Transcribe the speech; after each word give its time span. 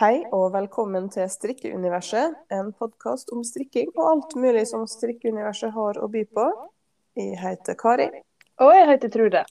Hei 0.00 0.24
og 0.34 0.48
velkommen 0.54 1.06
til 1.14 1.28
Strikkeuniverset, 1.30 2.34
en 2.52 2.72
podkast 2.74 3.30
om 3.34 3.44
strikking 3.46 3.92
og 3.94 4.06
alt 4.10 4.32
mulig 4.42 4.64
som 4.66 4.86
strikkeuniverset 4.90 5.70
har 5.76 6.00
å 6.02 6.08
by 6.10 6.24
på. 6.34 6.46
Jeg 7.18 7.38
heter 7.38 7.76
Kari, 7.78 8.08
Og 8.58 8.72
jeg 8.74 8.88
heter 8.90 9.08
Trude. 9.14 9.44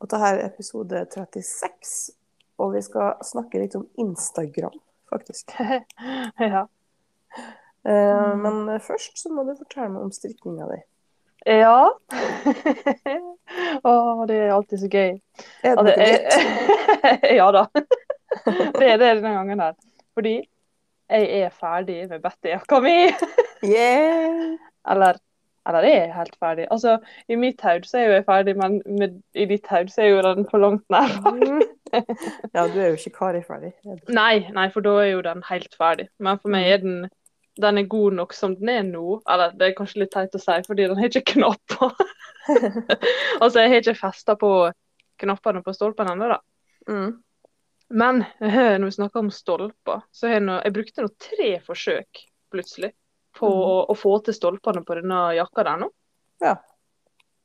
og 0.00 0.06
dette 0.08 0.28
er 0.28 0.44
episode 0.46 1.02
36. 1.10 2.12
Og 2.58 2.72
vi 2.74 2.82
skal 2.82 3.16
snakke 3.26 3.58
litt 3.62 3.74
om 3.78 3.88
Instagram, 3.98 4.74
faktisk. 5.10 5.50
ja. 6.54 6.64
Eh, 7.86 8.34
men 8.38 8.78
først 8.82 9.18
så 9.18 9.30
må 9.34 9.44
du 9.46 9.56
fortelle 9.58 9.90
meg 9.94 10.02
om 10.06 10.12
strikkinga 10.14 10.66
di. 10.70 10.78
Ja. 11.46 11.88
Å, 13.88 13.92
det 14.30 14.38
er 14.44 14.54
alltid 14.54 14.82
så 14.82 14.88
gøy. 14.90 15.18
Er 15.62 15.74
det 15.74 15.78
Altså, 15.78 15.94
jeg- 16.02 17.36
ja 17.38 17.50
da. 17.54 17.66
Det 18.80 18.88
er 18.88 18.96
det 19.00 19.14
denne 19.18 19.34
gangen 19.36 19.60
her. 19.60 19.76
Fordi 20.14 20.36
jeg 21.08 21.40
er 21.40 21.54
ferdig 21.54 22.02
med 22.10 22.20
Betty-jakka 22.24 22.80
mi. 22.84 22.98
Yeah! 23.64 24.54
Eller, 24.88 25.16
eller 25.66 25.86
jeg 25.86 25.96
er 26.04 26.12
helt 26.14 26.36
ferdig. 26.38 26.66
Altså, 26.70 26.98
i 27.28 27.34
mitt 27.34 27.62
hode 27.66 27.88
så 27.88 27.98
er 27.98 28.04
jo 28.04 28.12
jeg 28.12 28.26
ferdig, 28.28 28.54
men 28.56 28.76
med, 28.86 29.16
i 29.34 29.48
ditt 29.50 29.66
hode 29.72 29.90
så 29.90 30.04
er 30.04 30.12
jo 30.12 30.20
den 30.22 30.46
for 30.50 30.62
langt 30.62 30.84
nær. 30.92 31.10
Ja, 32.54 32.68
du 32.68 32.76
er 32.78 32.92
jo 32.92 32.98
ikke 33.00 33.16
Kari 33.16 33.40
ferdig. 33.42 33.72
er? 33.82 33.98
Nei, 34.12 34.46
nei, 34.54 34.68
for 34.70 34.84
da 34.84 34.94
er 35.02 35.10
jo 35.14 35.24
den 35.24 35.42
helt 35.48 35.74
ferdig. 35.74 36.06
Men 36.20 36.38
for 36.38 36.52
meg 36.54 36.68
er 36.70 36.84
den 36.84 37.08
den 37.58 37.78
er 37.78 37.88
god 37.90 38.12
nok 38.14 38.34
som 38.36 38.54
den 38.56 38.68
er 38.70 38.82
nå. 38.86 39.20
Eller 39.30 39.54
det 39.58 39.66
er 39.66 39.78
kanskje 39.78 40.04
litt 40.04 40.12
teit 40.14 40.36
å 40.36 40.42
si, 40.42 40.58
fordi 40.66 40.86
den 40.86 40.98
har 40.98 41.10
ikke 41.10 41.34
knapper. 41.34 41.94
altså, 43.42 43.60
jeg 43.60 43.72
har 43.72 43.80
ikke 43.82 43.98
festa 43.98 44.36
på 44.38 44.52
knappene 45.18 45.64
på 45.66 45.74
stolpen 45.74 46.12
ennå, 46.12 46.30
da. 46.30 46.38
Mm. 46.88 47.16
Men 47.88 48.24
når 48.40 48.84
vi 48.84 48.96
snakker 48.98 49.22
om 49.22 49.30
stolper, 49.32 50.02
så 50.12 50.28
har 50.28 50.38
jeg, 50.38 50.44
noe, 50.44 50.58
jeg 50.64 50.74
brukte 50.76 51.04
nå 51.04 51.08
tre 51.16 51.52
forsøk 51.64 52.20
plutselig 52.52 52.90
på 53.38 53.48
mm. 53.48 53.62
å, 53.62 53.76
å 53.92 53.96
få 53.96 54.18
til 54.26 54.36
stolpene 54.36 54.82
på 54.86 54.98
denne 54.98 55.20
jakka 55.38 55.64
der 55.66 55.80
nå. 55.84 55.88
Ja. 56.44 56.56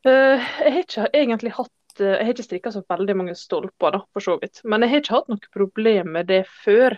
Uh, 0.03 0.41
jeg 0.59 0.73
har 0.73 0.81
ikke 0.81 1.05
egentlig 1.15 1.53
hatt 1.55 2.01
eh, 2.01 2.17
Jeg 2.17 2.25
har 2.25 2.33
ikke 2.33 2.45
strikka 2.45 2.71
så 2.73 2.81
veldig 2.91 3.15
mange 3.15 3.35
stolper, 3.39 3.95
da, 3.95 4.01
for 4.11 4.25
så 4.25 4.35
vidt. 4.41 4.63
Men 4.67 4.83
jeg 4.83 4.91
har 4.91 5.03
ikke 5.03 5.15
hatt 5.15 5.31
noe 5.31 5.53
problem 5.53 6.11
med 6.17 6.27
det 6.31 6.41
før. 6.65 6.97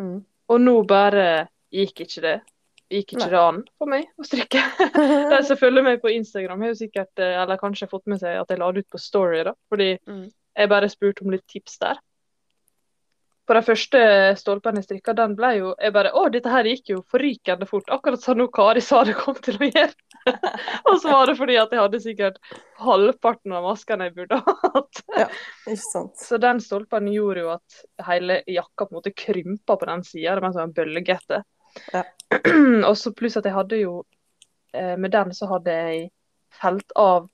Mm. 0.00 0.20
Og 0.50 0.62
nå 0.62 0.76
bare 0.88 1.26
gikk 1.74 2.04
ikke 2.06 2.24
det. 2.24 2.36
Gikk 2.90 3.12
ikke 3.14 3.22
Nei. 3.26 3.30
det 3.30 3.40
an 3.44 3.60
for 3.78 3.90
meg 3.90 4.08
å 4.18 4.26
strikke. 4.26 4.62
De 5.30 5.40
som 5.46 5.58
følger 5.58 5.84
meg 5.86 6.00
på 6.02 6.10
Instagram, 6.10 6.64
har 6.64 6.72
jo 6.72 6.80
sikkert, 6.80 7.12
eh, 7.22 7.36
eller 7.42 7.60
kanskje 7.60 7.90
fått 7.90 8.08
med 8.10 8.22
seg 8.22 8.40
at 8.40 8.50
jeg 8.50 8.62
la 8.62 8.70
det 8.74 8.86
ut 8.86 8.94
på 8.96 9.02
Story, 9.02 9.42
da. 9.46 9.54
Fordi 9.70 9.92
Mm. 10.08 10.24
jeg 10.56 10.72
bare 10.72 10.88
spurte 10.90 11.26
om 11.26 11.34
litt 11.34 11.46
tips 11.50 11.78
der. 11.82 12.00
På 13.50 13.54
de 13.56 13.64
første 13.66 14.00
stolpene 14.38 14.78
jeg 14.78 14.86
strikka, 14.86 15.12
den 15.18 15.32
ble 15.34 15.48
jo 15.56 15.70
Jeg 15.82 15.90
bare 15.96 16.12
Å, 16.14 16.28
dette 16.30 16.52
her 16.52 16.68
gikk 16.70 16.92
jo 16.92 17.00
forrykende 17.10 17.66
fort. 17.66 17.88
Akkurat 17.90 18.22
som 18.22 18.38
hun 18.38 18.46
Kari 18.54 18.82
sa 18.84 19.00
det 19.08 19.16
kom 19.18 19.34
til 19.42 19.58
å 19.58 19.66
gjøre. 19.66 19.90
og 20.86 21.00
så 21.02 21.10
var 21.10 21.26
det 21.26 21.34
fordi 21.40 21.56
at 21.58 21.74
jeg 21.74 21.80
hadde 21.80 22.00
sikkert 22.04 22.38
halvparten 22.78 23.56
av 23.58 23.66
maskene 23.66 24.06
jeg 24.06 24.14
burde 24.20 24.38
hatt. 24.38 25.02
hatt. 25.10 25.34
Ikke 25.66 25.80
sant? 25.82 26.14
Så 26.22 26.38
den 26.38 26.62
stolpen 26.62 27.10
gjorde 27.10 27.42
jo 27.42 27.50
at 27.56 27.80
hele 28.06 28.38
jakka 28.46 28.86
på 28.86 28.94
en 28.94 29.00
måte 29.00 29.14
krympa 29.18 29.78
på 29.80 29.90
den 29.90 30.06
sida. 30.06 30.36
Det 30.36 30.44
var 30.44 30.52
en 30.52 30.58
sånn 30.60 30.76
bølgete. 30.78 31.42
Ja. 31.90 32.04
og 32.88 32.94
så 33.02 33.14
pluss 33.18 33.40
at 33.40 33.50
jeg 33.50 33.56
hadde 33.56 33.82
jo 33.82 34.00
eh, 34.74 34.94
Med 34.98 35.10
den 35.14 35.34
så 35.34 35.50
hadde 35.50 35.74
jeg 35.74 36.08
felt 36.54 36.94
av 36.98 37.26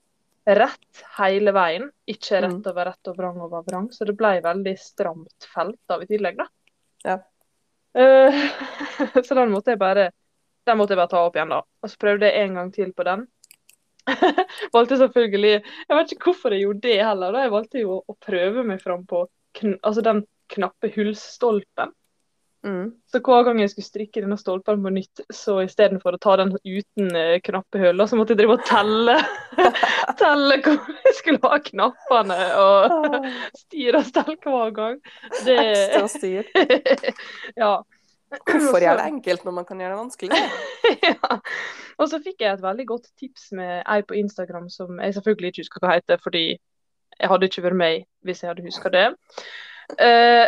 rett 0.47 1.01
hele 1.17 1.51
veien. 1.51 1.89
Ikke 2.07 2.41
rett 2.41 2.53
Mm. 2.53 2.67
over 2.71 2.85
rett 2.85 3.07
og 3.11 3.17
vrang 3.17 3.41
over 3.41 3.63
vrang. 3.67 3.89
Så 3.91 4.05
det 4.05 4.15
ble 4.17 4.37
veldig 4.41 4.75
stramt 4.79 5.47
felt 5.53 5.91
av 5.91 6.03
i 6.03 6.07
tillegg, 6.07 6.37
da. 6.37 6.47
Ja. 7.03 7.17
Uh, 7.97 8.31
så 9.25 9.35
den 9.35 9.51
måtte 9.51 9.73
jeg 9.73 9.79
bare 9.79 10.11
den 10.67 10.77
måtte 10.77 10.93
jeg 10.93 10.99
bare 10.99 11.11
ta 11.11 11.23
opp 11.23 11.35
igjen, 11.37 11.49
da. 11.49 11.61
Og 11.83 11.89
så 11.89 11.97
prøvde 11.99 12.27
jeg 12.27 12.43
en 12.43 12.55
gang 12.59 12.71
til 12.75 12.93
på 12.93 13.03
den. 13.07 13.27
valgte 14.75 14.97
selvfølgelig 14.99 15.53
Jeg 15.53 15.95
vet 15.97 16.11
ikke 16.13 16.29
hvorfor 16.29 16.53
jeg 16.55 16.63
gjorde 16.65 16.81
det 16.87 16.97
heller. 17.03 17.31
da. 17.31 17.43
Jeg 17.45 17.51
valgte 17.53 17.79
jo 17.83 17.99
å 18.07 18.15
prøve 18.23 18.63
meg 18.67 18.81
fram 18.83 19.05
på 19.07 19.25
kn 19.57 19.77
altså 19.83 20.03
den 20.03 20.25
knappe 20.51 20.91
hullstolpen. 20.95 21.91
Mm. 22.67 22.87
Så 23.07 23.21
hver 23.23 23.45
gang 23.47 23.61
jeg 23.61 23.71
skulle 23.71 23.87
strikke 23.87 24.21
denne 24.23 24.37
stolpen 24.39 24.81
på 24.83 24.91
nytt, 24.91 25.21
så 25.31 25.61
istedenfor 25.63 26.17
å 26.17 26.21
ta 26.21 26.35
den 26.41 26.51
uten 26.57 27.09
knappe 27.09 27.45
knappehull, 27.47 28.03
så 28.09 28.19
måtte 28.19 28.35
jeg 28.35 28.41
drive 28.41 28.57
og 28.57 28.65
telle 28.67 29.15
telle 30.21 30.57
hvor 30.65 30.97
jeg 31.05 31.15
skulle 31.17 31.41
ha 31.45 31.59
knappene 31.63 32.39
og 32.59 32.97
Ah, 32.97 33.27
styre 33.55 34.01
og 34.01 34.07
stelle 34.07 34.35
hver 34.43 34.73
gang. 34.75 34.97
Det 35.45 35.57
Ekstra 35.61 36.07
styr. 36.11 36.49
ja. 37.63 37.73
Hvorfor 38.27 38.83
gjøre 38.83 38.99
det 38.99 39.07
enkelt 39.07 39.45
når 39.47 39.55
man 39.55 39.67
kan 39.67 39.79
gjøre 39.81 39.93
det 39.93 39.99
vanskelig? 40.01 40.39
ja. 41.07 41.37
Og 41.97 42.09
så 42.11 42.19
fikk 42.23 42.43
jeg 42.43 42.57
et 42.57 42.63
veldig 42.63 42.87
godt 42.89 43.07
tips 43.19 43.51
med 43.57 43.79
ei 43.87 44.01
på 44.03 44.17
Instagram 44.19 44.67
som 44.73 44.99
jeg 44.99 45.15
selvfølgelig 45.15 45.53
ikke 45.53 45.63
husker 45.63 45.83
hva 45.83 45.95
heter, 45.95 46.19
fordi 46.23 46.45
jeg 47.17 47.31
hadde 47.31 47.49
ikke 47.49 47.63
vært 47.65 47.79
med 47.79 48.07
hvis 48.27 48.43
jeg 48.43 48.51
hadde 48.51 48.67
huska 48.67 48.91
det. 48.93 49.07
Uh, 49.95 50.45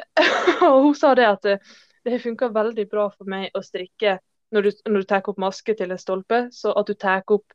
og 0.67 0.81
hun 0.83 0.97
sa 0.99 1.13
det 1.15 1.29
at 1.29 1.47
eh, 1.47 1.77
det 2.03 2.15
har 2.15 2.23
funka 2.23 2.49
veldig 2.55 2.85
bra 2.89 3.09
for 3.11 3.29
meg 3.29 3.55
å 3.55 3.63
strikke 3.65 4.17
når 4.51 4.65
du, 4.65 4.71
når 4.89 5.03
du 5.03 5.07
tar 5.09 5.29
opp 5.29 5.37
maske 5.41 5.75
til 5.77 5.91
en 5.93 6.01
stolpe, 6.01 6.39
så 6.51 6.73
at 6.79 6.87
du 6.89 6.95
tar 6.97 7.21
opp 7.27 7.53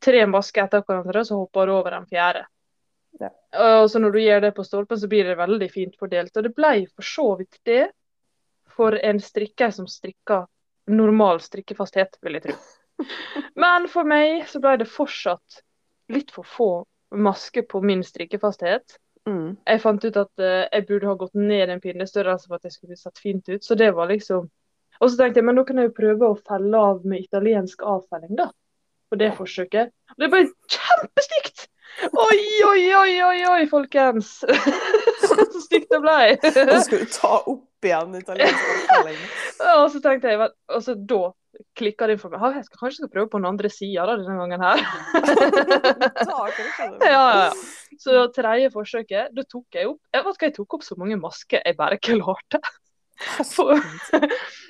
tre 0.00 0.24
masker 0.28 0.64
etter 0.64 0.84
hverandre, 0.86 1.24
så 1.24 1.40
hopper 1.42 1.68
du 1.68 1.74
over 1.74 1.96
den 1.96 2.06
fjerde. 2.08 2.46
Ja. 3.20 3.30
Og 3.82 3.90
så 3.90 4.00
når 4.00 4.14
du 4.14 4.20
gjør 4.22 4.44
det 4.46 4.52
på 4.56 4.64
stolpen, 4.64 5.00
så 5.00 5.08
blir 5.10 5.28
det 5.28 5.38
veldig 5.40 5.68
fint 5.72 5.96
fordelt. 6.00 6.36
Og 6.36 6.46
det 6.46 6.54
ble 6.56 6.74
for 6.94 7.06
så 7.06 7.26
vidt 7.40 7.58
det 7.68 7.82
for 8.70 8.96
en 8.96 9.20
strikker 9.20 9.72
som 9.74 9.88
strikker 9.90 10.46
normal 10.90 11.42
strikkefasthet, 11.44 12.16
vil 12.24 12.38
jeg 12.38 12.48
tro. 12.48 12.56
Men 13.60 13.88
for 13.90 14.08
meg 14.08 14.46
så 14.48 14.60
ble 14.62 14.78
det 14.80 14.88
fortsatt 14.90 15.62
litt 16.10 16.32
for 16.34 16.46
få 16.46 16.70
masker 17.10 17.66
på 17.68 17.82
min 17.84 18.02
strikkefasthet. 18.06 18.98
Mm. 19.28 19.56
Jeg 19.66 19.82
fant 19.82 20.04
ut 20.04 20.16
at 20.16 20.42
uh, 20.42 20.64
jeg 20.72 20.86
burde 20.88 21.10
ha 21.10 21.16
gått 21.20 21.36
ned 21.36 21.70
en 21.70 21.82
pinne 21.82 22.06
størrelse 22.08 22.48
for 22.48 22.56
at 22.56 22.68
jeg 22.68 22.76
skulle 22.76 22.96
sett 22.96 23.20
fint 23.20 23.48
ut. 23.48 23.64
Så 23.64 23.76
det 23.78 23.92
var 23.96 24.10
liksom 24.10 24.48
Og 25.00 25.10
så 25.10 25.16
tenkte 25.16 25.40
jeg 25.40 25.46
men 25.48 25.56
da 25.56 25.64
kan 25.64 25.78
jeg 25.80 25.88
jo 25.88 25.96
prøve 25.96 26.28
å 26.28 26.40
felle 26.44 26.80
av 26.90 27.04
med 27.08 27.22
italiensk 27.24 27.82
avfelling, 27.88 28.34
da. 28.36 28.50
På 29.08 29.16
det 29.16 29.30
forsøket. 29.38 29.94
Og 30.12 30.24
det 30.24 30.28
ble 30.32 30.42
kjempestygt! 30.68 31.68
Oi, 32.12 32.42
oi, 32.68 32.82
oi, 32.94 33.14
oi, 33.24 33.38
oi, 33.48 33.62
folkens! 33.70 34.38
Så 35.20 35.62
stygt 35.66 35.90
det 35.90 36.00
ble. 36.02 36.20
Og 36.38 36.72
så 36.72 36.80
skal 36.86 37.04
du 37.04 37.12
ta 37.14 37.34
opp 37.38 37.86
igjen 37.86 38.16
italiensk. 38.18 39.20
Og 39.80 39.86
så 39.92 40.00
tenkte 40.04 40.32
jeg, 40.32 40.48
og 40.72 40.82
så 40.84 40.94
da 40.94 41.20
klikka 41.76 42.06
det 42.08 42.16
inn 42.16 42.20
for 42.22 42.32
meg. 42.32 42.56
Jeg 42.56 42.66
skal 42.68 42.80
kanskje 42.80 43.02
skal 43.02 43.10
prøve 43.12 43.28
på 43.32 43.40
den 43.40 43.48
andre 43.50 43.70
sida 43.72 44.06
denne 44.08 44.36
gangen 44.38 44.64
her. 44.64 44.82
Ja, 47.04 47.24
ja. 47.36 47.50
Så 48.00 48.22
tredje 48.32 48.70
forsøket, 48.72 49.32
da 49.36 49.44
tok 49.44 49.76
jeg 49.76 49.88
opp 49.90 49.98
Jeg 50.14 50.24
vet 50.24 50.36
ikke, 50.38 50.48
jeg 50.48 50.54
tok 50.56 50.76
opp 50.78 50.84
så 50.86 50.96
mange 51.00 51.18
masker 51.20 51.64
jeg 51.66 51.76
bare 51.76 51.98
klarte. 52.00 52.60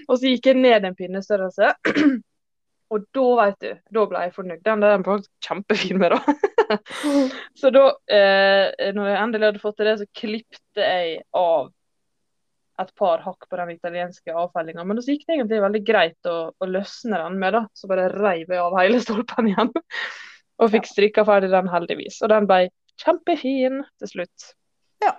Og 0.08 0.16
så 0.18 0.32
gikk 0.32 0.50
jeg 0.50 0.58
ned 0.58 0.88
en 0.88 0.98
pinnestørrelse. 0.98 1.74
Og 2.90 3.04
da, 3.14 3.26
vet 3.38 3.60
du, 3.62 3.74
da 3.94 4.06
ble 4.10 4.22
jeg 4.24 4.32
fornøyd. 4.34 4.62
Den 4.66 4.82
der 4.82 5.02
var 5.06 5.20
kjempefin 5.46 6.00
med, 6.02 6.16
da. 6.16 6.78
Så 7.60 7.70
da, 7.74 7.84
eh, 8.10 8.90
når 8.96 9.12
jeg 9.12 9.20
endelig 9.20 9.50
hadde 9.50 9.62
fått 9.62 9.78
til 9.78 9.90
det, 9.90 9.98
så 10.00 10.08
klippte 10.20 10.86
jeg 10.86 11.20
av 11.38 11.70
et 12.80 12.92
par 12.96 13.22
hakk 13.24 13.46
på 13.50 13.58
den 13.60 13.74
italienske 13.74 14.34
avfellinga. 14.34 14.84
Men 14.88 15.02
så 15.02 15.12
gikk 15.12 15.26
det 15.26 15.36
egentlig 15.36 15.62
veldig 15.62 15.82
greit 15.86 16.30
å, 16.30 16.36
å 16.50 16.68
løsne 16.68 17.20
den 17.20 17.38
med, 17.42 17.54
da. 17.58 17.64
Så 17.76 17.90
bare 17.90 18.08
reiv 18.14 18.50
jeg 18.50 18.62
av 18.62 18.78
hele 18.78 19.00
stolpen 19.04 19.50
igjen. 19.52 19.72
Og 20.60 20.72
fikk 20.74 20.88
strikka 20.88 21.24
ferdig 21.28 21.52
den, 21.52 21.70
heldigvis. 21.72 22.20
Og 22.24 22.32
den 22.32 22.48
ble 22.50 22.64
kjempefin 23.00 23.84
til 24.00 24.12
slutt. 24.14 24.50
Ja, 25.04 25.14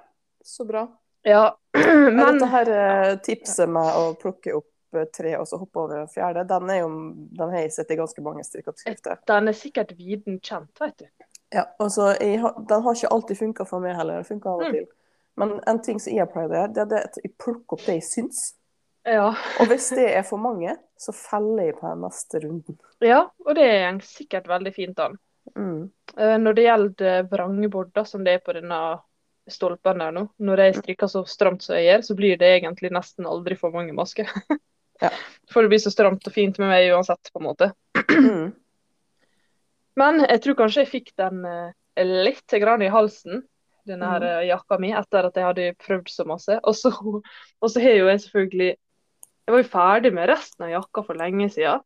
så 0.45 0.67
bra. 0.67 0.85
Ja, 1.27 1.51
Men 1.77 2.19
Er 2.19 2.33
dette 2.33 2.51
her 2.51 2.73
eh, 2.75 3.15
tipset 3.25 3.69
med 3.69 3.97
å 3.97 4.11
plukke 4.19 4.55
opp 4.57 4.70
tre 5.13 5.35
og 5.39 5.47
så 5.49 5.59
hoppe 5.61 5.79
over 5.79 6.03
en 6.03 6.11
fjerde, 6.11 6.43
den, 6.49 6.69
er 6.69 6.81
jo, 6.83 6.89
den 7.39 7.53
har 7.53 7.63
jeg 7.63 7.73
sett 7.75 7.91
i 7.91 7.99
ganske 7.99 8.23
mange 8.25 8.43
strikkeoppskrifter. 8.47 9.21
den 9.27 9.51
er 9.51 9.57
sikkert 9.57 9.93
viden 9.97 10.39
kjent, 10.39 10.71
vet 10.79 10.97
du. 11.03 11.27
Ja, 11.51 11.65
altså, 11.83 12.13
jeg 12.21 12.39
den 12.67 12.83
har 12.85 12.95
ikke 12.95 13.11
alltid 13.11 13.37
funka 13.37 13.67
for 13.67 13.83
meg 13.83 13.97
heller. 13.99 14.21
Den 14.21 14.29
funka 14.29 14.49
av 14.49 14.65
og 14.65 14.75
Mm. 14.75 14.89
Men 15.39 15.59
en 15.67 15.81
ting 15.81 15.99
som 15.99 16.13
jeg 16.13 16.27
pleid 16.29 16.51
å 16.51 16.57
gjøre, 16.57 16.73
det 16.75 16.97
er 16.97 17.05
at 17.07 17.17
jeg 17.23 17.31
plukker 17.39 17.77
opp 17.77 17.85
det 17.87 17.93
jeg 18.01 18.03
syns. 18.03 18.41
Ja. 19.07 19.31
Og 19.59 19.69
hvis 19.71 19.87
det 19.97 20.09
er 20.13 20.25
for 20.27 20.41
mange, 20.41 20.75
så 20.99 21.13
feller 21.15 21.69
jeg 21.71 21.77
på 21.79 21.87
den 21.87 22.03
neste 22.05 22.41
runden. 22.43 22.77
ja, 23.01 23.23
og 23.45 23.55
det 23.55 23.67
går 23.67 24.01
sikkert 24.05 24.49
veldig 24.51 24.73
fint 24.75 24.99
an. 24.99 25.17
Mm. 25.55 25.89
Eh, 26.17 26.37
Når 26.37 26.53
det 26.53 26.63
gjelder 26.67 27.23
vrangebodder, 27.31 28.03
som 28.03 28.23
det 28.23 28.33
er 28.37 28.43
på 28.45 28.53
denne 28.53 28.81
stolpen 29.49 30.03
der 30.03 30.11
nå, 30.11 30.27
når 30.37 30.65
jeg 30.65 30.75
strikker 30.81 31.09
så 31.09 31.23
stramt 31.25 31.63
som 31.65 31.75
jeg 31.75 31.87
gjør, 31.87 32.03
så 32.05 32.15
blir 32.15 32.37
det 32.37 32.51
egentlig 32.59 32.91
nesten 32.93 33.25
aldri 33.25 33.57
for 33.57 33.73
mange 33.73 33.95
masker. 33.97 34.29
Ja. 35.01 35.11
For 35.51 35.65
det 35.65 35.73
blir 35.73 35.81
så 35.83 35.91
stramt 35.93 36.27
og 36.27 36.33
fint 36.35 36.59
med 36.61 36.71
meg 36.71 36.91
uansett, 36.93 37.31
på 37.33 37.41
en 37.41 37.47
måte. 37.49 37.71
Mm. 38.11 38.51
Men 39.99 40.21
jeg 40.23 40.43
tror 40.43 40.59
kanskje 40.61 40.85
jeg 40.85 40.91
fikk 40.91 41.09
den 41.19 41.41
eh, 41.47 42.05
litt 42.05 42.59
grann 42.61 42.83
i 42.85 42.91
halsen 42.91 43.43
denne 43.89 44.07
her 44.07 44.23
mm. 44.23 44.47
jakka 44.51 44.77
mi, 44.81 44.91
etter 44.95 45.27
at 45.27 45.37
jeg 45.37 45.47
hadde 45.47 45.71
prøvd 45.81 46.11
så 46.13 46.25
masse. 46.29 46.57
Og 46.61 46.77
så, 46.77 46.91
og 47.61 47.71
så 47.73 47.83
har 47.83 47.97
jo 47.97 48.09
jeg 48.11 48.25
selvfølgelig 48.27 48.71
Jeg 49.41 49.55
var 49.55 49.63
jo 49.63 49.71
ferdig 49.71 50.11
med 50.13 50.29
resten 50.29 50.67
av 50.67 50.75
jakka 50.75 51.03
for 51.07 51.17
lenge 51.17 51.49
siden. 51.51 51.81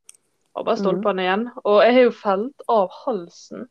Og 0.56 0.68
bare 0.68 0.80
stolpene 0.80 1.24
igjen. 1.24 1.46
Og 1.64 1.80
jeg 1.84 1.96
har 1.96 2.06
jo 2.06 2.12
felt 2.16 2.66
av 2.72 2.92
halsen. 3.04 3.66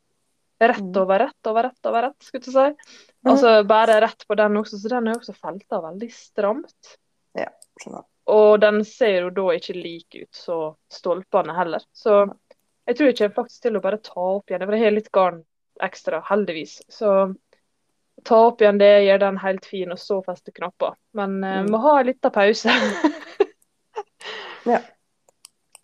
Rett 0.65 0.81
Mm. 0.81 0.97
over 1.03 1.19
rett 1.19 1.49
over 1.51 1.67
rett 1.67 1.89
over 1.91 2.03
rett, 2.07 2.25
skulle 2.25 2.45
jeg 2.47 2.55
si. 2.55 2.99
Altså 3.29 3.53
bare 3.69 4.01
rett 4.01 4.25
på 4.29 4.37
den 4.39 4.57
også, 4.57 4.79
så 4.81 4.89
den 4.89 5.09
er 5.09 5.17
jo 5.17 5.21
også 5.21 5.35
felta 5.37 5.81
veldig 5.85 6.11
stramt. 6.15 6.97
Ja, 7.37 7.51
Skjønner. 7.83 8.07
Og 8.33 8.61
den 8.61 8.85
ser 8.89 9.27
jo 9.27 9.33
da 9.37 9.47
ikke 9.53 9.77
lik 9.77 10.17
ut 10.17 10.37
så 10.37 10.59
stolpene 10.93 11.57
heller. 11.57 11.83
Så 11.93 12.23
jeg 12.89 12.97
tror 12.97 13.11
jeg 13.11 13.19
kommer 13.19 13.39
faktisk 13.41 13.67
til 13.67 13.77
å 13.77 13.83
bare 13.85 14.01
ta 14.05 14.29
opp 14.37 14.51
igjen, 14.51 14.65
for 14.65 14.77
jeg 14.77 14.87
har 14.87 14.95
litt 14.97 15.13
garn 15.13 15.43
ekstra, 15.85 16.23
heldigvis. 16.29 16.79
Så 16.89 17.11
ta 18.25 18.41
opp 18.47 18.63
igjen 18.63 18.81
det, 18.81 18.93
gjør 19.05 19.21
den 19.27 19.41
helt 19.43 19.69
fin, 19.69 19.93
og 19.93 20.01
så 20.01 20.21
feste 20.25 20.55
knapper. 20.57 20.97
Men 21.17 21.39
mm. 21.43 21.51
uh, 21.51 21.71
må 21.73 21.83
ha 21.85 21.99
en 22.01 22.13
liten 22.13 22.35
pause. 22.35 22.75
Ja. 24.65 24.79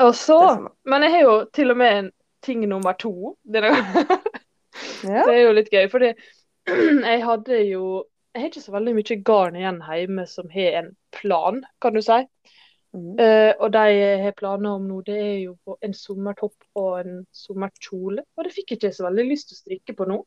Og 0.00 0.14
så. 0.16 0.68
Men 0.84 1.02
jeg 1.04 1.10
har 1.12 1.20
jo 1.20 1.34
til 1.52 1.70
og 1.70 1.76
med 1.76 1.98
en 1.98 2.06
ting 2.40 2.62
nummer 2.68 2.96
to 2.96 3.36
denne 3.44 3.74
gangen. 3.74 4.06
Ja. 5.04 5.24
Det 5.28 5.34
er 5.34 5.42
jo 5.42 5.52
litt 5.56 5.68
gøy, 5.72 5.86
fordi 5.92 6.14
jeg 7.10 7.24
hadde 7.24 7.58
jo 7.68 8.04
Jeg 8.30 8.42
har 8.42 8.50
ikke 8.52 8.62
så 8.62 8.72
veldig 8.76 8.94
mye 8.94 9.20
garn 9.26 9.56
igjen 9.58 9.78
hjemme 9.82 10.24
som 10.30 10.50
har 10.52 10.80
en 10.80 10.90
plan, 11.16 11.62
kan 11.82 11.96
du 11.96 12.02
si. 12.04 12.18
Mm. 12.90 13.14
Uh, 13.18 13.52
og 13.62 13.70
de 13.74 13.84
jeg 13.90 14.18
har 14.24 14.34
planer 14.38 14.78
om 14.78 14.86
nå, 14.86 15.00
det 15.06 15.16
er 15.18 15.36
jo 15.44 15.76
en 15.82 15.94
sommertopp 15.94 16.78
og 16.78 17.00
en 17.00 17.20
sommerkjole. 17.34 18.24
Og 18.36 18.46
det 18.46 18.54
fikk 18.54 18.74
jeg 18.74 18.80
ikke 18.80 18.92
så 18.96 19.06
veldig 19.08 19.26
lyst 19.30 19.50
til 19.50 19.58
å 19.58 19.62
strikke 19.64 19.96
på 19.98 20.06
nå. 20.10 20.20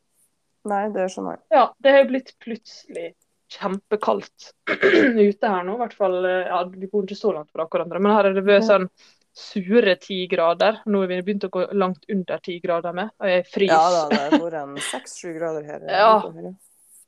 Nei, 0.71 0.83
det 0.95 1.09
skjønner 1.11 1.37
jeg. 1.37 1.43
Ja, 1.55 1.65
det 1.83 1.95
har 1.95 2.05
blitt 2.07 2.31
plutselig 2.43 3.09
kjempekaldt 3.53 4.53
ute 5.27 5.49
her 5.55 5.67
nå. 5.67 5.75
I 5.75 5.81
hvert 5.83 5.97
fall, 5.97 6.19
eh, 6.27 6.47
ja, 6.47 6.61
Vi 6.71 6.87
bor 6.91 7.03
ikke 7.03 7.19
så 7.19 7.33
langt 7.35 7.51
fra 7.51 7.67
hverandre, 7.67 7.99
men 8.03 8.15
her 8.15 8.29
er 8.29 8.37
det 8.37 8.45
vært 8.47 8.67
sånn 8.69 8.87
sure 9.33 9.95
ti 9.99 10.23
grader. 10.31 10.79
Nå 10.87 11.03
har 11.03 11.11
vi 11.11 11.21
begynt 11.25 11.47
å 11.47 11.51
gå 11.53 11.65
langt 11.75 12.05
under 12.11 12.43
ti 12.43 12.59
grader 12.63 12.95
med, 12.95 13.11
og 13.19 13.31
jeg 13.31 13.47
fryser. 13.49 13.75
Ja 13.75 13.85
da, 13.95 14.03
det 14.11 14.21
har 14.23 14.69
vært 14.69 14.87
seks-sju 14.91 15.33
grader 15.39 15.67
her. 15.67 15.87
Ja. 16.03 16.53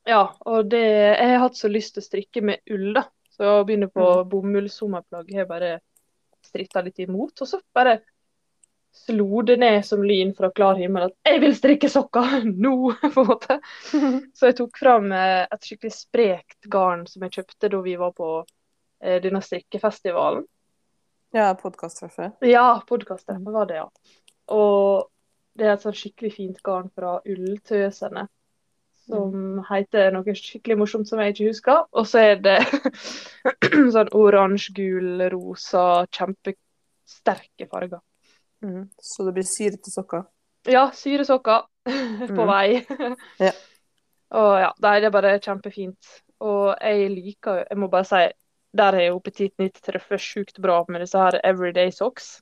Ja, 0.05 0.35
og 0.45 0.67
det, 0.69 0.81
jeg 0.85 1.29
har 1.31 1.41
hatt 1.41 1.57
så 1.57 1.69
lyst 1.71 1.95
til 1.95 2.03
å 2.03 2.05
strikke 2.05 2.41
med 2.45 2.61
ull, 2.71 2.91
da. 2.93 3.07
Så 3.35 3.43
å 3.59 3.63
begynne 3.67 3.89
på 3.91 4.03
Mm. 4.05 4.29
bomullssommerplagg 4.31 5.31
har 5.33 5.41
jeg 5.43 5.47
bare 5.49 5.71
stritta 6.45 6.81
litt 6.85 6.99
imot. 7.03 7.41
Og 7.41 7.47
så 7.49 7.59
bare 7.73 7.97
slo 8.95 9.41
det 9.43 9.57
ned 9.59 9.81
som 9.85 10.03
lyn 10.07 10.29
fra 10.37 10.51
klar 10.55 10.77
himmel 10.79 11.09
at 11.09 11.15
jeg 11.27 11.41
vil 11.43 11.55
strikke 11.57 11.89
sokker 11.91 12.45
nå! 12.65 12.75
på 13.15 13.21
en 13.25 13.27
måte. 13.27 13.57
Så 14.37 14.51
jeg 14.51 14.57
tok 14.61 14.77
fram 14.79 15.11
eh, 15.11 15.47
et 15.51 15.67
skikkelig 15.67 15.91
sprekt 15.97 16.69
garn 16.71 17.03
som 17.09 17.25
jeg 17.25 17.39
kjøpte 17.41 17.71
da 17.73 17.81
vi 17.83 17.97
var 17.99 18.13
på 18.15 18.29
eh, 19.01 19.17
denne 19.25 19.41
strikkefestivalen. 19.43 20.45
Ja, 21.35 21.49
podkasttreffet. 21.59 22.37
Ja, 22.47 22.81
podkasttreffet 22.87 23.51
var 23.57 23.65
det, 23.67 23.81
ja. 23.81 23.89
Og 24.55 25.09
det 25.57 25.65
er 25.67 25.73
et 25.73 25.83
sånn 25.83 25.97
skikkelig 25.97 26.31
fint 26.37 26.61
garn 26.63 26.87
fra 26.95 27.17
Ulltøsene. 27.25 28.29
Som 29.05 29.59
heter 29.67 30.09
noe 30.15 30.33
skikkelig 30.33 30.77
morsomt 30.79 31.09
som 31.09 31.21
jeg 31.21 31.35
ikke 31.35 31.49
husker. 31.51 31.83
Og 31.93 32.07
så 32.09 32.23
er 32.31 32.39
det 32.41 32.57
sånn 33.95 34.09
oransje, 34.17 34.73
gul, 34.77 35.25
rosa, 35.33 36.05
kjempesterke 36.15 37.69
farger. 37.69 38.01
Mm. 38.65 38.87
Så 38.97 39.27
det 39.27 39.35
blir 39.35 39.47
syrete 39.47 39.93
sokker. 39.93 40.25
Ja, 40.65 40.87
syresokker 40.95 41.67
på 42.35 42.41
mm. 42.41 42.47
vei. 42.49 42.67
Ja. 43.47 43.53
Og 44.35 44.55
ja, 44.57 44.71
det 44.81 45.05
er 45.05 45.13
bare 45.13 45.35
kjempefint. 45.39 46.07
Og 46.43 46.73
jeg 46.81 47.11
liker 47.13 47.59
jo 47.59 47.65
Jeg 47.69 47.79
må 47.79 47.87
bare 47.93 48.07
si, 48.09 48.23
der 48.75 48.97
har 48.97 49.05
jo 49.05 49.21
Petit 49.23 49.53
Nytt 49.61 49.77
truffet 49.85 50.19
sjukt 50.19 50.57
bra 50.61 50.81
med 50.89 51.05
disse 51.05 51.19
her 51.21 51.37
everyday 51.45 51.93
socks. 51.93 52.39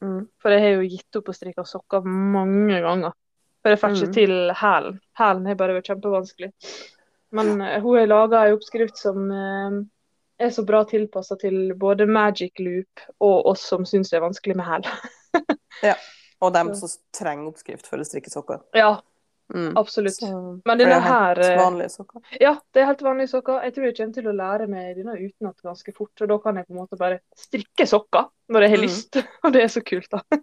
Mm. 0.00 0.26
For 0.42 0.52
jeg 0.52 0.64
har 0.64 0.74
jo 0.74 0.88
gitt 0.88 1.20
opp 1.20 1.30
å 1.30 1.36
strikke 1.36 1.64
sokker 1.68 2.08
mange 2.08 2.80
ganger. 2.82 3.14
For 3.66 3.74
jeg 3.74 3.80
får 3.82 3.96
ikke 3.96 4.06
mm. 4.06 4.14
til 4.14 4.34
hælen. 4.60 4.98
Hælen 5.18 5.46
har 5.50 5.58
bare 5.58 5.74
vært 5.74 5.88
kjempevanskelig. 5.90 6.52
Men 7.34 7.56
uh, 7.58 7.72
hun 7.82 7.98
har 7.98 8.06
laga 8.06 8.44
ei 8.46 8.54
oppskrift 8.54 9.00
som 9.00 9.26
uh, 9.26 9.80
er 10.38 10.52
så 10.54 10.62
bra 10.68 10.84
tilpassa 10.86 11.34
til 11.40 11.74
både 11.74 12.06
Magic 12.06 12.62
Loop 12.62 13.02
og 13.18 13.50
oss 13.50 13.66
som 13.66 13.82
syns 13.88 14.12
det 14.12 14.20
er 14.20 14.26
vanskelig 14.28 14.54
med 14.60 14.70
hæl. 14.70 14.86
Og 16.44 16.52
dem 16.52 16.70
som 16.76 16.90
trenger 17.16 17.48
oppskrift 17.48 17.86
for 17.88 17.98
å 17.98 18.06
strikke 18.06 18.30
sokker. 18.30 18.60
Ja, 18.76 18.98
Mm. 19.54 19.76
absolutt. 19.76 20.22
Men 20.22 20.62
for 20.64 20.76
det 20.76 20.86
er 20.90 21.04
helt 21.06 21.38
eh, 21.38 21.58
vanlige 21.60 21.88
sokker. 21.92 22.22
Ja, 22.40 22.56
det 22.74 22.82
er 22.82 22.88
helt 22.90 23.02
vanlige 23.06 23.30
sokker. 23.30 23.60
Jeg 23.62 23.74
tror 23.76 23.84
jeg 23.86 23.96
kommer 23.98 24.16
til 24.16 24.26
å 24.26 24.34
lære 24.40 24.66
meg 24.70 24.96
denne 24.98 25.14
utenat 25.20 25.62
ganske 25.62 25.94
fort. 25.94 26.14
Og 26.18 26.32
da 26.32 26.38
kan 26.42 26.58
jeg 26.58 26.66
på 26.66 26.74
en 26.74 26.80
måte 26.80 26.98
bare 26.98 27.20
strikke 27.38 27.86
sokker 27.86 28.26
når 28.50 28.66
jeg 28.66 28.74
har 28.74 28.82
mm. 28.82 28.84
lyst. 28.88 29.20
Og 29.46 29.54
det 29.54 29.62
er 29.62 29.70
så 29.70 29.84
kult, 29.86 30.10
da. 30.10 30.40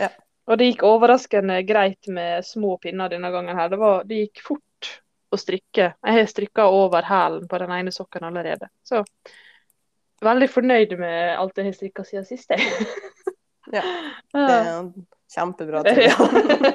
Ja. 0.00 0.08
Og 0.48 0.58
det 0.58 0.70
gikk 0.70 0.86
overraskende 0.88 1.60
greit 1.68 2.08
med 2.08 2.46
små 2.46 2.76
pinner 2.82 3.12
denne 3.12 3.30
gangen 3.30 3.58
her. 3.58 3.68
Det, 3.70 3.78
var, 3.80 4.02
det 4.08 4.24
gikk 4.24 4.42
fort 4.46 4.90
å 5.30 5.38
strikke. 5.38 5.92
Jeg 5.94 6.16
har 6.16 6.30
strikka 6.30 6.66
over 6.72 7.06
hælen 7.06 7.46
på 7.50 7.60
den 7.62 7.74
ene 7.76 7.92
sokken 7.94 8.26
allerede. 8.26 8.70
Så 8.82 9.04
veldig 10.24 10.50
fornøyd 10.50 10.96
med 11.00 11.36
alt 11.38 11.60
jeg 11.60 11.70
har 11.70 11.76
strikka 11.76 12.06
siden 12.08 12.26
sist, 12.28 12.50
jeg. 12.50 12.66
Ja, 13.72 13.82
Det 14.32 14.54
er 14.54 14.70
en 14.78 14.90
kjempebra 15.30 15.82
ting. 15.86 16.00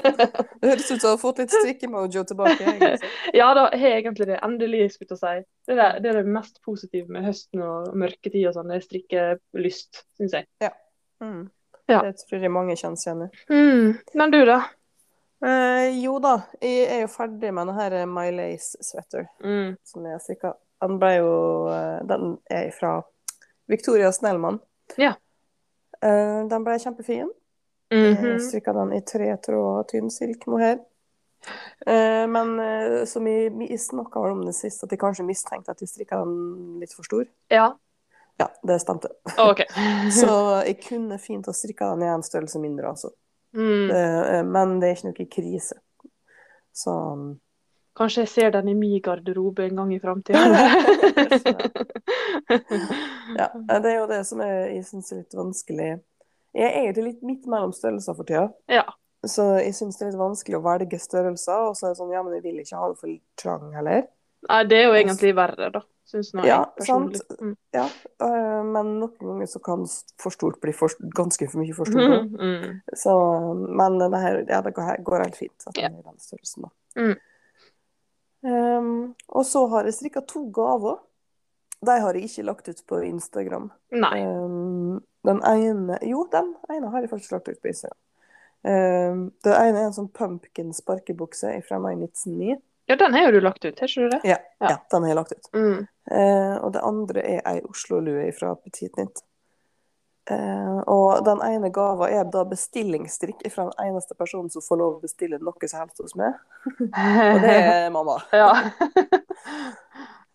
Det 0.61 0.69
høres 0.69 0.91
ut 0.91 1.01
som 1.01 1.01
du 1.01 1.07
har 1.09 1.19
fått 1.19 1.41
litt 1.43 1.53
strikkemojo 1.53 2.23
tilbake. 2.29 2.61
egentlig. 2.63 3.09
Ja 3.35 3.49
da, 3.57 3.67
jeg 3.73 3.81
har 3.81 3.97
egentlig 3.99 4.29
det. 4.29 4.39
Endelig, 4.45 4.85
skulle 4.93 5.17
jeg 5.17 5.21
si. 5.21 5.47
Det 5.67 5.75
er, 5.75 5.99
det 6.03 6.11
er 6.11 6.21
det 6.21 6.35
mest 6.37 6.61
positive 6.65 7.11
med 7.11 7.27
høsten 7.27 7.63
og 7.65 7.91
mørketid 7.99 8.47
og 8.49 8.55
sånn. 8.55 8.71
Det 8.71 8.79
er 8.79 8.87
strikkelyst, 8.87 10.05
syns 10.19 10.37
jeg. 10.39 10.49
Ja. 10.63 10.71
Mm. 11.23 11.43
Ja. 11.87 12.01
Det 12.01 12.15
tror 12.23 12.41
jeg 12.41 12.51
mange 12.51 12.75
kjenner 12.75 12.97
seg 12.97 13.11
igjen 13.11 13.27
i. 13.27 13.43
Mm. 13.53 13.97
Men 14.17 14.31
du, 14.33 14.39
da? 14.49 14.59
Eh, 15.45 15.89
jo 16.01 16.15
da, 16.23 16.35
jeg 16.63 16.87
er 16.89 17.01
jo 17.03 17.09
ferdig 17.13 17.51
med 17.53 17.67
denne 17.67 17.75
her 17.77 18.05
My 18.09 18.29
Lace 18.33 18.77
Sweater 18.81 19.27
Mm. 19.43 19.75
som 19.85 20.05
jeg 20.09 20.21
strikka. 20.23 20.53
Den 20.81 20.97
ble 20.99 21.11
jo 21.19 21.33
eh, 21.71 21.99
Den 22.09 22.37
er 22.49 22.71
fra 22.75 22.95
Victoria 23.69 24.11
Snellmann. 24.11 24.59
Ja. 24.97 25.13
Eh, 26.01 26.41
den 26.49 26.63
ble 26.65 26.79
kjempefin. 26.81 27.29
Mhm. 27.93 28.25
Jeg 28.31 28.41
strikka 28.41 28.73
den 28.73 28.93
i 28.97 29.01
tre 29.05 29.29
tråder 29.45 29.85
tynn 29.91 30.09
silk 30.11 30.47
mohair. 30.47 30.79
Eh, 31.85 32.25
men 32.27 32.59
eh, 32.59 33.05
som 33.05 33.25
jeg, 33.29 33.51
jeg 33.69 33.79
snakka 33.79 34.19
om 34.31 34.41
det 34.47 34.55
sist, 34.57 34.81
at 34.83 34.89
jeg 34.91 34.99
kanskje 34.99 35.25
mistenkte 35.27 35.69
at 35.75 35.81
jeg 35.83 35.89
strikka 35.91 36.17
den 36.23 36.79
litt 36.81 36.93
for 36.97 37.05
stor. 37.05 37.25
Ja. 37.53 37.67
Ja, 38.37 38.49
det 38.67 38.79
stemte. 38.83 39.13
Okay. 39.39 39.65
Så 40.21 40.33
jeg 40.65 40.81
kunne 40.83 41.19
fint 41.23 41.47
ha 41.47 41.53
strikka 41.55 41.93
den 41.93 42.03
i 42.03 42.11
en 42.11 42.25
størrelse 42.25 42.59
mindre, 42.59 42.91
altså. 42.91 43.13
Mm. 43.55 43.87
Det, 43.87 44.03
eh, 44.35 44.43
men 44.43 44.79
det 44.81 44.89
er 44.89 44.97
ikke 44.97 45.11
noe 45.11 45.27
krise. 45.31 45.79
Så 46.75 46.93
Kanskje 47.95 48.25
jeg 48.25 48.29
ser 48.33 48.49
den 48.51 48.67
i 48.67 48.73
min 48.75 48.99
garderobe 48.99 49.69
en 49.69 49.77
gang 49.79 49.93
i 49.95 49.99
framtida. 50.03 50.39
ja, 53.39 53.47
det 53.79 53.91
er 53.93 53.95
jo 54.01 54.09
det 54.09 54.19
som 54.27 54.41
jeg, 54.43 54.57
jeg 54.73 54.83
syns 54.89 55.13
er 55.13 55.21
litt 55.21 55.37
vanskelig. 55.39 55.87
Jeg 56.55 56.67
er 56.67 56.81
egentlig 56.81 57.05
litt 57.05 57.23
midt 57.23 57.47
mellom 57.47 57.71
størrelser 57.75 58.17
for 58.17 58.27
tida. 58.27 58.49
Ja. 58.67 58.83
Så 59.23 59.47
jeg 59.61 59.71
syns 59.77 59.95
det 59.95 60.09
er 60.09 60.11
litt 60.11 60.19
vanskelig 60.19 60.59
å 60.59 60.65
velge 60.67 60.99
størrelser. 60.99 61.69
Og 61.69 61.79
så 61.79 61.87
er 61.87 61.95
det 61.95 62.01
sånn, 62.01 62.11
ja, 62.11 62.25
men 62.25 62.35
jeg 62.35 62.43
vil 62.43 62.59
ikke 62.65 62.81
ha 62.81 62.91
det 62.91 62.99
for 62.99 63.15
trang 63.39 63.71
heller. 63.77 64.03
Nei, 64.49 64.61
det 64.67 64.81
er 64.81 64.85
jo 64.89 64.99
egentlig 64.99 65.31
verre, 65.39 65.71
da. 65.79 65.81
Ja, 66.45 66.59
sant. 66.85 67.17
Mm. 67.41 67.55
Ja, 67.73 67.85
øh, 68.21 68.65
men 68.65 68.91
noen 68.99 69.15
ganger 69.19 69.47
så 69.49 69.59
kan 69.63 69.85
for 70.21 70.33
stort 70.33 70.59
bli 70.61 70.73
for, 70.75 70.93
ganske 71.17 71.47
for 71.49 71.63
mye 71.63 71.75
for 71.77 71.89
stort. 71.89 72.29
Mm. 72.45 72.81
Så, 72.93 73.13
men 73.53 73.97
det 73.99 74.19
her, 74.21 74.43
ja, 74.49 74.59
det 74.61 74.73
går, 74.75 75.01
går 75.03 75.23
helt 75.23 75.39
fint 75.39 75.65
at 75.67 75.75
den 75.75 75.95
er 75.95 75.99
i 75.99 76.05
den 76.05 76.19
størrelsen, 76.21 76.67
da. 76.67 77.01
Mm. 77.01 77.15
Um, 78.45 79.15
og 79.27 79.45
så 79.49 79.63
har 79.71 79.87
jeg 79.87 79.97
strikka 79.97 80.21
to 80.29 80.43
gaver. 80.53 80.99
De 81.85 81.95
har 82.01 82.17
jeg 82.17 82.29
ikke 82.29 82.45
lagt 82.45 82.69
ut 82.69 82.83
på 82.87 82.99
Instagram. 83.07 83.71
Um, 83.93 85.01
den 85.25 85.41
ene 85.49 85.97
Jo, 86.05 86.27
den 86.31 86.53
ene 86.69 86.91
har 86.93 87.01
jeg 87.01 87.09
faktisk 87.09 87.33
lagt 87.33 87.49
ut 87.49 87.61
på 87.61 87.71
Instagram. 87.71 87.97
Um, 88.65 89.25
det 89.45 89.53
ene 89.53 89.81
er 89.81 89.89
en 89.89 89.97
sånn 89.97 90.13
pumpkin 90.13 90.73
sparkebukse 90.73 91.55
fra 91.65 91.81
meg 91.81 91.97
i 91.97 92.07
1909. 92.07 92.61
Ja, 92.87 92.95
den 92.95 93.13
har 93.17 93.25
jo 93.27 93.31
du 93.31 93.39
lagt 93.41 93.65
ut, 93.65 93.79
har 93.79 93.87
ikke 93.89 94.01
du 94.03 94.09
det? 94.13 94.19
Ja, 94.29 94.37
Ja. 94.61 94.69
ja. 94.69 94.77
den 94.91 95.03
har 95.03 95.09
jeg 95.09 95.15
lagt 95.17 95.31
ut. 95.31 95.47
Mm. 95.53 95.87
Eh, 96.11 96.57
og 96.61 96.73
det 96.75 96.81
andre 96.85 97.23
er 97.25 97.39
ei 97.49 97.61
Oslo-lue 97.65 98.27
fra 98.37 98.51
Petit 98.61 98.97
Nytt. 98.99 99.23
Eh, 100.29 100.77
og 100.89 101.19
den 101.25 101.41
ene 101.45 101.69
gava 101.73 102.07
er 102.09 102.23
da 102.33 102.43
bestillingsstrikk 102.49 103.43
fra 103.53 103.67
den 103.69 103.89
eneste 103.89 104.15
personen 104.17 104.49
som 104.53 104.61
får 104.65 104.79
lov 104.81 104.95
å 104.95 105.01
bestille 105.03 105.37
noe 105.41 105.67
som 105.69 105.83
helst 105.83 106.01
hos 106.01 106.15
meg. 106.17 106.33
Og 107.33 107.41
det 107.45 107.55
er 107.57 107.89
mamma. 107.93 108.19
Ja. 108.33 108.51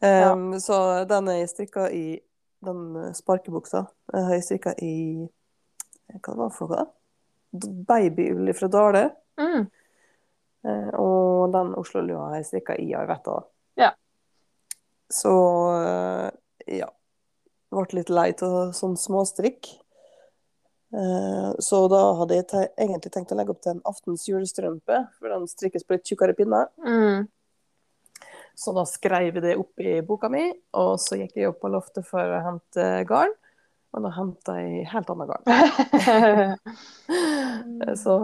Um, 0.01 0.55
Så 0.61 1.05
den 1.05 1.27
er 1.29 1.43
strikka 1.47 1.91
i 1.93 2.21
den 2.65 2.97
eh, 2.97 3.11
sparkebuksa. 3.13 3.83
Jeg 4.15 4.23
har 4.31 4.39
strikka 4.41 4.73
i 4.81 5.27
Hva 6.25 6.37
var 6.39 6.49
det 6.49 6.57
for 6.57 6.73
noe? 6.73 6.87
Babyull 7.85 8.49
fra 8.57 8.71
Dale. 8.73 9.03
Mm. 9.37 9.67
Eh, 10.67 10.89
og 11.01 11.53
den 11.55 11.75
Oslo-lua 11.81 12.31
har 12.31 12.41
jeg 12.41 12.49
strikka 12.51 12.77
i 12.81 12.91
Arvetta. 12.97 13.39
Ja. 13.81 13.93
Så 15.11 15.35
eh, 15.81 16.31
ja. 16.81 16.91
Ble 17.71 18.01
litt 18.01 18.11
lei 18.11 18.31
av 18.43 18.73
sånn 18.75 18.97
småstrikk. 18.99 19.69
Eh, 20.91 21.51
Så 21.63 21.85
da 21.91 22.01
hadde 22.19 22.41
jeg 22.41 22.49
te 22.51 22.65
egentlig 22.75 23.13
tenkt 23.15 23.33
å 23.33 23.39
legge 23.39 23.55
opp 23.55 23.61
til 23.63 23.77
en 23.77 23.85
aftens 23.87 24.27
julestrømpe, 24.27 25.05
for 25.19 25.31
den 25.31 25.47
strikkes 25.51 25.87
på 25.87 25.97
litt 25.97 26.09
tjukkere 26.11 26.35
pinner. 26.39 26.67
Mm. 26.83 27.29
Så 28.59 28.75
da 28.77 28.83
skrev 28.85 29.39
jeg 29.39 29.45
det 29.45 29.55
opp 29.57 29.81
i 29.81 30.01
boka 30.05 30.29
mi, 30.29 30.51
og 30.77 30.97
så 31.01 31.17
gikk 31.21 31.39
jeg 31.39 31.53
opp 31.53 31.63
på 31.63 31.71
loftet 31.73 32.05
for 32.09 32.21
å 32.21 32.43
hente 32.45 32.89
garn. 33.09 33.33
Og 33.91 34.05
da 34.05 34.13
henta 34.15 34.55
jeg 34.61 34.85
helt 34.93 35.11
annet 35.11 35.33
gang. 35.33 35.45
Så 38.03 38.17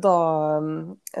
da 0.00 0.16
um, 0.56 0.70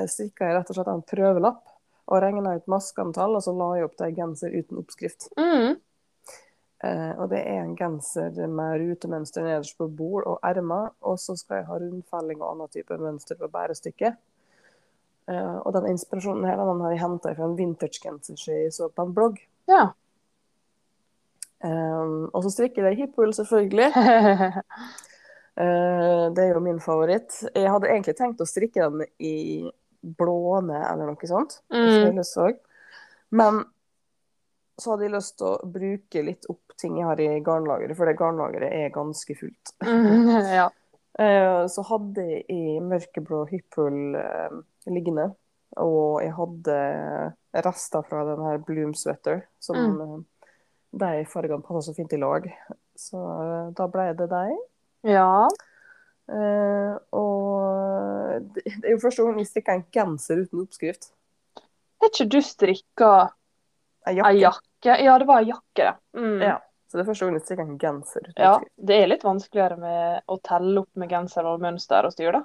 strikka 0.08 0.48
jeg 0.48 0.56
rett 0.56 0.72
og 0.72 0.78
slett 0.78 0.92
en 0.94 1.04
prøvelapp 1.04 1.66
og 2.10 2.22
regna 2.24 2.56
ut 2.56 2.70
maskeantall, 2.70 3.36
og 3.38 3.44
så 3.44 3.52
la 3.54 3.68
jeg 3.76 3.86
opp 3.86 3.92
til 3.98 4.08
en 4.08 4.16
genser 4.16 4.56
uten 4.56 4.80
oppskrift. 4.82 5.28
mm. 5.38 5.78
Eh, 6.80 7.10
og 7.20 7.26
det 7.28 7.42
er 7.44 7.58
en 7.60 7.74
genser 7.76 8.32
med 8.48 8.78
rutemønster 8.80 9.44
nederst 9.44 9.76
på 9.76 9.88
bord 9.92 10.24
og 10.24 10.38
ermer, 10.48 10.94
og 11.04 11.18
så 11.20 11.34
skal 11.36 11.60
jeg 11.60 11.68
ha 11.68 11.76
rundfelling 11.76 12.40
og 12.40 12.54
annen 12.54 12.70
type 12.72 12.96
mønster 12.96 13.36
på 13.36 13.50
bærestykket. 13.52 14.16
Eh, 15.28 15.56
og 15.60 15.74
den 15.76 15.90
inspirasjonen 15.92 16.46
her 16.48 16.56
den 16.56 16.80
har 16.80 16.94
jeg 16.94 17.02
henta 17.02 17.34
fra 17.36 17.48
en 17.50 17.58
vintagegenser 17.58 18.40
som 18.40 18.54
jeg 18.56 18.72
så 18.72 18.88
på 18.88 19.04
en 19.04 19.12
blogg. 19.16 19.42
Ja. 19.68 19.90
Um, 21.60 22.30
og 22.32 22.44
så 22.44 22.52
strikker 22.54 22.86
jeg 22.88 23.02
hippull, 23.02 23.34
selvfølgelig. 23.36 23.90
uh, 25.60 26.26
det 26.34 26.44
er 26.44 26.54
jo 26.54 26.62
min 26.64 26.80
favoritt. 26.80 27.42
Jeg 27.54 27.68
hadde 27.68 27.90
egentlig 27.90 28.16
tenkt 28.18 28.40
å 28.40 28.48
strikke 28.48 28.88
den 28.88 29.04
i 29.20 29.68
blåne 30.00 30.80
eller 30.88 31.10
noe 31.10 31.28
sånt. 31.28 31.58
Mm. 31.72 32.16
Men 33.36 33.62
så 34.80 34.94
hadde 34.94 35.04
jeg 35.04 35.12
lyst 35.12 35.36
til 35.36 35.50
å 35.50 35.68
bruke 35.68 36.24
litt 36.24 36.48
opp 36.48 36.76
ting 36.80 36.96
jeg 36.96 37.04
har 37.10 37.20
i 37.20 37.28
garnlageret, 37.44 37.96
for 37.98 38.08
det 38.08 38.16
garnlageret 38.16 38.72
er 38.72 38.94
ganske 38.94 39.36
fullt. 39.36 39.74
Mm, 39.84 40.30
ja. 40.60 40.70
uh, 41.20 41.64
Så 41.68 41.84
hadde 41.90 42.24
jeg 42.24 42.46
i 42.48 42.80
mørkeblå 42.80 43.44
hippull 43.52 44.16
uh, 44.16 44.60
liggende, 44.88 45.28
og 45.76 46.22
jeg 46.24 46.32
hadde 46.34 46.78
rester 47.66 48.06
fra 48.08 48.24
den 48.32 48.40
her 48.46 48.62
Bloom 48.64 48.96
Sweater, 48.96 49.44
som 49.60 49.76
Mm. 49.76 50.24
De 50.92 51.24
fargene 51.30 51.62
passer 51.62 51.92
så 51.92 51.96
fint 51.96 52.12
i 52.12 52.18
lag. 52.20 52.46
Så 52.98 53.16
eh, 53.18 53.68
da 53.78 53.86
ble 53.88 54.08
det 54.18 54.26
de. 54.32 54.44
ja. 55.08 55.48
Eh, 56.30 56.94
og 57.18 58.50
det 58.54 58.84
er 58.84 58.92
jo 58.94 59.00
første 59.02 59.24
gang 59.26 59.38
jeg 59.40 59.48
strikker 59.50 59.74
en 59.80 59.86
genser 59.94 60.44
uten 60.44 60.60
oppskrift. 60.62 61.08
Er 62.00 62.06
ikke 62.12 62.26
du 62.30 62.38
strikka 62.46 63.08
En 64.06 64.14
ei 64.14 64.36
jakke. 64.38 64.38
jakke? 64.44 64.94
Ja, 65.04 65.16
det 65.18 65.26
var 65.28 65.42
ei 65.42 65.48
jakke. 65.50 65.88
Mm. 66.16 66.36
Ja. 66.44 66.54
Så 66.86 66.98
det 66.98 67.02
er 67.04 67.08
første 67.10 67.26
gang 67.26 67.34
jeg 67.36 67.44
strikker 67.48 67.66
en 67.66 67.80
genser 67.82 68.22
uten 68.28 68.38
Ja, 68.38 68.52
oppskrift. 68.54 68.72
det 68.86 68.96
er 69.02 69.10
litt 69.10 69.26
vanskeligere 69.26 69.76
med 69.82 70.22
å 70.30 70.38
telle 70.46 70.84
opp 70.84 71.02
med 71.02 71.10
genser 71.12 71.50
og 71.50 71.60
mønster 71.66 72.06
og 72.08 72.14
styr, 72.14 72.38
da. 72.38 72.44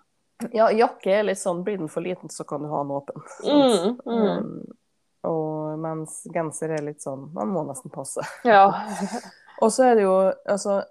Ja, 0.52 0.68
jakke 0.76 1.14
er 1.20 1.24
litt 1.30 1.40
sånn, 1.40 1.62
blir 1.64 1.78
den 1.80 1.88
for 1.90 2.04
liten, 2.04 2.30
så 2.34 2.44
kan 2.44 2.66
du 2.66 2.68
ha 2.74 2.82
den 2.84 2.92
åpen. 2.92 3.22
Mm, 3.46 4.02
mm. 4.02 4.26
Um, 4.26 4.74
og 5.28 5.80
mens 5.82 6.22
genser 6.34 6.76
er 6.78 6.86
litt 6.86 7.04
sånn, 7.04 7.30
man 7.36 7.52
må 7.54 7.66
nesten 7.68 7.94
passe. 7.94 8.24
Ja. 8.48 8.68
Og 9.64 9.72
så 9.72 9.86
er 9.90 9.96
det 9.96 10.04
jo, 10.04 10.16
altså, 10.52 10.82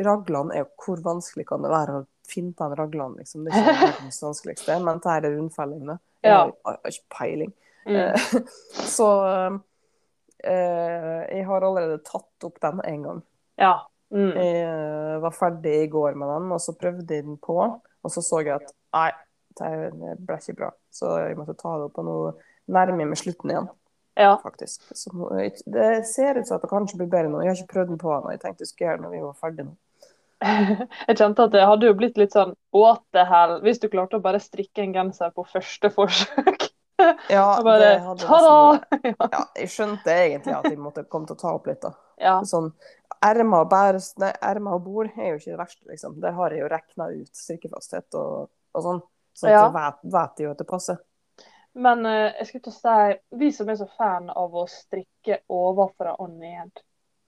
raglene 0.00 0.54
er 0.54 0.64
jo, 0.64 0.68
hvor 0.80 1.02
vanskelig 1.04 1.46
kan 1.48 1.64
det 1.64 1.72
være 1.72 1.98
å 1.98 2.06
finne 2.30 2.54
på 2.56 2.66
en 2.66 2.76
raglan, 2.78 3.16
liksom. 3.18 3.44
Det 3.44 3.52
er 3.52 3.66
ikke 3.66 3.80
verdens 3.82 4.22
vanskeligste, 4.26 4.78
men 4.84 5.00
det 5.02 5.12
her 5.12 5.26
er 5.28 5.36
rundfellingene. 5.36 5.98
Ja. 6.24 6.38
jeg 6.46 6.54
har 6.68 6.94
ikke 6.94 7.16
peiling. 7.16 7.52
Mm. 7.88 7.96
Eh, 7.96 8.24
så 8.88 9.08
eh, 10.44 11.20
jeg 11.32 11.46
har 11.48 11.64
allerede 11.64 12.02
tatt 12.04 12.48
opp 12.48 12.60
den 12.62 12.84
en 12.86 13.08
gang. 13.08 13.24
ja. 13.60 13.78
Mm. 14.10 14.32
Jeg 14.34 15.18
var 15.22 15.34
ferdig 15.36 15.72
i 15.84 15.86
går 15.86 16.16
med 16.18 16.26
den, 16.26 16.48
og 16.50 16.58
så 16.58 16.72
prøvde 16.74 17.14
jeg 17.14 17.22
den 17.28 17.36
på. 17.38 17.54
Og 17.78 18.10
så 18.10 18.24
så 18.26 18.40
jeg 18.42 18.56
at 18.56 18.72
nei, 18.96 19.12
det 19.60 20.16
ble 20.26 20.38
ikke 20.40 20.56
bra. 20.58 20.70
Så 20.90 21.12
jeg 21.20 21.36
måtte 21.38 21.54
ta 21.54 21.76
det 21.78 21.86
opp, 21.86 22.00
og 22.02 22.08
nå 22.08 22.16
nærmer 22.68 22.98
jeg 23.04 23.08
meg 23.08 23.18
slutten 23.18 23.50
igjen, 23.50 23.68
Ja. 24.16 24.36
faktisk. 24.42 24.82
Så 24.94 25.10
det 25.66 26.06
ser 26.06 26.38
ut 26.38 26.46
som 26.46 26.56
at 26.56 26.62
det 26.62 26.70
kanskje 26.70 26.98
blir 26.98 27.08
bedre 27.10 27.28
nå. 27.30 27.40
Jeg 27.42 27.48
har 27.54 27.56
ikke 27.62 27.74
prøvd 27.74 27.88
den 27.94 27.98
på 27.98 28.10
ennå. 28.18 28.30
Jeg 28.34 28.40
tenkte 28.40 28.60
jeg 28.62 28.68
skulle 28.68 28.88
gjøre 28.90 28.96
det 28.98 29.04
når 29.06 29.10
vi 29.16 29.22
var 29.24 29.38
ferdige 29.40 29.64
nå. 29.70 29.76
Jeg 31.08 31.16
kjente 31.20 31.44
at 31.44 31.52
det 31.52 31.66
hadde 31.68 31.84
jo 31.86 31.94
blitt 31.94 32.16
litt 32.16 32.32
sånn 32.32 32.54
what 32.72 33.02
the 33.12 33.24
hell, 33.28 33.58
hvis 33.60 33.78
du 33.78 33.88
klarte 33.92 34.16
å 34.16 34.22
bare 34.24 34.40
strikke 34.40 34.80
en 34.82 34.94
genser 34.94 35.30
på 35.36 35.44
første 35.44 35.90
forsøk. 35.92 36.66
Ja, 37.32 37.56
Og 37.58 37.64
bare 37.64 38.14
ta-da! 38.20 38.80
Ja, 39.32 39.44
jeg 39.56 39.68
skjønte 39.72 40.12
egentlig 40.12 40.52
at 40.52 40.66
jeg 40.68 40.76
måtte 40.80 41.04
komme 41.08 41.24
til 41.28 41.32
å 41.36 41.40
ta 41.40 41.52
opp 41.56 41.66
litt, 41.70 41.80
da. 41.80 41.94
Ja. 42.20 42.34
Sånn, 42.44 42.74
ermer 43.24 43.62
og, 43.64 43.70
bæres, 43.70 44.10
nei, 44.20 44.28
ermer 44.44 44.74
og 44.76 44.82
bord 44.84 45.08
er 45.16 45.30
jo 45.30 45.38
ikke 45.38 45.54
det 45.54 45.60
verste, 45.62 45.86
liksom. 45.88 46.18
Der 46.20 46.32
har 46.36 46.52
jeg 46.52 46.60
jo 46.60 46.68
regna 46.68 47.06
ut 47.14 47.30
strikkefasthet 47.40 48.18
og, 48.20 48.50
og 48.76 48.84
sånn. 48.84 49.00
Så 49.32 49.48
Ja. 49.48 49.62
jeg 49.62 49.72
vet, 49.78 50.02
vet 50.12 50.42
jo 50.44 50.50
at 50.52 50.58
det 50.60 50.66
passer. 50.68 50.98
Men 51.74 52.06
eh, 52.06 52.32
jeg 52.40 52.46
skulle 52.46 52.62
til 52.66 52.72
å 52.72 52.78
si, 52.80 53.18
vi 53.38 53.50
som 53.54 53.68
er 53.70 53.76
så 53.78 53.86
fan 53.96 54.30
av 54.30 54.54
å 54.58 54.64
strikke 54.68 55.40
ovenfra 55.48 56.16
og 56.20 56.30
ned, 56.38 56.70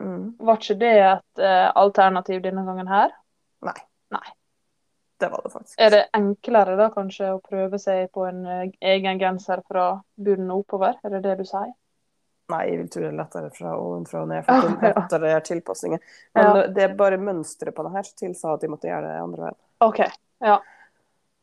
Mm. 0.02 0.32
var 0.42 0.56
ikke 0.58 0.74
det 0.80 0.88
et 0.98 1.38
eh, 1.38 1.68
alternativ 1.78 2.40
denne 2.42 2.64
gangen 2.66 2.88
her? 2.90 3.12
Nei. 3.62 3.76
Nei. 4.10 4.32
Det 5.20 5.28
var 5.30 5.44
det 5.44 5.52
faktisk. 5.52 5.76
Er 5.78 5.90
det 5.94 6.00
enklere 6.18 6.74
da 6.76 6.88
kanskje 6.90 7.28
å 7.36 7.38
prøve 7.44 7.78
seg 7.78 8.08
på 8.10 8.24
en 8.26 8.40
eh, 8.50 8.64
egen 8.80 9.20
genser 9.20 9.62
fra 9.68 10.02
bunnen 10.18 10.50
og 10.50 10.64
oppover? 10.64 10.96
Er 11.06 11.14
det 11.14 11.20
det 11.22 11.36
du 11.38 11.44
sier? 11.46 11.70
Nei, 12.50 12.64
jeg 12.72 12.80
vil 12.80 12.88
tro 12.90 13.04
det 13.04 13.12
er 13.12 13.18
lettere 13.20 13.50
fra 13.54 13.76
ovenfra 13.78 14.24
og 14.24 14.28
ned. 14.32 14.42
For 14.48 14.52
det 14.82 14.90
er 14.90 14.98
lettere 14.98 15.40
tilpassninger. 15.46 16.02
tilpasninger. 16.02 16.02
Men 16.34 16.50
Ja. 16.56 16.66
det 16.74 16.82
er 16.88 16.96
bare 16.98 17.22
mønsteret 17.22 17.76
på 17.76 17.86
det 17.86 17.92
her 17.94 18.02
som 18.10 18.18
tilsa 18.24 18.54
at 18.56 18.60
de 18.66 18.72
måtte 18.74 18.90
gjøre 18.90 19.06
det 19.06 19.22
andre 19.22 19.44
veien. 19.46 19.60
OK. 19.86 20.00
Ja. 20.42 20.58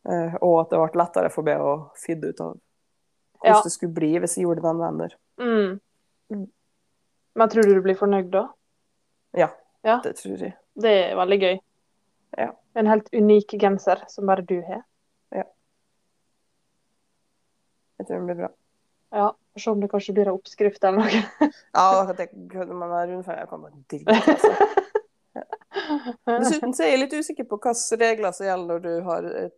Eh, 0.10 0.36
og 0.42 0.60
at 0.66 0.70
det 0.76 0.84
ble 0.84 1.00
lettere 1.06 1.32
for 1.32 1.48
meg 1.48 1.64
å 1.64 1.78
finne 1.96 2.34
ut 2.34 2.42
av 2.44 2.58
hvordan 3.40 3.56
Ja. 3.56 3.62
det 3.64 3.72
skulle 3.72 3.94
bli 3.96 4.12
hvis 4.20 4.36
jeg 4.38 4.46
gjorde 4.46 4.62
den 4.66 4.80
venner. 4.80 5.16
Mm. 5.40 5.80
Mm. 6.32 6.48
Men 7.36 7.50
tror 7.50 7.64
du 7.64 7.74
du 7.74 7.82
blir 7.82 7.96
fornøyd 7.96 8.30
da? 8.32 8.48
Ja, 9.38 9.50
Ja. 9.84 10.00
det 10.04 10.16
tror 10.18 10.38
jeg. 10.38 10.54
Det 10.76 10.92
er 11.12 11.16
veldig 11.16 11.40
gøy. 11.42 11.60
Ja. 12.38 12.52
En 12.76 12.88
helt 12.88 13.10
unik 13.14 13.56
genser 13.60 14.04
som 14.10 14.26
bare 14.26 14.42
du 14.46 14.62
har. 14.62 14.84
Ja. 15.32 15.44
Jeg 18.00 18.08
tror 18.08 18.18
den 18.18 18.26
blir 18.30 18.36
bra. 18.44 18.50
Ja, 19.12 19.32
Se 19.60 19.72
om 19.72 19.80
det 19.82 19.90
kanskje 19.92 20.14
blir 20.14 20.28
en 20.30 20.38
oppskrift 20.38 20.84
eller 20.84 21.00
noe. 21.02 21.52
Ja, 21.76 22.14
det, 22.16 22.30
men 22.34 22.92
rundfeilen 23.10 23.48
kan 23.50 23.62
bare 23.62 23.74
drite 23.90 24.14
i. 24.14 24.22
Altså. 24.32 24.52
Dessuten 26.30 26.74
så 26.74 26.84
er 26.86 26.92
jeg 26.94 27.00
litt 27.04 27.14
usikker 27.20 27.48
på 27.50 27.58
hvilke 27.60 28.00
regler 28.02 28.32
som 28.36 28.46
gjelder 28.48 28.68
når 28.70 28.82
du 28.86 29.02
har 29.08 29.28
eh, 29.44 29.50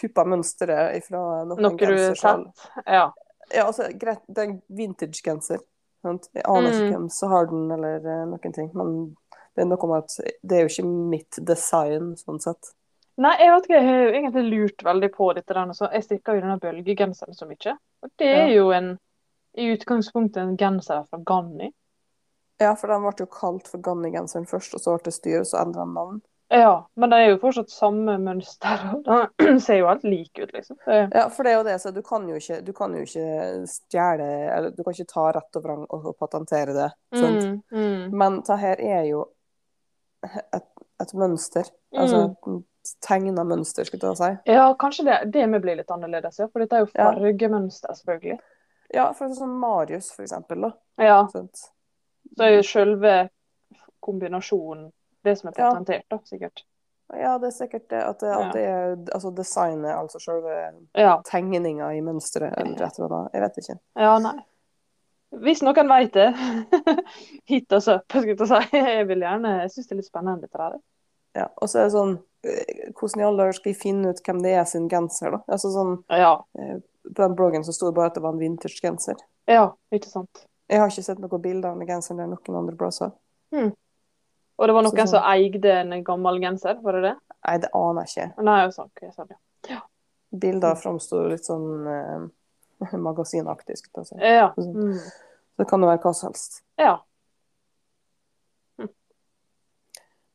kuppa 0.00 0.24
mønsteret 0.28 1.04
fra 1.06 1.22
noen 1.48 1.62
Noe 1.62 1.76
du 1.76 1.84
gensersal. 1.86 2.46
Ja. 2.86 3.08
Ja, 3.52 3.66
altså, 3.66 3.88
greit, 4.00 4.22
det 4.28 4.38
er 4.38 4.48
en 4.50 4.60
vintage-genser. 4.72 5.58
Jeg 6.04 6.44
aner 6.48 6.70
ikke 6.72 6.86
Mm. 6.86 6.92
hvem 6.94 7.08
som 7.10 7.30
har 7.30 7.46
den, 7.46 7.70
eller 7.70 7.96
eh, 7.98 8.22
noen 8.26 8.52
ting. 8.54 8.70
Men 8.74 9.16
det 9.54 9.62
er 9.62 9.68
noe 9.68 9.86
med 9.90 9.98
at 10.04 10.16
det 10.42 10.56
er 10.56 10.62
jo 10.64 10.70
ikke 10.72 10.86
mitt 11.12 11.38
design, 11.46 12.14
sånn 12.16 12.40
sett. 12.40 12.72
Nei, 13.20 13.34
jeg 13.38 13.52
vet 13.52 13.66
ikke, 13.68 13.76
jeg 13.76 13.86
har 13.90 14.16
egentlig 14.16 14.44
lurt 14.48 14.82
veldig 14.86 15.10
på 15.12 15.34
dette. 15.36 15.52
der, 15.54 15.72
så 15.76 15.90
Jeg 15.92 16.02
stikker 16.06 16.34
jo 16.34 16.40
denne 16.40 16.58
bølgegenseren 16.58 17.34
så 17.36 17.46
mye. 17.46 17.76
Og 18.02 18.10
det 18.18 18.26
er 18.28 18.46
Ja. 18.48 18.54
jo 18.54 18.70
en, 18.72 18.98
i 19.54 19.68
utgangspunktet 19.76 20.38
en 20.42 20.56
genser 20.56 21.04
fra 21.10 21.18
Ganni. 21.26 21.72
Ja, 22.60 22.74
for 22.78 22.92
den 22.92 23.02
ble 23.04 23.14
jo 23.24 23.30
kalt 23.32 23.70
for 23.70 23.82
Ganni-genseren 23.82 24.46
først, 24.46 24.74
og 24.76 24.82
så 24.82 24.96
ble 24.96 25.08
det 25.08 25.16
styr, 25.16 25.40
og 25.40 25.48
så 25.48 25.62
endra 25.62 25.86
den 25.86 25.96
navn. 25.96 26.20
Ja, 26.52 26.88
men 27.00 27.08
det 27.08 27.18
er 27.18 27.30
jo 27.30 27.38
fortsatt 27.40 27.70
samme 27.72 28.18
mønster. 28.20 28.82
Den 29.06 29.60
ser 29.64 29.78
jo 29.80 29.86
helt 29.88 30.02
lik 30.04 30.36
ut, 30.36 30.50
liksom. 30.52 30.76
Det, 30.84 30.98
Ja, 31.14 31.28
for 31.32 31.48
det 31.48 31.54
er 31.54 31.56
jo 31.56 31.68
det, 31.70 31.76
så 31.80 31.92
du 31.96 32.02
kan 32.04 32.26
jo 32.28 32.36
ikke, 32.36 32.58
du 32.60 32.72
kan 32.76 32.92
jo 32.92 33.06
ikke 33.06 33.28
stjele 33.72 34.26
Eller 34.52 34.74
du 34.76 34.82
kan 34.84 34.92
ikke 34.92 35.08
ta 35.14 35.30
rett 35.32 35.58
og 35.58 35.64
vrang 35.64 35.86
og, 35.88 36.10
og 36.12 36.18
patentere 36.20 36.76
det. 36.76 36.90
Mm, 37.16 37.62
mm, 37.72 38.12
Men 38.12 38.42
det 38.44 38.58
her 38.60 38.84
er 38.84 39.08
jo 39.08 39.24
et, 40.28 40.68
et 41.00 41.16
mønster. 41.16 41.72
Altså 41.96 42.26
et 42.28 42.94
tegna 43.00 43.44
mønster, 43.48 43.88
skulle 43.88 44.12
jeg 44.12 44.20
si. 44.20 44.52
Ja, 44.52 44.66
kanskje 44.78 45.06
det, 45.08 45.18
det 45.32 45.48
med 45.48 45.64
blir 45.64 45.80
litt 45.80 45.90
annerledes, 45.94 46.36
ja. 46.42 46.50
For 46.52 46.64
dette 46.64 46.76
er 46.76 46.84
jo 46.84 46.92
fargemønster, 46.92 47.96
selvfølgelig. 47.96 48.40
Ja, 48.92 49.08
for 49.16 49.32
sånn 49.32 49.56
Marius, 49.56 50.12
for 50.12 50.26
eksempel. 50.26 50.66
Da. 50.66 50.74
Ja, 51.00 51.22
Sant? 51.32 51.70
Så 52.36 52.44
er 52.46 52.54
jo 52.56 52.62
selve 52.66 53.14
kombinasjonen 54.02 54.90
det 55.24 55.36
som 55.38 55.48
er 55.50 55.56
patentert, 55.58 56.04
da, 56.10 56.18
sikkert. 56.26 56.64
Ja, 57.12 57.34
det 57.38 57.50
er 57.50 57.54
sikkert 57.54 57.84
det. 57.92 58.00
At 58.02 58.22
det, 58.24 58.30
at 58.32 58.54
det 58.56 58.62
er 58.66 58.94
altså 59.14 59.30
designet, 59.36 59.92
altså 59.94 60.18
selve 60.22 60.54
Ja. 60.98 61.18
tegninga 61.28 61.90
i 61.94 62.00
mønsteret, 62.00 62.54
eller 62.58 62.80
et 62.86 62.98
eller 62.98 63.14
annet. 63.18 63.34
Jeg 63.36 63.42
vet 63.44 63.58
ikke. 63.62 63.76
Ja, 64.00 64.14
nei. 64.18 64.38
Hvis 65.44 65.62
noen 65.64 65.88
veit 65.88 66.12
det, 66.16 66.26
hit 67.52 67.72
oss 67.72 67.88
opp, 67.88 68.04
skulle 68.10 68.34
jeg 68.36 68.48
si. 68.70 68.78
Jeg 68.80 69.06
vil 69.08 69.22
gjerne, 69.24 69.52
jeg 69.62 69.70
syns 69.74 69.86
det 69.88 69.94
er 69.94 70.00
litt 70.02 70.08
spennende, 70.10 70.42
dette 70.48 70.58
der. 70.60 70.80
Ja. 71.36 71.46
Og 71.62 71.68
så 71.70 71.78
er 71.80 71.86
det 71.86 71.94
sånn 71.94 72.10
eh, 72.44 72.90
Hvordan 72.92 73.22
i 73.22 73.24
all 73.24 73.38
dager 73.40 73.56
skal 73.56 73.70
jeg 73.72 73.78
finne 73.80 74.10
ut 74.12 74.18
hvem 74.26 74.42
det 74.44 74.50
er 74.52 74.66
sin 74.68 74.88
genser, 74.92 75.30
da? 75.32 75.38
Altså 75.48 75.70
sånn 75.72 75.94
Ja, 76.12 76.34
På 76.52 77.22
den 77.22 77.36
bloggen 77.38 77.64
så 77.64 77.72
sto 77.72 77.88
det 77.88 77.96
bare 77.96 78.10
at 78.10 78.18
det 78.18 78.22
var 78.26 78.34
en 78.34 78.42
vintage-genser. 78.42 79.16
ja, 79.48 79.70
ikke 79.92 80.10
sant. 80.12 80.42
Jeg 80.72 80.80
har 80.80 80.88
ikke 80.92 81.04
sett 81.04 81.20
noen 81.20 81.42
bilder 81.44 81.68
av 81.74 81.78
den 81.82 81.88
genseren 81.90 82.30
noen 82.32 82.58
andre 82.62 82.76
plasser. 82.80 83.12
Og 83.52 84.68
det 84.68 84.74
var 84.76 84.84
Så 84.86 84.88
noen 84.88 85.00
sånn. 85.02 85.08
som 85.12 85.26
eide 85.28 85.72
en 85.82 86.04
gammel 86.06 86.38
genser, 86.40 86.78
var 86.84 86.96
det 86.96 87.02
det? 87.10 87.14
Nei, 87.42 87.56
det 87.64 87.70
aner 87.76 88.06
jeg 88.06 88.12
ikke. 88.12 88.44
Nei, 88.46 88.58
jeg 88.62 88.72
sa, 88.76 88.86
jeg 89.02 89.14
sa 89.16 89.24
det. 89.28 89.36
ja. 89.68 89.80
Bilder 90.32 90.76
framsto 90.80 91.18
litt 91.28 91.44
sånn 91.44 91.86
eh, 91.92 92.92
magasinaktig. 93.06 93.76
si. 93.82 94.16
Ja. 94.22 94.52
Sånn. 94.56 94.94
Så 94.96 95.60
Det 95.60 95.66
kan 95.68 95.82
jo 95.84 95.90
være 95.90 96.00
hva 96.06 96.14
som 96.16 96.30
helst. 96.30 96.62
ja. 96.80 96.98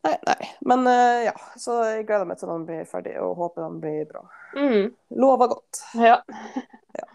Nei, 0.07 0.13
nei. 0.23 0.47
Men 0.61 0.85
eh, 0.87 1.23
ja, 1.25 1.33
så 1.59 1.81
jeg 1.83 2.05
gleder 2.07 2.27
meg 2.29 2.37
til 2.39 2.47
den 2.47 2.61
blir 2.67 2.85
ferdig, 2.87 3.17
og 3.19 3.33
håper 3.41 3.65
den 3.65 3.79
blir 3.83 4.05
bra. 4.07 4.21
Mm. 4.55 4.93
Lover 5.19 5.49
godt. 5.51 5.81
Ja. 5.99 6.21
ja. 7.01 7.07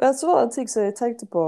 Men 0.00 0.14
så 0.16 0.28
var 0.28 0.40
det 0.40 0.48
en 0.48 0.54
ting 0.54 0.70
som 0.70 0.86
jeg 0.86 0.94
tenkte 0.98 1.28
på, 1.30 1.42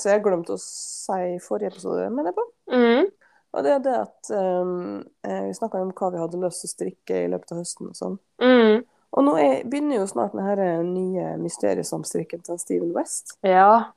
som 0.00 0.10
jeg 0.10 0.22
glemte 0.24 0.56
å 0.56 0.62
si 0.62 1.18
i 1.34 1.40
forrige 1.42 1.74
episode, 1.74 2.06
mener 2.14 2.32
jeg 2.32 2.38
på. 2.38 2.46
Mm. 2.72 3.10
Og 3.50 3.66
det 3.66 3.74
er 3.74 3.82
det 3.84 3.96
at 3.98 4.30
um, 4.30 5.02
eh, 5.26 5.42
vi 5.48 5.54
snakka 5.58 5.82
om 5.82 5.92
hva 5.98 6.10
vi 6.14 6.22
hadde 6.22 6.40
lyst 6.40 6.62
til 6.62 6.70
å 6.70 6.74
strikke 6.74 7.20
i 7.24 7.28
løpet 7.32 7.52
av 7.52 7.60
høsten 7.60 7.90
og 7.90 7.98
sånn. 7.98 8.16
Mm. 8.42 8.82
Og 9.10 9.26
nå 9.26 9.34
er, 9.42 9.54
begynner 9.66 9.98
jo 9.98 10.08
snart 10.10 10.36
den 10.36 10.46
her 10.46 10.60
nye 10.86 11.32
mysteriesamstrikken 11.42 12.44
til 12.46 12.60
Steven 12.62 12.92
West. 12.96 13.36
ja. 13.46 13.92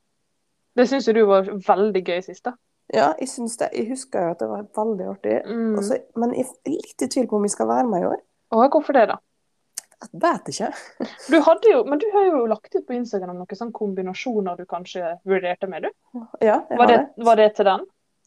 Det 0.73 0.87
syns 0.89 1.05
jo 1.05 1.13
du 1.13 1.19
var 1.29 1.45
veldig 1.45 2.01
gøy 2.01 2.21
sist, 2.25 2.47
da. 2.47 2.55
Ja, 2.93 3.11
jeg 3.19 3.29
syns 3.29 3.59
det. 3.59 3.69
Jeg 3.77 3.91
husker 3.91 4.25
jo 4.25 4.31
at 4.33 4.39
det 4.41 4.47
var 4.49 4.63
veldig 4.73 5.05
artig. 5.11 5.35
Mm. 5.45 5.75
Også, 5.77 5.99
men 6.17 6.33
jeg 6.33 6.47
er 6.49 6.73
litt 6.73 7.05
i 7.05 7.09
tvil 7.13 7.27
på 7.29 7.37
om 7.37 7.45
vi 7.45 7.51
skal 7.53 7.69
være 7.69 7.85
med 7.91 8.01
i 8.01 8.07
år. 8.09 8.19
Å, 8.53 8.63
hvorfor 8.73 8.97
det, 8.97 9.03
da? 9.11 9.19
Jeg 10.03 10.19
vet 10.23 10.49
ikke. 10.51 10.69
Du 11.31 11.37
hadde 11.45 11.71
jo, 11.71 11.83
men 11.87 11.99
du 12.01 12.05
har 12.13 12.25
jo 12.27 12.41
lagt 12.49 12.75
ut 12.75 12.85
på 12.87 12.95
Instagram 12.97 13.37
noen 13.39 13.57
sånne 13.59 13.75
kombinasjoner 13.77 14.59
du 14.59 14.65
kanskje 14.69 15.13
vurderte 15.27 15.69
med, 15.71 15.87
du. 15.87 15.89
Ja, 16.43 16.59
jeg 16.69 16.77
Var 16.77 16.83
har 16.83 16.91
det, 16.91 16.99
det. 17.15 17.25
var 17.29 17.39
det 17.39 17.49
til 17.57 17.65
den? 17.69 17.85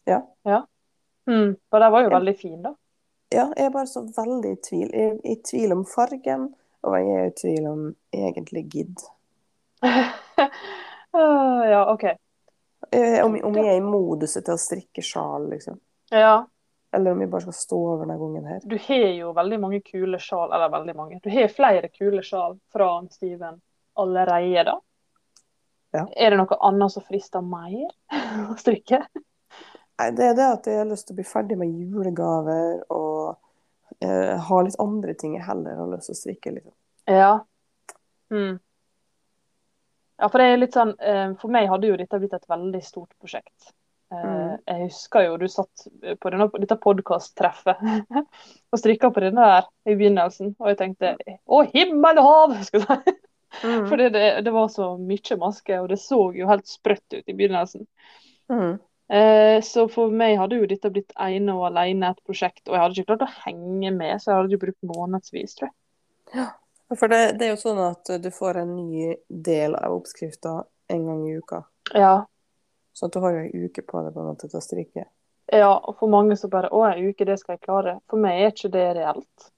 Ja. 0.09 0.21
ja. 0.47 0.61
Mm. 1.29 1.55
For 1.69 1.83
den 1.83 1.91
var 1.93 2.05
jo 2.05 2.09
jeg, 2.09 2.15
veldig 2.17 2.35
fin, 2.39 2.59
da. 2.63 2.73
Ja, 3.33 3.45
jeg 3.57 3.65
er 3.67 3.73
bare 3.75 3.89
så 3.91 4.05
veldig 4.17 4.53
i 4.55 4.59
tvil. 4.69 4.87
Jeg 4.93 5.11
er 5.11 5.17
i 5.27 5.35
tvil 5.43 5.75
om 5.75 5.83
fargen, 5.85 6.47
og 6.87 6.95
jeg 6.97 7.17
er 7.19 7.25
i 7.29 7.35
tvil 7.41 7.67
om 7.67 7.81
egentlig 8.15 8.63
gidd. 8.71 9.03
uh, 9.83 11.63
ja, 11.73 11.81
OK. 11.93 12.05
Eh, 12.91 13.25
Om, 13.25 13.35
om 13.43 13.55
jeg 13.57 13.67
er 13.67 13.79
i 13.79 13.83
moduset 13.83 14.45
til 14.45 14.53
å 14.55 14.61
strikke 14.61 15.03
sjal, 15.03 15.49
liksom. 15.51 15.79
Ja. 16.13 16.45
Eller 16.97 17.13
om 17.13 17.19
vi 17.21 17.27
bare 17.29 17.45
skal 17.45 17.53
stå 17.53 17.77
over 17.77 18.05
denne 18.05 18.17
gangen 18.17 18.45
her. 18.49 18.61
Du 18.65 18.73
har 18.87 19.07
jo 19.13 19.31
veldig 19.37 19.59
mange 19.61 19.79
kule 19.85 20.17
sjal, 20.23 20.49
eller 20.49 20.71
veldig 20.73 20.95
mange. 20.97 21.19
Du 21.21 21.29
har 21.29 21.51
flere 21.53 21.91
kule 21.93 22.23
sjal 22.25 22.57
fra 22.73 22.89
Steven 23.13 23.59
allerede, 24.01 24.63
da. 24.71 24.79
Ja. 25.93 26.07
Er 26.17 26.33
det 26.33 26.39
noe 26.41 26.57
annet 26.67 26.93
som 26.95 27.05
frister 27.05 27.45
mer 27.45 27.85
å 28.51 28.57
strikke? 28.57 29.03
Nei, 29.97 30.09
det 30.17 30.31
er 30.31 30.35
det 30.37 30.47
at 30.55 30.69
jeg 30.69 30.81
har 30.81 30.89
lyst 30.89 31.07
til 31.09 31.15
å 31.15 31.19
bli 31.21 31.27
ferdig 31.29 31.57
med 31.61 31.73
julegaver 31.73 32.81
og 32.93 33.37
eh, 34.01 34.33
ha 34.49 34.61
litt 34.65 34.77
andre 34.81 35.15
ting 35.17 35.37
jeg 35.37 35.45
heller 35.47 35.79
har 35.79 35.93
lyst 35.93 36.11
til 36.11 36.17
å 36.17 36.21
strikke. 36.23 36.55
Liksom. 36.57 36.73
Ja. 37.13 37.31
Mm. 38.33 38.57
Ja, 40.17 40.29
for 40.29 40.41
det 40.41 40.49
er 40.49 40.59
litt 40.59 40.73
sånn 40.73 40.95
eh, 40.97 41.29
For 41.37 41.53
meg 41.53 41.69
hadde 41.69 41.91
jo 41.91 41.97
dette 41.97 42.17
blitt 42.17 42.33
et 42.33 42.49
veldig 42.49 42.81
stort 42.85 43.13
prosjekt. 43.21 43.71
Eh, 44.11 44.25
Mm. 44.47 44.57
Jeg 44.67 44.83
husker 44.85 45.25
jo 45.25 45.37
du 45.37 45.47
satt 45.51 45.87
på 46.21 46.29
denne, 46.31 46.47
dette 46.61 46.77
podkast-treffet 46.79 47.81
og 48.71 48.79
strikka 48.79 49.09
på 49.11 49.23
denne 49.25 49.47
der 49.51 49.65
i 49.91 49.95
begynnelsen, 49.99 50.53
og 50.59 50.69
jeg 50.71 50.77
tenkte 50.79 51.15
Å, 51.43 51.61
himmel 51.73 52.21
og 52.21 52.27
hav! 52.27 52.53
Skal 52.67 52.85
jeg 52.85 53.01
si. 53.03 53.15
Mm. 53.63 53.83
For 53.89 53.99
det, 53.99 54.21
det 54.43 54.53
var 54.53 54.67
så 54.71 54.89
mye 54.99 55.37
maske, 55.39 55.79
og 55.81 55.89
det 55.91 55.99
så 55.99 56.19
jo 56.35 56.47
helt 56.49 56.67
sprøtt 56.69 57.15
ut 57.15 57.23
i 57.23 57.35
begynnelsen. 57.35 57.87
Mm. 58.51 58.77
Eh, 59.07 59.57
så 59.63 59.87
for 59.91 60.11
meg 60.11 60.37
hadde 60.39 60.59
jo 60.59 60.67
dette 60.69 60.91
blitt 60.93 61.15
ene 61.15 61.55
og 61.55 61.69
alene 61.69 62.11
et 62.11 62.23
prosjekt, 62.27 62.65
og 62.67 62.75
jeg 62.75 62.83
hadde 62.83 62.99
ikke 62.99 63.11
klart 63.13 63.27
å 63.27 63.45
henge 63.45 63.91
med, 63.95 64.21
så 64.21 64.31
jeg 64.31 64.41
hadde 64.41 64.57
jo 64.57 64.63
brukt 64.63 64.89
månedsvis, 64.91 65.55
tror 65.59 65.71
jeg. 65.71 66.47
For 66.95 67.11
det, 67.11 67.21
det 67.39 67.47
er 67.47 67.53
jo 67.55 67.59
sånn 67.59 67.79
at 67.83 68.11
du 68.23 68.31
får 68.31 68.61
en 68.63 68.73
ny 68.77 69.13
del 69.27 69.75
av 69.79 69.95
oppskrifta 69.95 70.59
en 70.91 71.07
gang 71.07 71.23
i 71.27 71.37
uka. 71.39 71.63
Ja, 71.95 72.27
Så 72.97 73.11
du 73.13 73.19
har 73.21 73.35
jo 73.35 73.45
ei 73.45 73.67
uke 73.67 73.83
på 73.85 74.01
deg 74.01 74.15
på 74.15 74.23
en 74.23 74.31
måte 74.31 74.49
til 74.49 74.57
å 74.57 74.63
strikke. 74.63 75.05
Ja, 75.53 75.69
og 75.77 75.95
for 75.99 76.11
mange 76.11 76.35
så 76.35 76.49
bare 76.51 76.71
Å, 76.73 76.81
en 76.89 77.05
uke, 77.07 77.25
det 77.29 77.37
skal 77.39 77.55
jeg 77.55 77.63
klare. 77.63 77.99
For 78.09 78.19
meg 78.19 78.41
er 78.41 78.51
ikke 78.51 78.71
det 78.73 78.85
reelt, 78.97 79.49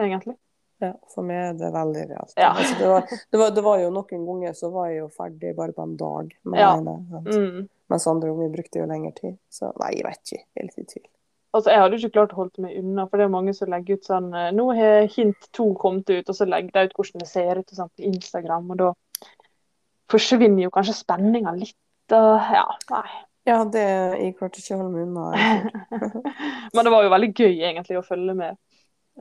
egentlig. 0.00 0.34
Ja, 0.82 0.92
for 1.10 1.26
meg 1.26 1.38
er 1.42 1.54
det 1.58 1.70
veldig 1.74 2.02
reelt. 2.10 2.34
Ja. 2.38 2.50
Altså, 2.52 2.74
det, 2.78 2.88
var, 2.90 3.06
det, 3.10 3.38
var, 3.40 3.54
det 3.56 3.64
var 3.66 3.78
jo 3.82 3.92
noen 3.94 4.26
ganger 4.28 4.52
så 4.58 4.70
var 4.74 4.90
jeg 4.90 5.00
jo 5.00 5.08
ferdig 5.14 5.54
bare 5.56 5.74
på 5.74 5.86
en 5.86 5.94
dag 5.98 6.34
med 6.44 6.60
Ja. 6.60 6.72
ene. 6.76 6.96
Mm. 7.24 7.68
Mens 7.88 8.06
andre 8.10 8.30
unger 8.34 8.52
brukte 8.52 8.82
jo 8.82 8.90
lengre 8.90 9.14
tid. 9.16 9.38
Så 9.50 9.72
nei, 9.80 9.94
jeg 9.96 10.06
vet 10.06 10.20
ikke. 10.26 10.42
Jeg 10.44 10.62
er 10.62 10.68
litt 10.68 10.78
i 10.82 10.86
tvil. 10.92 11.06
Altså, 11.56 11.70
Jeg 11.72 11.80
hadde 11.80 11.96
ikke 11.96 12.14
klart 12.18 12.34
å 12.34 12.40
holde 12.42 12.62
meg 12.62 12.76
unna, 12.78 13.06
for 13.08 13.16
det 13.16 13.24
er 13.24 13.32
mange 13.32 13.54
som 13.56 13.70
legger 13.72 13.96
ut 13.96 14.04
sånn 14.04 14.28
Nå 14.54 14.66
har 14.76 15.06
hint 15.14 15.48
to 15.56 15.70
kommet 15.80 16.10
ut, 16.10 16.28
og 16.28 16.36
så 16.36 16.46
legger 16.46 16.74
de 16.74 16.90
ut 16.90 16.98
hvordan 16.98 17.24
det 17.24 17.28
ser 17.30 17.62
ut 17.62 17.72
sånn, 17.72 17.90
på 17.96 18.04
Instagram, 18.10 18.70
og 18.74 18.82
da 18.82 18.90
forsvinner 20.12 20.66
jo 20.66 20.72
kanskje 20.74 20.98
spenninga 21.00 21.54
litt. 21.56 21.76
Og, 22.12 22.52
ja, 22.54 22.64
nei. 22.90 23.08
Ja, 23.48 23.64
det, 23.64 23.82
jeg 24.20 24.34
klarte 24.36 24.60
ikke 24.60 24.76
å 24.76 24.78
holde 24.82 24.92
meg 24.92 25.06
unna. 25.08 25.24
Men 26.74 26.84
det 26.84 26.92
var 26.92 27.04
jo 27.06 27.10
veldig 27.14 27.30
gøy 27.32 27.54
egentlig 27.64 27.96
å 27.98 28.04
følge 28.04 28.34
med 28.36 28.56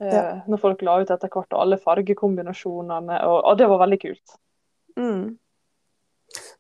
eh, 0.02 0.14
Ja. 0.14 0.24
når 0.48 0.60
folk 0.60 0.82
la 0.84 0.98
ut 1.02 1.12
etter 1.16 1.32
hvert 1.32 1.54
og 1.56 1.62
alle 1.64 1.78
fargekombinasjonene, 1.80 3.22
og, 3.28 3.38
og 3.48 3.58
det 3.60 3.68
var 3.72 3.80
veldig 3.86 4.00
kult. 4.04 4.36
Mm. 5.00 5.38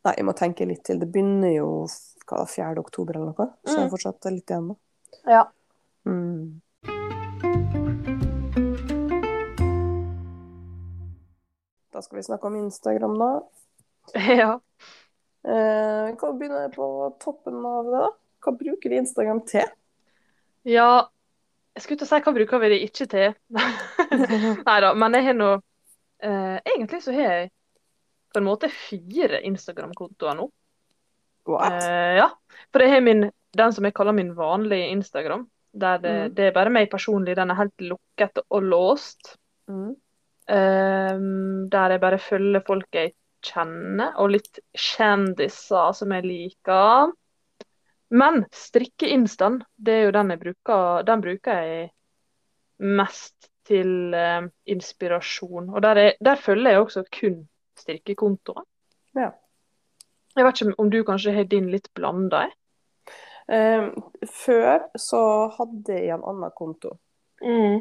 Nei, 0.07 0.13
jeg 0.15 0.25
må 0.25 0.33
tenke 0.37 0.65
litt 0.69 0.83
til. 0.87 0.99
Det 1.01 1.09
begynner 1.11 1.51
jo 1.57 1.67
hva, 2.27 2.45
4. 2.47 2.79
oktober 2.79 3.19
eller 3.19 3.33
noe, 3.33 3.49
så 3.67 3.81
jeg 3.81 3.87
Mm. 3.89 3.91
fortsatt 3.95 4.31
litt 4.31 4.47
igjen. 4.55 4.71
nå. 4.71 4.77
Ja. 5.27 5.43
Mm. 6.07 6.61
Da 11.91 12.01
skal 12.01 12.17
vi 12.17 12.23
snakke 12.23 12.47
om 12.47 12.55
Instagram, 12.55 13.17
da. 13.19 13.29
ja. 14.37 14.59
Eh, 15.47 16.07
vi 16.11 16.31
begynne 16.39 16.69
på 16.73 16.87
toppen 17.23 17.65
av 17.65 17.85
det. 17.85 17.99
da. 18.03 18.09
Hva 18.43 18.53
bruker 18.57 18.89
vi 18.89 18.99
Instagram 18.99 19.41
til? 19.47 19.67
Ja, 20.67 21.07
jeg 21.77 21.83
skulle 21.83 22.01
til 22.01 22.07
å 22.07 22.09
si 22.09 22.23
hva 22.25 22.33
bruker 22.35 22.61
vi 22.63 22.71
det 22.73 22.81
ikke 22.87 23.07
til? 23.11 23.35
Nei 24.67 24.77
da, 24.83 24.91
men 24.97 25.15
jeg 25.15 25.27
har 25.29 25.35
nå 25.37 25.49
eh, 25.55 26.57
Egentlig 26.73 26.99
så 27.05 27.13
har 27.15 27.27
jeg 27.29 27.51
på 28.33 28.41
en 28.41 28.47
måte 28.47 28.69
fire 28.73 29.39
Instagram-kontoer 29.47 30.35
nå. 30.39 30.47
What? 31.47 31.77
Eh, 31.79 32.17
ja, 32.19 32.27
for 32.73 32.83
jeg 32.83 32.97
har 32.97 33.05
min, 33.05 33.29
den 33.55 33.75
som 33.75 33.87
jeg 33.87 33.95
kaller 33.95 34.17
min 34.17 34.33
vanlige 34.35 34.89
Instagram. 34.97 35.45
Der 35.77 36.01
det, 36.03 36.15
mm. 36.17 36.33
det 36.35 36.49
er 36.49 36.57
bare 36.57 36.73
meg 36.73 36.89
personlig. 36.91 37.37
Den 37.37 37.53
er 37.53 37.61
helt 37.61 37.85
lukket 37.93 38.41
og 38.43 38.67
låst. 38.67 39.37
Mm. 39.71 39.95
Eh, 40.49 41.23
der 41.71 41.95
jeg 41.95 42.03
bare 42.03 42.19
følger 42.19 42.65
folk 42.67 42.99
jeg 42.99 43.13
kjenner, 43.47 44.13
og 44.21 44.33
litt 44.35 44.59
kjendiser 44.77 45.93
som 45.97 46.13
jeg 46.15 46.27
liker. 46.27 47.13
Men 48.09 48.45
strikke-instaen, 48.55 49.61
det 49.75 49.93
er 49.93 50.05
jo 50.07 50.15
den 50.15 50.31
jeg 50.33 50.43
bruker. 50.43 51.03
Den 51.07 51.23
bruker 51.23 51.63
jeg 51.63 51.89
mest 52.79 53.49
til 53.67 54.13
eh, 54.15 54.47
inspirasjon. 54.71 55.73
Og 55.73 55.81
der, 55.83 56.03
er, 56.03 56.13
der 56.23 56.39
følger 56.39 56.71
jeg 56.71 56.85
også 56.85 57.03
kun 57.19 57.41
strikkekontoer. 57.77 58.63
Ja. 59.17 59.33
Jeg 60.37 60.45
vet 60.45 60.61
ikke 60.61 60.77
om 60.79 60.91
du 60.93 61.01
kanskje 61.03 61.33
har 61.33 61.49
din 61.49 61.67
litt 61.73 61.89
blanda? 61.97 62.45
Eh, 63.47 63.89
før 64.45 64.87
så 64.99 65.21
hadde 65.57 65.97
jeg 65.97 66.13
en 66.15 66.25
annen 66.27 66.53
konto. 66.55 66.97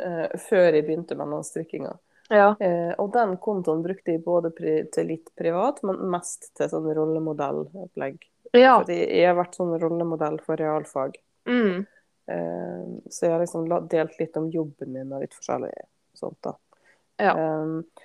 eh, 0.02 0.36
før 0.48 0.68
jeg 0.72 0.84
begynte 0.86 1.16
med 1.18 1.32
den 1.32 1.46
strikkinga. 1.46 1.94
Ja. 2.28 2.56
Eh, 2.60 2.92
og 2.98 3.12
den 3.14 3.36
kontoen 3.42 3.82
brukte 3.84 4.14
jeg 4.14 4.24
både 4.24 4.50
til 4.56 5.10
litt 5.10 5.30
privat, 5.38 5.82
men 5.86 6.00
mest 6.10 6.50
til 6.58 6.70
sånn 6.72 6.88
rollemodellopplegg. 6.96 8.18
ja. 8.56 8.78
Fordi 8.80 8.98
jeg 8.98 9.28
har 9.28 9.38
vært 9.38 9.58
sånn 9.58 9.76
rollemodell 9.80 10.40
for 10.44 10.58
realfag. 10.60 11.18
Mm. 11.46 11.86
Eh, 12.26 12.84
så 13.10 13.26
jeg 13.26 13.34
har 13.36 13.44
liksom 13.44 13.68
delt 13.90 14.18
litt 14.18 14.36
om 14.36 14.50
jobben 14.50 14.92
min 14.92 15.14
og 15.14 15.22
litt 15.22 15.36
forskjellig 15.38 15.72
sånt, 16.18 16.38
da. 16.42 16.56
Ja. 17.22 17.36
Eh, 17.38 18.04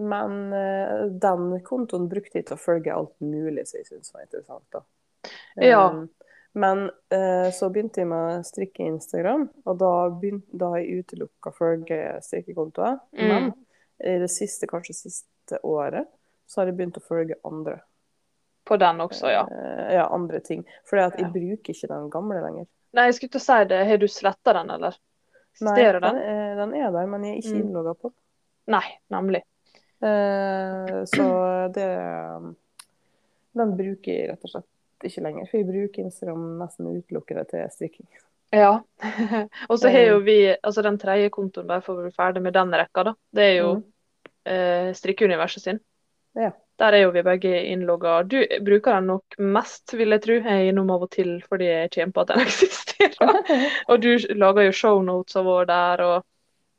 men 0.00 0.52
eh, 0.56 1.04
den 1.22 1.60
kontoen 1.66 2.08
brukte 2.08 2.40
jeg 2.40 2.48
til 2.48 2.56
å 2.56 2.62
følge 2.62 2.94
alt 2.94 3.16
mulig 3.24 3.66
som 3.68 3.80
jeg 3.80 3.88
syntes 3.90 4.14
var 4.14 4.24
interessant, 4.24 4.66
da. 4.72 4.84
Ja. 5.60 5.84
Eh, 5.88 6.02
men 6.54 6.86
eh, 7.14 7.50
så 7.54 7.68
begynte 7.70 8.00
jeg 8.02 8.08
med 8.10 8.44
strikke-Instagram, 8.46 9.48
og 9.64 9.78
da, 9.78 9.90
begynte, 10.10 10.46
da 10.58 10.72
har 10.72 10.78
jeg 10.82 11.04
utelukka 11.04 11.52
følge 11.54 11.98
strikkekontoer. 12.26 12.98
Mm. 13.18 13.28
Men 13.28 13.52
i 14.00 14.16
det 14.22 14.30
siste, 14.32 14.66
kanskje 14.66 14.94
siste 14.96 15.60
året, 15.62 16.08
så 16.46 16.60
har 16.60 16.66
jeg 16.70 16.76
begynt 16.80 16.98
å 16.98 17.04
følge 17.06 17.36
andre. 17.46 17.76
På 18.66 18.76
den 18.76 19.00
også, 19.00 19.30
ja. 19.30 19.44
Eh, 19.50 19.94
ja, 19.96 20.08
andre 20.14 20.40
ting. 20.40 20.64
For 20.84 20.98
Ja. 20.98 21.10
jeg 21.16 21.30
bruker 21.32 21.72
ikke 21.74 21.88
den 21.88 22.10
gamle 22.10 22.40
lenger. 22.42 22.66
Nei, 22.92 23.04
jeg 23.06 23.14
skulle 23.14 23.30
til 23.36 23.40
å 23.40 23.46
si 23.46 23.64
det. 23.70 23.86
Har 23.86 23.96
du 24.02 24.08
sletta 24.08 24.52
den, 24.52 24.70
eller? 24.70 24.96
Nei, 25.60 25.72
Eksisterer 25.74 26.00
den, 26.00 26.16
den? 26.16 26.56
den 26.58 26.74
er 26.82 26.90
der, 26.94 27.06
men 27.06 27.24
jeg 27.24 27.32
er 27.36 27.38
ikke 27.42 27.54
Mm. 27.56 27.62
innlogga 27.68 27.94
på. 28.00 28.12
Nei, 28.70 28.84
nemlig. 29.10 29.42
Eh, 30.02 31.04
så 31.04 31.26
det 31.74 31.86
Den 33.54 33.76
bruker 33.76 34.12
jeg 34.14 34.28
rett 34.30 34.44
og 34.46 34.50
slett 34.50 34.68
ikke 35.08 35.22
lenger. 35.24 35.46
For 35.50 35.58
jeg 35.58 35.66
bruker 35.68 36.02
Instagram 36.04 36.58
nesten 36.60 36.86
utelukkende 36.90 37.44
til 37.50 37.68
strikking. 37.70 38.08
Ja. 38.52 38.80
og 39.70 39.78
så 39.78 39.90
har 39.94 40.08
jo 40.08 40.18
vi 40.26 40.38
altså 40.62 40.82
den 40.82 40.98
tredje 40.98 41.30
kontoen, 41.30 41.70
for 41.82 41.94
å 41.94 42.02
bli 42.02 42.10
ferdig 42.16 42.42
med 42.42 42.52
den 42.56 42.72
rekka, 42.74 43.04
da. 43.04 43.14
Det 43.32 43.44
er 43.44 43.56
jo 43.60 43.70
Mm. 43.76 43.84
eh, 44.46 44.90
strikkeuniverset 44.96 45.62
sin. 45.62 45.80
Ja. 46.34 46.50
Der 46.78 46.92
er 46.96 47.02
jo 47.02 47.10
vi 47.12 47.22
begge 47.22 47.50
innlogga. 47.68 48.22
Du 48.26 48.38
bruker 48.64 48.94
den 48.96 49.06
nok 49.06 49.36
mest, 49.38 49.92
vil 49.92 50.08
jeg 50.10 50.22
tro. 50.22 50.32
Jeg 50.40 50.46
er 50.46 50.68
innom 50.72 50.90
av 50.90 51.02
og 51.02 51.10
til 51.10 51.40
fordi 51.46 51.66
jeg 51.68 51.90
kommer 51.90 52.12
på 52.12 52.20
at 52.20 52.28
den 52.28 52.40
eksisterer. 52.46 53.70
Og 53.90 54.00
du 54.00 54.16
lager 54.34 54.64
jo 54.64 54.72
shownotes 54.72 55.36
av 55.36 55.44
vår 55.44 55.66
der 55.66 56.00
og 56.06 56.24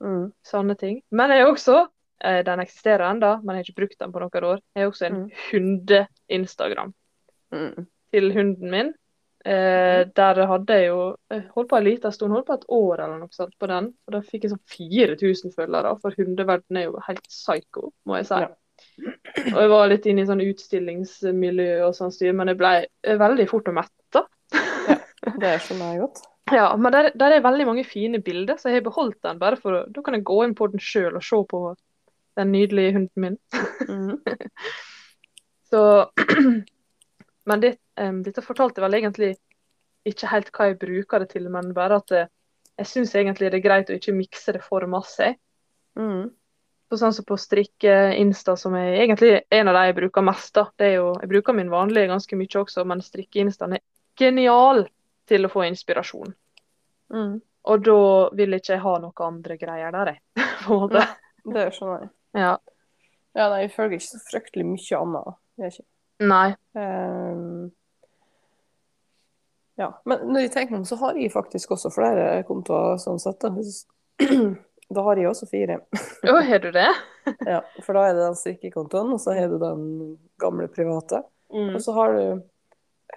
Mm. 0.02 0.32
sånne 0.44 0.74
ting. 0.80 1.04
Men 1.12 1.30
jeg 1.30 1.42
er 1.44 1.46
også, 1.52 1.88
eh, 2.26 2.42
den 2.42 2.60
eksisterer 2.60 3.04
ennå, 3.12 3.36
men 3.44 3.54
jeg 3.56 3.60
har 3.62 3.68
ikke 3.70 3.80
brukt 3.82 4.00
den 4.00 4.12
på 4.12 4.20
noen 4.20 4.44
år, 4.50 4.60
jeg 4.76 4.82
er 4.84 4.90
også 4.90 5.06
en 5.06 5.20
Mm. 5.20 5.32
hunde-instagram 5.52 6.94
Mm. 7.54 7.86
Til 8.13 8.32
hunden 8.36 8.74
min. 8.74 8.91
Eh, 9.41 10.04
der 10.15 10.39
hadde 10.45 10.76
jeg 10.78 10.91
jo 10.91 11.00
jeg 11.32 11.45
holdt 11.56 11.69
på 11.71 11.78
en 11.80 11.86
liten 11.88 12.13
stund, 12.13 12.34
holdt 12.36 12.45
på 12.45 12.58
et 12.60 12.65
år 12.78 13.02
eller 13.02 13.21
noe 13.21 13.34
sånt 13.34 13.56
på 13.60 13.69
den. 13.71 13.91
Og 14.06 14.15
da 14.15 14.21
fikk 14.26 14.45
jeg 14.45 14.54
sånn 14.54 14.65
4000 14.76 15.56
følgere, 15.56 15.95
for 16.02 16.17
hundeverden 16.17 16.82
er 16.82 16.89
jo 16.89 17.06
helt 17.08 17.30
psycho, 17.30 17.89
må 18.06 18.19
jeg 18.19 18.30
si. 18.30 18.41
Ja. 18.43 18.52
Og 19.52 19.60
jeg 19.62 19.71
var 19.71 19.89
litt 19.89 20.06
inne 20.10 20.24
i 20.24 20.30
sånn 20.30 20.43
utstillingsmiljø 20.45 21.71
og 21.88 21.95
sånn 21.97 22.13
styr, 22.13 22.36
men 22.38 22.52
jeg 22.52 22.60
ble 22.62 22.74
veldig 23.21 23.47
fort 23.50 23.69
og 23.71 23.78
metta. 23.78 24.26
Det 25.41 25.56
skjønner 25.65 25.95
jeg 25.95 26.06
godt. 26.06 26.28
Ja, 26.52 26.65
men 26.76 26.91
der, 26.91 27.06
der 27.15 27.32
er 27.32 27.43
veldig 27.45 27.63
mange 27.69 27.84
fine 27.88 28.19
bilder, 28.19 28.58
så 28.60 28.67
jeg 28.67 28.82
har 28.82 28.84
beholdt 28.89 29.21
den 29.24 29.38
bare 29.39 29.56
for 29.56 29.78
å 29.78 29.82
Da 29.93 30.02
kan 30.04 30.17
jeg 30.17 30.26
gå 30.28 30.41
inn 30.43 30.56
på 30.58 30.65
den 30.74 30.82
sjøl 30.84 31.15
og 31.15 31.24
se 31.24 31.38
på 31.47 31.62
den 32.36 32.52
nydelige 32.52 32.95
hunden 32.97 33.24
min. 33.24 33.38
Mm. 33.88 34.17
Så 35.71 35.84
Men 37.49 37.63
det, 37.63 37.75
um, 38.01 38.21
dette 38.25 38.43
fortalte 38.45 38.84
vel 38.84 38.99
egentlig 38.99 39.34
ikke 40.08 40.30
helt 40.32 40.51
hva 40.56 40.69
jeg 40.69 40.80
bruker 40.82 41.23
det 41.23 41.32
til, 41.34 41.47
men 41.54 41.73
bare 41.77 42.01
at 42.01 42.13
det, 42.13 42.27
jeg 42.82 42.89
syns 42.89 43.15
egentlig 43.15 43.51
det 43.51 43.60
er 43.60 43.65
greit 43.65 43.89
å 43.91 43.97
ikke 43.97 44.15
mikse 44.15 44.56
det 44.56 44.63
for 44.65 44.86
masse. 44.89 45.34
Mm. 45.99 46.32
Så 46.89 46.97
sånn 46.99 47.13
som 47.15 47.27
på 47.27 47.38
strikke 47.39 47.93
Insta, 48.19 48.58
som 48.60 48.73
er 48.75 48.97
egentlig 49.04 49.36
en 49.54 49.69
av 49.71 49.77
de 49.77 49.84
jeg 49.88 49.97
bruker 50.01 50.25
mest. 50.25 50.54
da. 50.58 50.65
Det 50.75 50.89
er 50.89 50.97
jo, 50.97 51.13
Jeg 51.21 51.30
bruker 51.32 51.56
min 51.56 51.69
vanlige 51.71 52.10
ganske 52.12 52.36
mye 52.36 52.63
også, 52.63 52.84
men 52.86 53.04
strikke-instaen 53.06 53.77
er 53.77 53.86
genial 54.19 54.84
til 55.30 55.47
å 55.47 55.51
få 55.51 55.63
inspirasjon. 55.69 56.34
Mm. 57.13 57.39
Og 57.71 57.86
da 57.86 58.01
vil 58.36 58.58
ikke 58.58 58.73
jeg 58.73 58.84
ha 58.84 58.97
noen 58.99 59.23
andre 59.27 59.58
greier 59.62 59.95
der, 59.95 60.13
jeg. 60.15 60.21
på 60.65 60.73
en 60.73 60.84
måte. 60.84 61.06
Det 61.54 61.69
skjønner 61.77 62.04
jeg. 62.04 62.12
Ja. 62.41 62.54
Ja, 63.32 63.47
nei, 63.47 63.62
jeg 63.63 63.71
følger 63.71 63.95
ikke 63.95 64.10
så 64.10 64.23
fryktelig 64.27 64.67
mye 64.67 64.99
annet. 64.99 65.38
Det 65.56 65.67
er 65.67 65.75
ikke. 65.75 65.88
Nei. 66.22 66.54
Um, 66.78 67.72
ja, 69.82 69.88
men 70.06 70.28
når 70.30 70.46
jeg 70.46 70.52
tenker 70.54 70.76
meg 70.76 70.84
om, 70.84 70.90
så 70.90 70.98
har 71.02 71.18
jeg 71.18 71.32
faktisk 71.34 71.74
også 71.74 71.90
flere 71.94 72.44
kontoer 72.46 73.00
sånn 73.02 73.22
sett. 73.22 73.42
Da, 73.42 75.02
har 75.08 75.22
jeg 75.22 75.30
også 75.32 75.48
fire. 75.50 75.80
Å, 76.30 76.36
har 76.46 76.62
du 76.64 76.70
det? 76.76 76.92
Ja, 77.46 77.60
for 77.86 77.94
da 77.94 78.08
er 78.08 78.16
det 78.18 78.24
den 78.24 78.38
strikkekontoen, 78.38 79.12
og 79.14 79.20
så 79.22 79.36
har 79.38 79.50
du 79.52 79.60
den 79.62 79.84
gamle 80.42 80.66
private. 80.74 81.22
Mm. 81.54 81.76
Og 81.76 81.82
så 81.86 81.94
har 81.94 82.16
du 82.18 82.24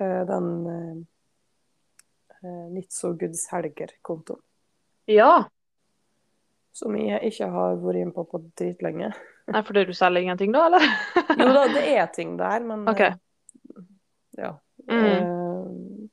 uh, 0.00 0.22
den 0.28 0.48
uh, 0.68 1.02
Litt 2.74 2.92
så 2.92 3.14
Goods 3.16 3.46
Helger-kontoen. 3.48 4.42
Ja. 5.08 5.46
Som 6.76 6.98
jeg 7.00 7.16
ikke 7.30 7.48
har 7.48 7.78
vært 7.80 8.02
inne 8.02 8.12
på 8.12 8.26
på 8.28 8.42
dritlenge. 8.60 9.14
Nei, 9.52 9.60
fordi 9.62 9.84
du 9.84 9.92
selger 9.92 10.22
ingenting 10.24 10.52
da, 10.54 10.66
eller? 10.70 10.84
Jo 11.40 11.48
da, 11.52 11.64
det 11.74 11.84
er 11.98 12.06
ting 12.14 12.36
der, 12.40 12.60
men 12.64 12.86
OK. 12.88 13.00
eh, 13.00 13.14
ja. 14.40 14.54
Mm. 14.88 16.08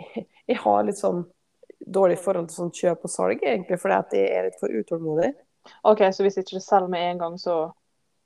Eh, 0.00 0.24
jeg 0.50 0.56
har 0.62 0.84
litt 0.84 0.98
sånn 1.00 1.24
dårlig 1.80 2.18
forhold 2.20 2.48
til 2.50 2.56
sånn 2.66 2.72
kjøp 2.76 3.06
og 3.08 3.12
salg, 3.12 3.42
egentlig, 3.42 3.78
fordi 3.80 3.96
at 3.96 4.12
jeg 4.16 4.30
er 4.36 4.48
litt 4.48 4.58
for 4.60 4.72
utålmodig. 4.72 5.32
OK, 5.88 6.02
så 6.12 6.24
hvis 6.26 6.38
ikke 6.40 6.58
du 6.58 6.64
selger 6.64 6.90
med 6.92 7.06
en 7.14 7.22
gang, 7.24 7.38
så 7.40 7.60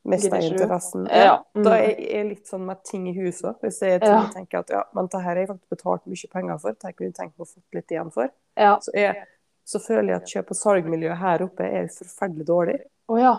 Mister 0.05 0.37
jeg 0.37 0.51
interessen. 0.53 1.07
Ja, 1.09 1.23
Ja, 1.25 1.37
mm. 1.57 1.63
Da 1.65 1.77
er 1.81 1.95
jeg 1.97 2.27
litt 2.29 2.51
sånn 2.51 2.67
med 2.69 2.83
ting 2.85 3.07
i 3.09 3.15
huset. 3.17 3.57
Hvis 3.65 3.79
jeg 3.81 4.03
Ja. 4.05 4.19
tenker 4.35 4.59
at 4.61 4.69
ja, 4.75 4.83
men 4.93 5.07
det 5.09 5.21
her 5.23 5.31
har 5.31 5.37
jeg 5.41 5.49
faktisk 5.49 5.71
betalt 5.73 6.05
mye 6.13 6.29
penger 6.35 6.59
for, 6.61 6.73
det 6.77 6.91
kunne 6.97 7.09
jeg 7.09 7.15
tenkt 7.17 7.39
meg 7.39 7.47
å 7.47 7.49
få 7.55 7.63
litt 7.79 7.95
igjen 7.95 8.11
for, 8.13 8.29
Ja. 8.61 8.75
så, 8.85 8.93
jeg, 8.93 9.25
så 9.65 9.81
føler 9.81 10.09
jeg 10.13 10.17
at 10.21 10.29
kjøp 10.35 10.51
og 10.53 10.57
salgmiljøet 10.61 11.17
her 11.23 11.43
oppe 11.47 11.65
er 11.65 11.89
forferdelig 11.89 12.47
dårlig. 12.47 12.77
Å 13.09 13.19
ja. 13.23 13.33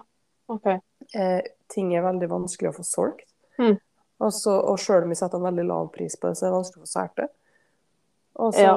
OK. 0.52 0.68
Eh, 1.16 1.42
ting 1.72 1.94
er 1.96 2.06
veldig 2.06 2.30
vanskelig 2.32 2.72
å 2.72 2.78
få 2.78 2.86
solgt. 2.88 3.28
Mm. 3.62 3.78
Og, 4.24 4.32
så, 4.34 4.54
og 4.56 4.80
selv 4.80 5.08
om 5.08 5.12
vi 5.12 5.18
setter 5.20 5.40
en 5.40 5.48
veldig 5.48 5.66
lav 5.68 5.90
pris 5.96 6.16
på 6.20 6.30
det, 6.30 6.38
så 6.40 6.46
er 6.46 6.52
det 6.52 6.60
vanskelig 6.60 6.82
å 6.82 6.86
få 6.86 6.92
solgt 6.92 7.22
det. 7.22 7.30
Og 8.36 8.52
så, 8.52 8.72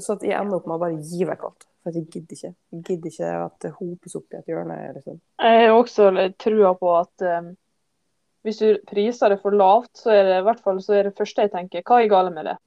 så 0.00 0.16
jeg 0.24 0.36
ender 0.38 0.56
opp 0.56 0.68
med 0.68 0.78
å 0.78 0.80
bare 0.80 1.00
gi 1.04 1.26
vekk 1.28 1.44
alt. 1.48 1.66
For 1.82 1.96
jeg 1.96 2.06
gidder 2.14 2.36
ikke. 2.36 2.52
Jeg 2.72 2.84
gidder 2.86 3.10
ikke 3.10 3.32
at 3.42 3.56
det 3.64 3.72
hopes 3.76 4.14
opp 4.16 4.32
i 4.32 4.38
et 4.38 4.52
hjørne. 4.52 4.76
Liksom. 4.96 5.18
Jeg 5.42 5.64
har 5.66 5.74
også 5.76 6.10
trua 6.40 6.72
på 6.78 6.92
at 6.96 7.24
um, 7.26 7.50
hvis 8.46 8.60
du 8.62 8.68
priser 8.88 9.34
det 9.34 9.40
for 9.42 9.54
lavt, 9.56 9.90
så 9.98 10.14
er 10.14 10.28
det 10.28 10.38
i 10.40 10.44
hvert 10.46 10.62
fall 10.64 10.80
så 10.82 10.96
er 10.98 11.08
det 11.08 11.16
første 11.18 11.46
jeg 11.46 11.52
tenker, 11.52 11.84
hva 11.86 12.00
er 12.00 12.12
galt 12.12 12.34
med 12.34 12.48
det? 12.50 12.58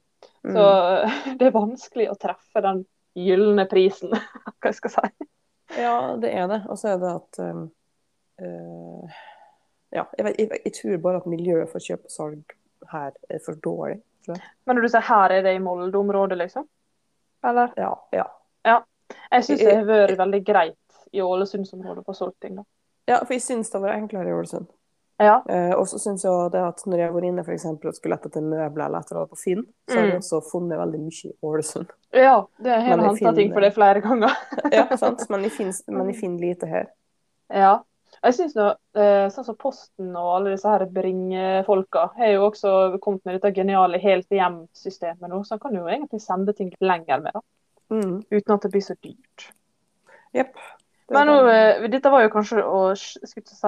Så 0.46 0.66
Mm. 0.66 1.10
det 1.38 1.48
er 1.48 1.54
vanskelig 1.54 2.10
å 2.12 2.18
treffe 2.20 2.62
den 2.62 2.84
gylne 3.16 3.64
prisen, 3.66 4.12
hva 4.60 4.70
jeg 4.70 4.78
skal 4.78 4.92
si. 4.94 5.08
Ja, 5.74 6.14
det 6.20 6.30
er 6.30 6.46
det. 6.52 6.60
Og 6.70 6.78
så 6.78 6.92
er 6.92 7.00
det 7.02 7.10
at 7.10 7.40
um, 7.42 7.64
eh, 8.42 9.16
Ja, 9.94 10.02
jeg, 10.18 10.34
jeg, 10.38 10.50
jeg 10.64 10.72
tror 10.74 10.96
bare 11.04 11.16
at 11.22 11.26
miljøet 11.30 11.70
for 11.70 11.78
kjøp 11.80 12.04
og 12.08 12.10
salg 12.10 12.56
her 12.92 13.12
er 13.30 13.38
for 13.44 13.54
dårlig. 13.64 14.00
Men 14.66 14.74
når 14.76 14.82
du 14.82 14.88
sier 14.90 15.04
her 15.06 15.30
er 15.36 15.42
det 15.46 15.52
i 15.54 15.60
Molde-området, 15.62 16.36
liksom? 16.40 16.66
Eller? 17.46 17.70
Ja, 17.78 17.92
ja. 18.12 18.24
Jeg 19.30 19.44
syns 19.46 19.60
det 19.62 19.70
har 19.76 19.84
vært 19.86 20.18
veldig 20.18 20.40
greit 20.44 20.96
i 21.14 21.22
Ålesundsområdet 21.22 22.02
å 22.02 22.06
få 22.08 22.14
solgt 22.18 22.40
ting, 22.42 22.56
da. 22.58 22.64
ja, 23.06 23.20
for 23.22 23.36
jeg 23.36 23.44
syns 23.44 23.70
det 23.70 23.80
var 23.84 23.94
enklere 23.94 24.32
i 24.32 24.34
Ålesund. 24.34 24.66
Ja. 25.22 25.36
Uh, 25.48 25.72
og 25.78 25.86
så 25.88 25.96
syns 26.02 26.24
jeg 26.26 26.50
det 26.52 26.60
at 26.66 26.82
når 26.84 26.98
jeg 27.00 27.06
har 27.08 27.14
vært 27.14 27.28
inne 27.30 27.44
for 27.46 27.54
eksempel, 27.54 27.88
og 27.88 27.96
skulle 27.96 28.16
lette 28.18 28.28
etter 28.28 28.42
møbler 28.44 28.88
eller 28.88 28.98
et 29.06 29.12
eller 29.12 29.20
annet 29.22 29.30
på 29.32 29.38
Finn, 29.40 29.62
så 29.88 29.94
har 29.96 30.08
jeg 30.10 30.16
Mm. 30.18 30.24
også 30.24 30.40
funnet 30.50 30.80
veldig 30.82 31.00
mye 31.06 31.30
i 31.30 31.34
Ålesund. 31.52 31.94
Ja, 32.12 32.34
det 32.58 32.74
har 32.74 32.82
jeg 32.90 33.06
henta 33.06 33.32
ting 33.38 33.52
for 33.54 33.60
det 33.64 33.72
flere 33.78 34.02
ganger. 34.04 34.34
Ja, 34.76 34.84
sant? 35.04 35.22
Men 35.30 35.46
jeg 35.46 36.18
finner 36.18 36.40
lite 36.42 36.66
her. 36.66 36.90
Ja. 37.48 37.76
Jeg 38.26 38.34
synes 38.34 38.54
nå, 38.58 38.64
eh, 38.98 39.26
sånn 39.30 39.44
som 39.46 39.56
Posten 39.60 40.08
og 40.18 40.30
alle 40.36 40.54
disse 40.56 40.66
her 40.68 40.82
bringefolka 40.90 42.08
har 42.16 42.32
jo 42.34 42.46
også 42.48 42.72
kommet 43.04 43.22
med 43.28 43.36
dette 43.38 43.52
geniale 43.54 44.00
helt 44.02 44.26
hjem-systemet 44.34 45.30
nå, 45.30 45.42
så 45.46 45.54
en 45.56 45.62
kan 45.62 45.74
jo 45.78 45.84
egentlig 45.86 46.20
sende 46.24 46.52
ting 46.58 46.72
lenger 46.82 47.22
med, 47.22 47.32
da, 47.38 47.40
Mm. 47.94 48.16
uten 48.34 48.54
at 48.56 48.62
det 48.66 48.72
blir 48.72 48.82
så 48.82 48.96
dyrt. 48.98 49.44
Jepp. 50.34 50.56
Det 51.06 51.14
Men 51.14 51.26
nå, 51.28 51.34
bare- 51.46 51.84
eh, 51.84 51.88
dette 51.88 52.10
var 52.10 52.22
jo 52.24 52.28
kanskje 52.34 52.64
å 52.66 52.80
skulle 52.98 53.46
si 53.46 53.66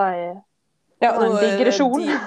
ja, 1.00 1.12
det 1.12 1.26
en 1.28 1.36
det 1.36 1.52
digresjon. 1.58 2.00
ja, 2.02 2.18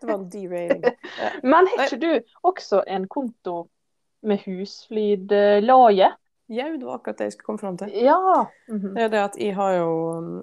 det 0.00 0.08
var 0.08 0.14
en 0.18 0.28
derailing. 0.28 0.82
Ja. 1.22 1.30
Men 1.44 1.68
har 1.70 1.86
ikke 1.86 2.00
du 2.00 2.20
også 2.42 2.82
en 2.86 3.06
konto 3.06 3.68
med 4.24 4.38
husflid-laje? 4.48 6.10
Jau, 6.46 6.76
det 6.76 6.84
var 6.84 6.94
akkurat 6.94 7.18
det 7.18 7.24
jeg 7.24 7.32
skulle 7.32 7.46
komme 7.46 7.58
fram 7.62 7.76
til. 7.78 7.92
Ja. 8.04 8.46
Mhm. 8.68 8.94
Det 8.94 9.00
er 9.00 9.06
jo 9.06 9.12
det 9.12 9.20
at 9.24 9.36
jeg 9.40 9.54
har 9.54 9.72
jo 9.76 9.92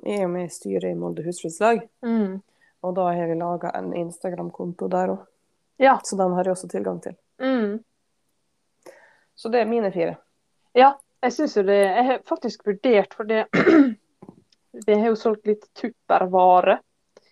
Jeg 0.06 0.16
er 0.18 0.22
jo 0.22 0.28
med 0.28 0.46
i 0.46 0.54
styret 0.54 0.92
i 0.92 0.96
Molde 0.96 1.24
husflidslag. 1.24 1.88
Mm. 2.02 2.42
og 2.82 2.96
da 2.96 3.02
har 3.12 3.28
vi 3.28 3.36
laga 3.36 3.70
en 3.76 3.94
Instagram-konto 3.94 4.88
der 4.88 5.10
òg. 5.12 5.26
Ja. 5.78 6.00
Så 6.04 6.16
den 6.16 6.32
har 6.32 6.44
jeg 6.44 6.52
også 6.52 6.68
tilgang 6.68 7.02
til. 7.04 7.16
Mm. 7.42 7.84
Så 9.36 9.50
det 9.50 9.60
er 9.62 9.66
mine 9.66 9.92
fire. 9.92 10.16
Ja, 10.74 10.94
jeg 11.22 11.34
syns 11.34 11.58
jo 11.58 11.64
det 11.64 11.76
Jeg 11.76 12.06
har 12.06 12.22
faktisk 12.26 12.66
vurdert, 12.68 13.14
for 13.14 13.24
det 13.24 13.46
Vi 14.86 14.94
har 14.94 15.08
jo 15.08 15.16
solgt 15.16 15.48
litt 15.48 15.66
tuppervare. 15.76 16.80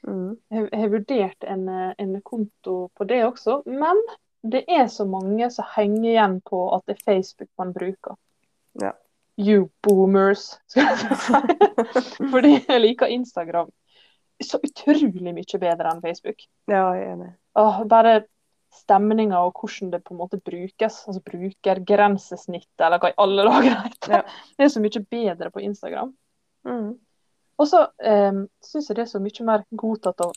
Mm. 0.08 0.38
Jeg 0.51 0.69
jeg 0.71 0.80
har 0.80 0.89
vurdert 0.89 1.43
en, 1.43 1.69
en 1.97 2.21
konto 2.21 2.89
på 2.95 3.03
det 3.03 3.23
også, 3.25 3.62
men 3.65 4.01
det 4.51 4.63
er 4.67 4.88
så 4.88 5.06
mange 5.06 5.49
som 5.51 5.65
henger 5.75 6.10
igjen 6.10 6.41
på 6.41 6.75
at 6.75 6.84
det 6.88 6.97
er 6.97 7.03
Facebook 7.06 7.49
man 7.58 7.73
bruker. 7.73 8.15
Ja. 8.82 8.94
You 9.38 9.68
boomers, 9.86 10.56
skal 10.72 10.88
jeg 10.90 11.18
si. 11.22 11.42
Fordi 12.34 12.56
jeg 12.58 12.82
liker 12.82 13.12
Instagram 13.13 13.70
så 14.44 14.60
utrolig 14.63 15.34
mye 15.34 15.60
bedre 15.60 15.92
enn 15.92 16.02
Facebook. 16.02 16.44
Ja, 16.70 16.92
jeg 16.96 17.06
er 17.06 17.13
enig. 17.16 17.30
Åh, 17.58 17.80
bare 17.90 18.20
stemninga 18.78 19.40
og 19.48 19.58
hvordan 19.58 19.92
det 19.94 20.04
på 20.06 20.13
en 20.13 20.22
måte 20.22 20.40
brukes. 20.44 21.00
Altså 21.08 21.22
brukergrensesnittet, 21.26 22.84
eller 22.84 23.02
hva 23.02 23.12
i 23.12 23.18
alle 23.24 23.48
dager 23.48 23.78
det. 23.88 24.12
Ja. 24.13 24.22
Det 24.58 24.68
er 24.68 24.74
så 24.74 24.84
mye 24.84 25.04
bedre 25.18 25.52
på 25.54 25.63
Instagram. 25.66 26.13
Mm. 26.68 26.92
Og 27.58 27.70
så 27.70 27.88
um, 27.88 28.44
syns 28.62 28.90
jeg 28.90 29.00
det 29.00 29.08
er 29.08 29.12
så 29.16 29.22
mye 29.24 29.48
mer 29.48 29.66
godtatt 29.82 30.22
å, 30.22 30.30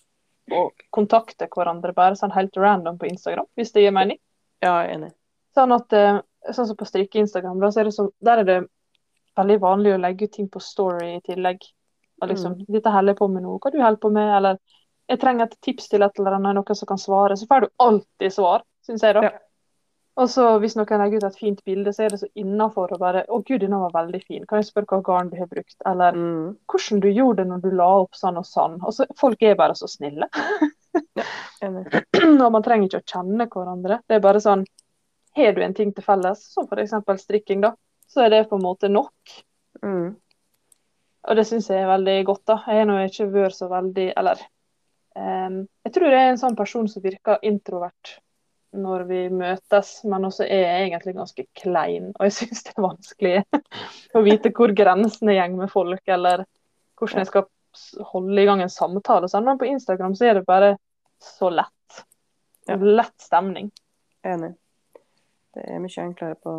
å 0.57 0.63
kontakte 0.95 1.51
hverandre 1.53 1.93
bare 1.97 2.17
sånn 2.17 2.33
helt 2.33 2.57
random 2.57 2.97
på 3.01 3.11
Instagram, 3.11 3.49
hvis 3.59 3.75
det 3.75 3.85
gir 3.85 3.97
mening. 3.97 4.21
Ja, 4.65 4.79
jeg 4.81 4.89
er 4.89 4.95
enig. 4.97 5.11
Sånn 5.57 5.75
at, 5.75 5.93
eh, 5.97 6.21
sånn 6.49 6.67
som 6.67 6.77
på 6.77 6.87
strikke-Instagram, 6.89 7.61
da, 7.61 7.71
så 7.71 7.81
er 7.81 7.85
det 7.91 7.95
så, 7.95 8.09
der 8.25 8.39
er 8.39 8.45
det 8.45 8.59
veldig 9.37 9.59
vanlig 9.61 9.95
å 9.95 10.01
legge 10.01 10.25
ut 10.25 10.33
ting 10.33 10.49
på 10.49 10.61
story 10.61 11.17
i 11.17 11.21
tillegg. 11.21 11.61
Og 12.23 12.29
liksom, 12.29 12.53
Mm. 12.59 12.65
'Dette 12.69 12.91
holder 12.93 13.13
jeg 13.15 13.19
på 13.19 13.29
med 13.33 13.43
nå. 13.43 13.59
Hva 13.59 13.71
du 13.73 13.79
holder 13.81 13.97
på 14.01 14.11
med?' 14.13 14.37
Eller 14.37 14.59
'Jeg 15.09 15.21
trenger 15.21 15.43
et 15.45 15.57
tips 15.63 15.89
til 15.89 16.03
et 16.03 16.19
eller 16.19 16.33
annet, 16.37 16.55
noen 16.55 16.75
som 16.77 16.87
kan 16.87 16.99
svare.' 16.99 17.37
Så 17.37 17.47
får 17.47 17.61
du 17.61 17.69
alltid 17.79 18.33
svar, 18.33 18.63
syns 18.87 19.01
jeg, 19.03 19.15
da. 19.15 19.23
Ja. 19.23 19.31
Og 20.17 20.29
så 20.29 20.59
hvis 20.61 20.77
noen 20.77 21.01
legger 21.01 21.17
ut 21.17 21.25
et 21.25 21.39
fint 21.39 21.65
bilde, 21.65 21.93
så 21.93 22.05
er 22.05 22.09
det 22.11 22.21
så 22.21 22.27
innafor 22.37 22.93
å 22.93 22.99
bare 22.99 23.25
'Å, 23.27 23.45
gud, 23.45 23.61
denne 23.61 23.79
var 23.81 23.91
veldig 23.93 24.23
fin. 24.27 24.45
Kan 24.45 24.59
jeg 24.61 24.67
spørre 24.67 24.87
hva 24.87 25.03
garn 25.03 25.31
du 25.31 25.37
har 25.37 25.47
brukt?' 25.47 25.81
Eller 25.87 26.13
Mm. 26.13 26.57
'Hvordan 26.69 27.01
du 27.01 27.09
gjorde 27.09 27.37
det 27.37 27.47
når 27.47 27.61
du 27.63 27.71
la 27.71 27.89
opp 28.01 28.13
sånn 28.13 28.37
og 28.37 28.45
sånn?' 28.45 28.83
Og 28.85 28.93
så 28.93 29.07
Folk 29.17 29.43
er 29.43 29.55
bare 29.55 29.73
så 29.75 29.87
snille. 29.89 30.29
ja, 31.17 31.25
Og 32.45 32.53
man 32.53 32.63
trenger 32.63 32.89
ikke 32.89 33.01
å 33.01 33.07
kjenne 33.07 33.49
hverandre. 33.49 34.01
Det 34.09 34.17
er 34.17 34.21
bare 34.21 34.41
sånn 34.41 34.67
Har 35.41 35.57
du 35.57 35.63
en 35.65 35.77
ting 35.77 35.93
til 35.95 36.05
felles, 36.05 36.43
som 36.55 36.69
f.eks. 36.69 36.97
strikking, 37.23 37.63
da, 37.65 37.75
så 38.11 38.25
er 38.25 38.35
det 38.35 38.49
på 38.51 38.59
en 38.59 38.65
måte 38.65 38.91
nok. 38.93 39.37
Mm. 39.85 40.17
Og 41.29 41.37
det 41.37 41.45
syns 41.49 41.69
jeg 41.71 41.83
er 41.83 41.91
veldig 41.91 42.17
godt, 42.29 42.47
da. 42.49 42.57
Jeg 42.67 42.83
har 42.83 42.89
nå 42.89 42.97
ikke 43.05 43.29
vært 43.33 43.57
så 43.57 43.69
veldig 43.71 44.07
Eller 44.17 44.41
um, 45.15 45.61
jeg 45.85 45.93
tror 45.95 46.15
jeg 46.15 46.27
er 46.27 46.33
en 46.33 46.41
sånn 46.41 46.57
person 46.59 46.89
som 46.91 47.05
virker 47.05 47.43
introvert 47.47 48.17
når 48.71 49.03
vi 49.09 49.21
møtes, 49.35 49.89
men 50.07 50.29
også 50.29 50.45
er 50.47 50.61
jeg 50.63 50.83
egentlig 50.85 51.15
ganske 51.17 51.45
klein. 51.59 52.13
Og 52.15 52.29
jeg 52.29 52.37
syns 52.37 52.63
det 52.67 52.75
er 52.77 52.85
vanskelig 52.85 53.33
å 54.17 54.23
vite 54.23 54.53
hvor 54.55 54.75
grensene 54.79 55.35
går 55.35 55.57
med 55.59 55.73
folk, 55.73 56.03
eller 56.07 56.45
hvordan 57.01 57.25
jeg 57.25 57.31
skal 57.33 57.49
holde 58.13 58.43
i 58.43 58.47
gang 58.47 58.63
en 58.63 58.73
samtale 58.73 59.27
og 59.27 59.33
sånn. 59.33 59.47
Men 59.49 59.59
på 59.59 59.69
Instagram 59.71 60.15
så 60.19 60.31
er 60.31 60.39
det 60.39 60.47
bare 60.47 60.77
så 61.23 61.51
lett. 61.51 62.05
Ja. 62.71 62.79
Lett 62.79 63.17
stemning. 63.19 63.73
Enig. 64.27 64.55
Det 65.55 65.65
er 65.67 65.81
mye 65.83 66.03
enklere 66.05 66.37
på 66.39 66.53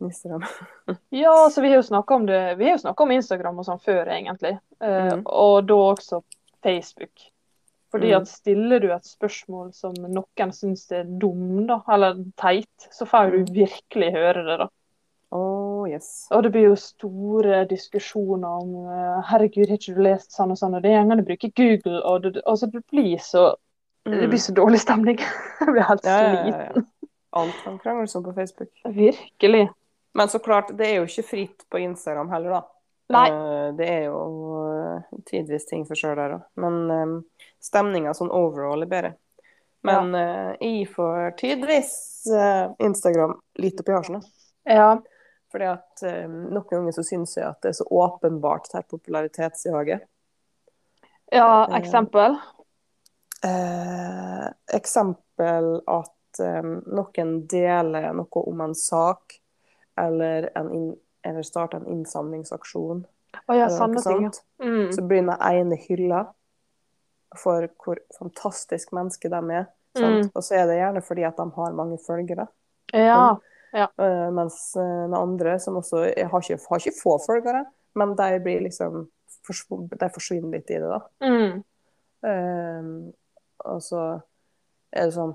Instagram. 0.00 0.44
Ja, 1.10 1.34
så 1.52 1.60
vi 1.60 1.68
har 1.68 1.76
jo 1.76 1.82
snakka 1.82 2.14
om 2.14 2.26
det 2.26 2.38
Vi 2.58 2.64
har 2.64 2.78
jo 2.78 2.82
snakka 2.86 3.04
om 3.04 3.10
Instagram 3.12 3.58
og 3.60 3.66
sånn 3.68 3.80
før, 3.84 4.06
egentlig. 4.08 4.54
Eh, 4.80 5.10
Mhm. 5.12 5.22
Og 5.26 5.66
da 5.68 5.74
også 5.74 6.22
Facebook. 6.62 7.12
Fordi 7.92 8.08
Mhm. 8.08 8.16
at 8.22 8.28
stiller 8.28 8.80
du 8.80 8.90
et 8.92 9.04
spørsmål 9.04 9.74
som 9.74 9.92
noen 9.98 10.52
syns 10.52 10.86
er 10.92 11.04
dum, 11.04 11.66
da, 11.66 11.82
eller 11.92 12.24
teit, 12.40 12.88
så 12.90 13.04
får 13.06 13.30
du 13.32 13.38
Mhm. 13.38 13.52
virkelig 13.54 14.12
høre 14.14 14.44
det, 14.46 14.58
da. 14.58 14.68
Oh, 15.34 15.84
yes. 15.88 16.28
Og 16.30 16.42
det 16.42 16.52
blir 16.52 16.68
jo 16.68 16.74
store 16.76 17.66
diskusjoner 17.68 18.48
om 18.62 18.74
eh, 18.86 19.22
Herregud, 19.28 19.68
har 19.68 19.76
ikke 19.76 19.94
du 19.94 20.02
lest 20.02 20.30
sånn 20.32 20.50
og 20.50 20.56
sånn? 20.58 20.74
Og 20.76 20.82
det 20.82 20.90
er 20.90 21.02
gjerne 21.04 21.16
du 21.16 21.22
bruker 21.24 21.52
Google, 21.56 22.02
og 22.04 22.22
det, 22.22 22.42
altså, 22.46 22.66
det 22.70 22.82
blir 22.92 23.18
så 23.18 23.54
Det 24.04 24.28
blir 24.28 24.38
så 24.38 24.52
dårlig 24.52 24.80
stemning. 24.80 25.16
Jeg 25.60 25.68
blir 25.68 25.82
helt 25.86 26.02
Mm. 26.02 26.10
ja, 26.10 26.18
sliten. 26.18 26.52
ja, 26.52 26.72
ja. 26.74 26.82
Alt 27.32 27.62
han 27.64 27.78
krangler 27.80 28.10
sånn 28.10 28.24
på 28.26 28.34
Facebook. 28.36 28.70
Virkelig. 28.84 29.66
Men 30.14 30.28
så 30.28 30.38
klart, 30.44 30.74
det 30.76 30.88
er 30.90 30.98
jo 31.00 31.08
ikke 31.08 31.24
fritt 31.30 31.64
på 31.72 31.80
Instagram 31.80 32.30
heller, 32.34 32.58
da. 32.58 32.62
Nei. 33.12 33.26
Eh, 33.28 33.68
Det 33.78 33.88
er 33.88 34.02
jo 34.10 34.18
eh, 34.68 35.18
tidvis 35.28 35.66
ting 35.68 35.86
for 35.88 35.98
sjøl 35.98 36.16
der 36.18 36.36
òg. 36.36 36.44
Men 36.60 36.78
um, 36.90 37.14
stemninga 37.62 38.12
sånn 38.16 38.32
overall 38.32 38.84
er 38.84 38.90
bedre. 38.92 39.14
Men 39.82 40.12
ja. 40.14 40.52
jeg 40.62 40.84
får 40.92 41.32
tidvis 41.40 41.94
eh, 42.30 42.68
Instagram 42.84 43.34
litt 43.58 43.80
opp 43.82 43.88
i 43.90 43.96
hasjen. 43.96 44.22
Ja. 44.68 44.92
Fordi 45.52 45.68
at 45.68 46.02
eh, 46.06 46.24
noen 46.28 46.68
ganger 46.70 46.94
så 46.96 47.04
syns 47.04 47.36
jeg 47.36 47.44
at 47.48 47.60
det 47.64 47.72
er 47.72 47.78
så 47.80 47.86
åpenbart 47.90 48.70
her 48.76 48.86
popularitetsjaget. 48.88 50.08
ja, 51.32 51.66
Eh, 51.66 51.76
eksempel. 51.76 52.38
Eh, 53.44 54.46
eksempel 54.76 55.80
at 55.86 56.14
eh, 56.40 56.62
noen 56.62 57.32
deler 57.50 58.12
noe 58.16 58.44
om 58.46 58.60
en 58.64 58.74
sak, 58.78 59.38
eller, 60.00 60.48
en 60.56 60.94
eller 61.22 61.42
starter 61.42 61.78
en 61.78 61.86
innsamlingsaksjon. 61.86 63.04
Oh, 63.46 63.56
ja, 63.56 63.66
eller 63.66 64.02
ting. 64.02 64.24
ja. 64.58 64.66
Mm. 64.66 64.92
Så 64.92 65.02
blir 65.02 65.22
den 65.22 65.30
ene 65.30 65.76
hylla 65.76 66.24
for 67.38 67.68
hvor 67.84 68.00
fantastisk 68.18 68.92
menneske 68.92 69.30
de 69.32 69.40
er. 69.50 69.70
Sant? 69.96 70.26
Mm. 70.26 70.30
Og 70.34 70.44
så 70.44 70.56
er 70.56 70.66
det 70.68 70.80
gjerne 70.80 71.02
fordi 71.04 71.24
at 71.28 71.38
de 71.38 71.46
har 71.56 71.76
mange 71.76 71.98
følgere. 72.06 72.46
Ja. 72.92 73.36
Eh, 73.72 74.28
mens 74.34 74.72
de 74.76 74.84
den 74.84 75.14
andre, 75.16 75.58
som 75.60 75.78
også 75.80 76.04
har 76.04 76.44
ikke, 76.44 76.60
har 76.68 76.82
ikke 76.82 76.98
få 77.02 77.16
følgere, 77.26 77.64
men 77.94 78.16
de 78.16 78.40
blir 78.44 78.64
liksom 78.68 79.08
De 80.00 80.08
forsvinner 80.12 80.52
litt 80.52 80.68
i 80.70 80.76
det, 80.78 80.86
da. 80.86 80.98
Mm. 81.24 81.62
Eh, 82.30 82.90
og 83.64 83.80
så 83.82 84.02
er 84.92 85.08
det 85.08 85.14
sånn 85.16 85.32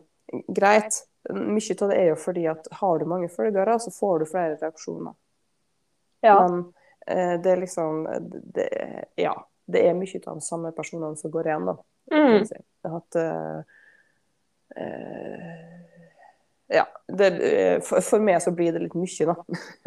Greit. 0.47 1.03
Mye 1.29 1.75
av 1.81 1.89
det 1.91 1.97
er 1.97 2.09
jo 2.11 2.17
fordi 2.19 2.45
at 2.47 2.67
har 2.79 2.99
du 2.99 3.05
mange 3.09 3.29
følgere, 3.29 3.79
så 3.79 3.91
får 3.91 4.19
du 4.19 4.25
flere 4.31 4.55
reaksjoner. 4.61 5.13
ja. 6.21 6.39
Men 6.39 6.59
eh, 7.07 7.35
det 7.41 7.51
er 7.51 7.63
liksom 7.65 8.07
det, 8.55 8.69
Ja. 9.15 9.35
Det 9.67 9.81
er 9.83 9.97
mye 9.99 10.19
av 10.23 10.37
de 10.37 10.41
samme 10.41 10.71
personene 10.71 11.17
som 11.19 11.31
går 11.31 11.49
igjen, 11.49 11.65
da. 11.67 11.73
Mm. 12.11 12.45
si. 12.47 12.55
At 12.87 13.15
uh, 13.19 13.59
eh, 14.75 15.65
Ja. 16.67 16.85
Det, 17.07 17.27
for, 17.83 17.99
for 18.03 18.23
meg 18.23 18.39
så 18.43 18.51
blir 18.55 18.71
det 18.75 18.85
litt 18.85 18.95
mye, 18.95 19.27
da. 19.27 19.35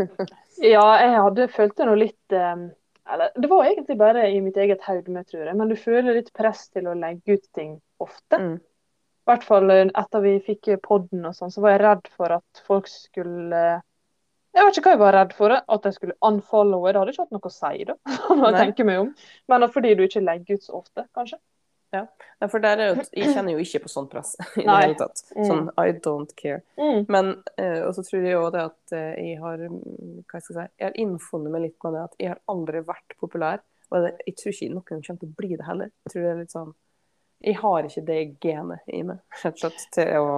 Ja, 0.74 0.84
jeg 1.00 1.16
hadde, 1.16 1.48
følte 1.54 1.86
nå 1.88 1.94
litt 1.96 2.36
eh, 2.36 2.66
Eller 3.08 3.32
det 3.40 3.48
var 3.48 3.64
egentlig 3.64 3.96
bare 4.00 4.26
i 4.28 4.40
mitt 4.44 4.60
eget 4.60 4.84
hode, 4.84 5.24
tror 5.24 5.46
jeg. 5.46 5.56
Men 5.56 5.72
du 5.72 5.76
føler 5.80 6.18
litt 6.18 6.32
press 6.36 6.68
til 6.68 6.90
å 6.90 6.96
legge 6.96 7.38
ut 7.38 7.48
ting 7.56 7.78
ofte. 8.04 8.36
Mm. 8.36 8.58
I 9.30 9.36
hvert 9.36 9.46
fall 9.46 9.70
eh, 9.70 9.84
etter 9.94 10.24
vi 10.24 10.32
fikk 10.42 10.72
podden 10.82 11.28
og 11.28 11.36
sånn, 11.36 11.52
så 11.54 11.62
var 11.62 11.76
jeg 11.76 11.82
redd 11.84 12.08
for 12.18 12.34
at 12.40 12.62
folk 12.66 12.90
skulle 12.90 13.60
Jeg 14.50 14.66
vet 14.66 14.80
ikke 14.80 14.88
hva 14.88 14.96
jeg 14.96 15.02
var 15.04 15.14
redd 15.14 15.36
for. 15.38 15.54
At 15.54 15.86
jeg 15.86 15.94
skulle 15.94 16.16
unfollowe. 16.26 16.90
Det 16.90 16.98
hadde 16.98 17.14
ikke 17.14 17.26
hatt 17.28 17.36
noe 17.36 17.46
å 17.46 17.54
si, 17.54 17.86
da. 17.86 17.94
når 18.40 18.48
jeg 18.48 18.58
tenker 18.64 18.88
meg 18.88 19.04
om. 19.04 19.12
Men 19.52 19.66
fordi 19.70 19.94
du 19.94 20.02
ikke 20.08 20.24
legger 20.24 20.58
ut 20.58 20.66
så 20.66 20.80
ofte, 20.80 21.06
kanskje. 21.14 21.38
Ja, 21.94 22.04
for 22.46 22.62
der 22.62 22.78
er 22.78 22.92
jo, 22.92 23.04
Jeg 23.14 23.32
kjenner 23.34 23.56
jo 23.56 23.62
ikke 23.62 23.80
på 23.82 23.90
sånn 23.90 24.06
press 24.10 24.36
i 24.60 24.66
det 24.66 24.76
hele 24.82 24.98
tatt. 24.98 25.22
Sånn 25.34 25.70
I 25.78 25.94
don't 26.02 26.34
care. 26.38 26.62
Mm. 26.78 27.06
Men 27.10 27.32
eh, 27.58 27.80
og 27.86 27.94
så 27.96 28.04
tror 28.06 28.26
jeg 28.26 28.38
òg 28.38 28.52
det 28.54 28.66
at 28.68 28.94
eh, 28.98 29.16
jeg 29.30 29.40
har 29.42 29.64
mm, 29.66 30.20
hva 30.30 30.42
skal 30.42 30.60
jeg 30.62 30.68
si, 30.68 30.76
jeg 30.82 30.86
har 30.86 31.00
innfunnet 31.02 31.54
meg 31.54 31.66
litt 31.66 31.86
med 31.86 31.96
det 31.96 32.04
at 32.06 32.22
jeg 32.22 32.32
har 32.34 32.42
aldri 32.50 32.84
vært 32.86 33.18
populær. 33.22 33.62
Og 33.90 34.06
jeg 34.06 34.36
tror 34.38 34.54
ikke 34.54 34.70
noen 34.70 34.86
kommer 34.86 35.22
til 35.22 35.30
å 35.30 35.34
bli 35.42 35.50
det 35.56 35.66
heller. 35.66 35.90
Jeg 36.06 36.14
tror 36.14 36.22
det 36.26 36.30
er 36.30 36.40
litt 36.44 36.54
sånn 36.54 36.70
Jeg 37.40 37.56
har 37.56 37.86
ikke 37.88 38.02
det 38.06 38.18
genet 38.42 38.92
i 38.92 39.02
meg, 39.06 39.20
rett 39.42 39.54
og 39.54 39.60
slett, 39.62 39.86
til 39.96 40.10
å 40.20 40.32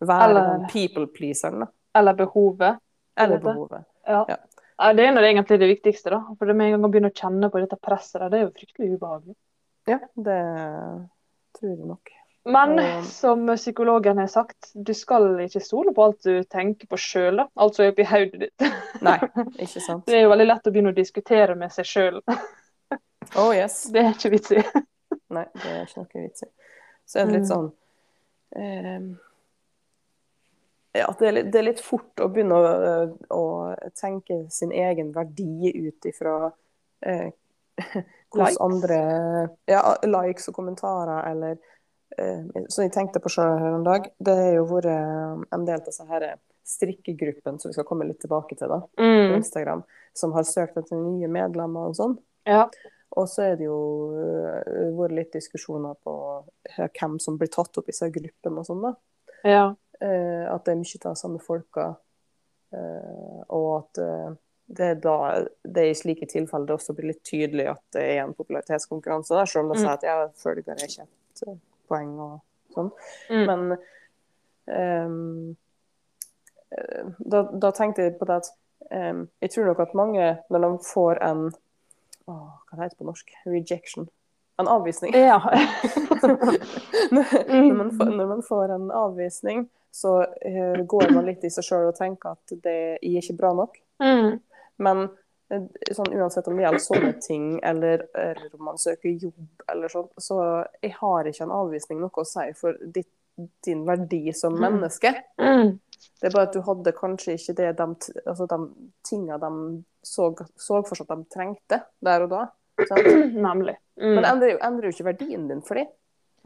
være 0.00 0.30
Eller- 0.30 0.52
den 0.52 0.68
people-pleaseren. 0.72 1.66
Eller 1.94 2.14
behovet. 2.14 2.78
Eller 3.18 3.38
behovet. 3.42 3.84
Ja. 4.06 4.24
Ja. 4.28 4.92
Det 4.94 5.04
er 5.04 5.18
egentlig 5.18 5.58
det 5.58 5.68
viktigste, 5.68 6.10
da. 6.10 6.22
For 6.38 6.46
det 6.46 6.54
med 6.56 6.66
en 6.66 6.80
gang 6.80 6.86
å 6.86 6.92
begynne 6.92 7.10
å 7.10 7.14
kjenne 7.14 7.50
på 7.50 7.60
dette 7.60 7.76
presset, 7.82 8.30
det 8.30 8.38
er 8.38 8.46
jo 8.46 8.54
fryktelig 8.54 8.94
ubehagelig. 8.94 9.34
Ja, 9.88 9.98
det 10.14 10.38
tror 11.58 11.70
jeg 11.74 11.86
nok. 11.88 12.12
Men 12.48 13.04
som 13.04 13.46
psykologen 13.56 14.18
har 14.18 14.26
sagt, 14.26 14.70
du 14.74 14.94
skal 14.94 15.34
ikke 15.44 15.60
stole 15.60 15.92
på 15.92 16.04
alt 16.04 16.22
du 16.24 16.44
tenker 16.48 16.88
på 16.88 16.96
sjøl, 16.96 17.42
da. 17.42 17.48
Altså 17.60 17.88
oppi 17.90 18.06
hodet 18.08 18.40
ditt. 18.46 18.68
Nei, 19.04 19.18
ikke 19.58 19.82
sant. 19.82 20.06
Det 20.06 20.16
er 20.16 20.24
jo 20.24 20.30
veldig 20.32 20.46
lett 20.46 20.70
å 20.70 20.72
begynne 20.72 20.94
å 20.94 20.96
diskutere 20.96 21.58
med 21.58 21.74
seg 21.74 21.88
sjøl. 21.88 22.22
Oh 23.36 23.50
yes. 23.52 23.82
Det 23.92 24.04
er 24.04 24.14
ikke 24.14 24.32
vits 24.32 24.54
i. 24.56 24.62
Nei, 25.30 25.44
det 25.54 25.70
er 25.72 25.82
ikke 25.86 26.02
noe 26.02 26.22
vits 26.24 26.42
i. 26.42 26.48
Så 27.08 27.18
er 27.20 27.26
det 27.28 27.34
litt 27.38 27.48
Mm. 27.48 27.52
sånn 27.52 27.72
eh, 28.56 29.08
Ja, 30.98 31.14
det 31.18 31.26
er, 31.28 31.32
litt, 31.36 31.50
det 31.52 31.58
er 31.60 31.66
litt 31.68 31.80
fort 31.84 32.20
å 32.24 32.28
begynne 32.32 32.56
å, 32.56 32.64
å 33.36 33.42
tenke 33.98 34.46
sin 34.50 34.72
egen 34.72 35.12
verdi 35.14 35.70
ut 35.88 36.08
ifra 36.08 36.50
eh, 37.06 37.28
hvordan 38.32 38.56
andre 38.64 39.00
Ja, 39.70 39.82
likes 40.08 40.48
og 40.50 40.56
kommentarer 40.56 41.28
eller 41.30 41.58
eh, 42.18 42.40
Som 42.72 42.86
jeg 42.86 42.94
tenkte 42.96 43.20
på 43.22 43.30
sjøl 43.30 43.58
her 43.60 43.76
en 43.76 43.84
dag. 43.86 44.08
Det 44.18 44.34
har 44.40 44.52
jo 44.56 44.64
vært 44.72 44.88
en 44.90 45.64
del 45.68 45.76
av 45.78 45.84
disse 45.86 46.06
her 46.08 46.26
strikkegruppen 46.68 47.60
som 47.60 47.70
vi 47.70 47.76
skal 47.76 47.86
komme 47.88 48.04
litt 48.08 48.18
tilbake 48.24 48.56
til, 48.58 48.68
da, 48.68 48.80
på 48.82 49.04
Mm. 49.04 49.36
Instagram, 49.38 49.84
som 50.16 50.32
har 50.36 50.44
søkt 50.44 50.76
etter 50.76 50.98
nye 51.00 51.28
medlemmer 51.32 51.88
og 51.92 51.94
sånn. 51.96 52.18
Ja. 52.48 52.66
Og 53.16 53.28
så 53.28 53.42
er 53.42 53.54
det 53.56 53.64
jo 53.64 53.78
øh, 54.20 54.90
vært 54.98 55.14
litt 55.16 55.32
diskusjoner 55.32 55.94
på 56.04 56.12
øh, 56.44 56.88
hvem 56.98 57.16
som 57.22 57.38
blir 57.40 57.48
tatt 57.48 57.78
opp 57.80 57.88
i 57.88 57.92
disse 57.94 58.10
gruppene 58.12 58.60
og 58.60 58.66
sånn, 58.68 58.82
da. 58.84 58.92
ja. 59.48 59.68
Eh, 60.00 60.44
at 60.46 60.62
det 60.66 60.74
er 60.76 60.78
mye 60.78 60.98
av 61.00 61.08
de 61.16 61.18
samme 61.18 61.40
folka. 61.42 61.86
Eh, 62.70 63.38
og 63.56 63.70
at 63.78 63.98
eh, 64.04 64.28
det 64.78 64.84
er 64.92 64.98
da 65.00 65.14
det 65.64 65.82
er 65.82 65.90
i 65.90 65.96
slike 65.96 66.28
tilfeller 66.28 66.68
det 66.68 66.74
også 66.76 66.92
blir 66.94 67.08
litt 67.14 67.22
tydelig 67.24 67.64
at 67.72 67.80
det 67.96 68.02
er 68.04 68.20
en 68.26 68.34
popularitetskonkurranse, 68.36 69.32
da, 69.34 69.46
selv 69.48 69.64
om 69.64 69.72
de 69.72 69.78
Mm. 69.78 69.80
sier 69.80 69.94
at 69.94 70.04
ja, 70.04 70.16
følger 70.36 70.74
er 70.74 70.84
ikke 70.84 71.06
et 71.08 71.42
eh, 71.48 71.56
poeng 71.88 72.12
og 72.20 72.36
sånn. 72.76 72.90
Mm. 73.32 73.46
Men 73.48 73.78
ehm, 74.76 75.56
eh, 76.76 77.08
da, 77.18 77.42
da 77.64 77.72
tenkte 77.72 78.04
jeg 78.06 78.18
på 78.20 78.28
det 78.28 78.42
at 78.44 78.52
jeg 78.88 79.50
tror 79.52 79.66
nok 79.66 79.80
at 79.82 79.94
mange, 79.98 80.26
når 80.48 80.62
de 80.64 80.68
får 80.94 81.18
en 81.26 81.40
åh, 82.28 82.48
Hva 82.68 82.76
det 82.78 82.84
heter 82.86 83.00
på 83.00 83.08
norsk? 83.08 83.34
Rejection. 83.48 84.08
En 84.58 84.68
avvisning. 84.68 85.12
ja. 85.14 85.38
når, 87.10 87.74
man 87.74 87.90
får, 87.98 88.10
når 88.16 88.26
man 88.26 88.42
får 88.42 88.72
en 88.74 88.90
avvisning, 88.90 89.68
så 89.94 90.18
uh, 90.24 90.80
går 90.86 91.10
man 91.14 91.26
litt 91.28 91.44
i 91.46 91.50
seg 91.52 91.64
sjøl 91.66 91.88
og 91.90 91.96
tenker 91.98 92.34
at 92.36 92.56
det 92.64 92.76
er 92.98 93.18
ikke 93.22 93.36
bra 93.38 93.52
nok. 93.56 93.78
Mm. 94.02 94.38
Men 94.84 95.04
eh, 95.50 95.64
sånn, 95.94 96.12
uansett 96.14 96.46
om 96.50 96.58
det 96.58 96.66
gjelder 96.66 96.84
sånne 96.84 97.12
ting, 97.24 97.46
eller, 97.66 98.04
eller 98.14 98.50
om 98.58 98.66
man 98.68 98.78
søker 98.78 99.10
jobb, 99.14 99.46
eller 99.72 99.90
sånn, 99.90 100.10
så 100.22 100.40
jeg 100.84 100.92
har 101.00 101.30
ikke 101.30 101.46
en 101.48 101.54
avvisning 101.62 102.02
noe 102.02 102.22
å 102.22 102.26
si 102.28 102.44
for 102.58 102.78
ditt, 102.82 103.10
din 103.66 103.84
verdi 103.86 104.32
som 104.34 104.54
Mm. 104.54 104.60
menneske. 104.66 105.14
Mm. 105.38 105.76
Det 106.20 106.28
er 106.28 106.34
bare 106.34 106.48
at 106.48 106.54
du 106.54 106.60
hadde 106.66 106.92
kanskje 106.96 107.34
ikke 107.38 107.54
det 107.58 107.70
de, 107.78 107.86
altså 108.26 108.46
de 108.50 108.58
tinga 109.06 109.38
de 109.42 109.50
så, 110.04 110.30
så 110.58 110.80
for 110.86 110.98
seg 110.98 111.10
at 111.10 111.18
de 111.22 111.28
trengte 111.34 111.80
der 112.04 112.24
og 112.26 112.30
da. 112.34 112.42
Sant? 112.88 113.06
Nemlig. 113.48 113.76
Men 113.98 114.18
Mm. 114.18 114.22
det 114.22 114.28
endrer 114.30 114.50
jo, 114.52 114.58
endrer 114.62 114.86
jo 114.86 114.94
ikke 114.94 115.08
verdien 115.08 115.48
din 115.50 115.62
for 115.66 115.74
dem. 115.80 115.88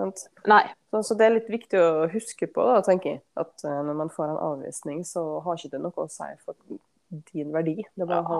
Sant? 0.00 0.22
Nei. 0.48 0.62
Så, 0.90 1.02
så 1.04 1.16
det 1.20 1.26
er 1.26 1.34
litt 1.34 1.50
viktig 1.52 1.76
å 1.76 2.06
huske 2.12 2.46
på, 2.48 2.64
da, 2.64 2.78
tenker 2.86 3.10
jeg. 3.10 3.20
At 3.36 3.60
eh, 3.68 3.82
når 3.84 3.98
man 3.98 4.08
får 4.14 4.30
en 4.32 4.38
avvisning, 4.40 5.02
så 5.04 5.24
har 5.44 5.58
ikke 5.60 5.74
det 5.74 5.80
noe 5.84 6.06
å 6.06 6.08
si 6.10 6.30
for 6.46 6.56
din 7.32 7.52
verdi. 7.52 7.74
Det, 7.92 8.06
bare, 8.08 8.24
Ja. 8.24 8.38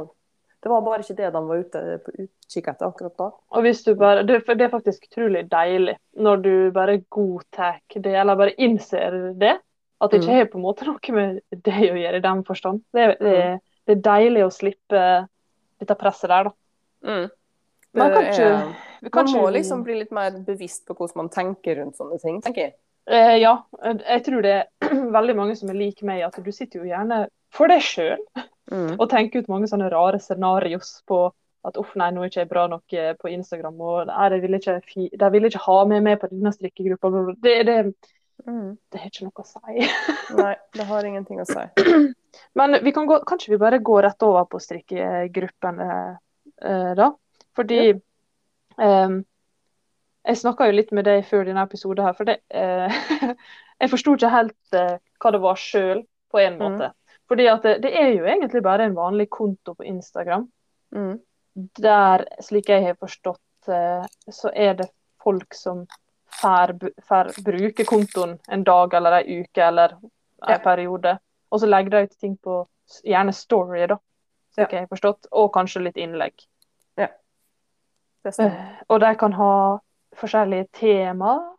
det 0.64 0.70
var 0.72 0.80
bare 0.86 1.04
ikke 1.04 1.16
det 1.18 1.28
de 1.34 1.42
var 1.50 1.60
ute 1.66 1.82
på 2.06 2.14
utkikk 2.24 2.70
etter 2.72 2.88
akkurat 2.88 3.16
da. 3.20 3.28
Og 3.52 3.66
hvis 3.66 3.84
du 3.84 3.92
bare, 4.00 4.24
det, 4.24 4.40
det 4.48 4.64
er 4.64 4.72
faktisk 4.72 5.04
utrolig 5.10 5.44
deilig 5.52 5.98
når 6.16 6.42
du 6.48 6.52
bare 6.72 6.96
godtar 7.12 7.82
det, 7.92 8.14
eller 8.16 8.40
bare 8.40 8.56
innser 8.56 9.34
det. 9.36 9.58
At 10.02 10.10
det 10.10 10.20
ikke 10.20 10.32
Mm. 10.32 10.38
har 10.40 10.46
på 10.50 10.58
en 10.58 10.64
måte 10.66 10.86
noe 10.88 11.12
med 11.14 11.40
deg 11.62 11.92
å 11.92 12.00
gjøre 12.00 12.16
i 12.18 12.24
den 12.24 12.40
forstand. 12.44 12.80
Det, 12.92 13.04
det, 13.20 13.34
er- 13.38 13.58
det 13.86 13.96
er 13.96 14.02
deilig 14.02 14.42
å 14.46 14.50
slippe 14.50 15.02
dette 15.78 15.94
presset 15.98 16.28
der, 16.32 16.44
da. 16.50 16.52
Mm. 17.06 17.30
Man 17.94 18.08
Det 18.08 18.14
kan 18.14 18.24
ikke, 18.32 18.48
er- 18.48 18.74
vi 19.02 19.10
kan 19.10 19.26
må 19.26 19.42
ikke- 19.46 19.52
liksom 19.58 19.84
bli 19.84 19.94
litt 20.00 20.10
mer 20.12 20.30
bevisst 20.30 20.86
på 20.86 20.94
hvordan 20.96 21.16
man 21.16 21.28
tenker 21.28 21.76
rundt 21.76 21.96
sånne 21.96 22.20
ting, 22.20 22.40
tenker 22.42 22.62
jeg. 22.62 22.74
Eh, 23.06 23.36
ja, 23.42 23.58
jeg 23.82 24.24
tror 24.24 24.42
det 24.42 24.52
er 24.52 24.66
veldig 25.18 25.36
mange 25.36 25.56
som 25.56 25.68
er 25.70 25.74
lik 25.74 26.02
meg, 26.02 26.22
at 26.22 26.42
du 26.42 26.50
sitter 26.52 26.80
jo 26.80 26.84
gjerne 26.90 27.28
for 27.50 27.68
deg 27.68 27.80
sjøl 27.80 28.18
Mm. 28.70 28.96
og 28.98 29.10
tenker 29.10 29.40
ut 29.42 29.48
mange 29.48 29.66
sånne 29.68 29.90
rare 29.90 30.18
scenarios 30.20 31.02
på 31.06 31.30
at 31.64 31.76
uff, 31.76 31.94
nei, 31.96 32.10
nå 32.10 32.22
er 32.22 32.28
ikke 32.30 32.40
jeg 32.40 32.48
bra 32.48 32.66
nok 32.68 32.92
eh, 32.94 33.12
på 33.14 33.28
Instagram, 33.30 33.80
og 33.80 34.06
nei, 34.06 34.28
de 34.30 34.40
vil 34.40 34.54
ikke, 34.58 34.76
de 35.18 35.30
vil 35.30 35.44
ikke 35.44 35.60
ha 35.66 35.84
meg 35.84 36.02
med 36.02 36.20
på 36.20 36.28
denne 36.30 36.52
strikkegruppa. 36.54 37.34
Det, 37.42 37.66
det, 37.66 37.94
Mm. 38.48 38.76
det 38.90 38.98
har 39.00 39.10
ikke 39.10 39.26
noe 39.28 39.42
å 39.42 39.46
si. 39.46 39.88
Nei, 40.38 40.54
det 40.74 40.86
har 40.88 41.04
ingenting 41.08 41.40
å 41.42 41.46
si. 41.48 41.64
Men 42.58 42.78
vi 42.84 42.92
kan 42.96 43.06
gå, 43.06 43.20
kanskje 43.28 43.52
vi 43.54 43.60
bare 43.62 43.78
går 43.78 44.02
rett 44.08 44.22
over 44.26 44.44
på 44.50 44.60
strikkegruppen 44.62 45.82
eh, 45.84 46.92
da. 46.98 47.10
Fordi 47.56 47.80
eh, 47.92 49.14
jeg 50.22 50.38
snakka 50.38 50.68
jo 50.70 50.76
litt 50.78 50.92
med 50.96 51.04
deg 51.08 51.24
før 51.28 51.44
denne 51.48 51.64
episoden 51.66 52.06
her, 52.06 52.16
for 52.18 52.28
det, 52.30 52.38
eh, 52.54 53.02
jeg 53.82 53.92
forsto 53.92 54.16
ikke 54.16 54.32
helt 54.32 54.78
eh, 54.78 54.96
hva 55.22 55.32
det 55.34 55.42
var 55.44 55.60
sjøl, 55.60 56.04
på 56.32 56.40
en 56.40 56.54
Mm. 56.56 56.62
måte. 56.64 56.92
Fordi 57.28 57.44
at 57.48 57.62
det, 57.64 57.74
det 57.84 57.90
er 57.96 58.10
jo 58.14 58.24
egentlig 58.28 58.62
bare 58.64 58.86
en 58.88 58.94
vanlig 58.96 59.26
konto 59.30 59.74
på 59.76 59.84
Instagram. 59.88 60.46
Mm. 60.96 61.18
Der, 61.80 62.24
slik 62.40 62.68
jeg 62.72 62.86
har 62.86 62.96
forstått, 63.00 63.68
eh, 63.68 64.06
så 64.32 64.50
er 64.54 64.74
det 64.80 64.88
folk 65.22 65.54
som 65.54 65.84
får, 66.40 67.42
bruke 67.44 67.84
kontoen 67.84 68.38
en 68.48 68.64
dag 68.64 68.94
eller 68.94 69.20
en 69.20 69.42
uke 69.42 69.62
eller 69.66 69.92
en 69.92 70.10
Ja. 70.48 70.58
periode. 70.58 71.18
Og 71.52 71.60
så 71.60 71.66
legger 71.66 71.90
de 71.90 72.02
ut 72.02 72.18
ting 72.18 72.36
på 72.36 72.66
gjerne 73.04 73.32
story, 73.32 73.86
da. 73.86 73.98
Ja. 74.56 74.66
Jeg 74.70 74.80
har 74.80 74.86
forstått. 74.86 75.26
Og 75.32 75.52
kanskje 75.52 75.82
litt 75.82 75.96
innlegg. 75.96 76.32
Det. 76.96 77.10
Eh, 78.38 78.52
Og 78.88 79.00
de 79.00 79.14
kan 79.14 79.32
ha 79.32 79.78
forskjellige 80.16 80.68
tema. 80.72 81.54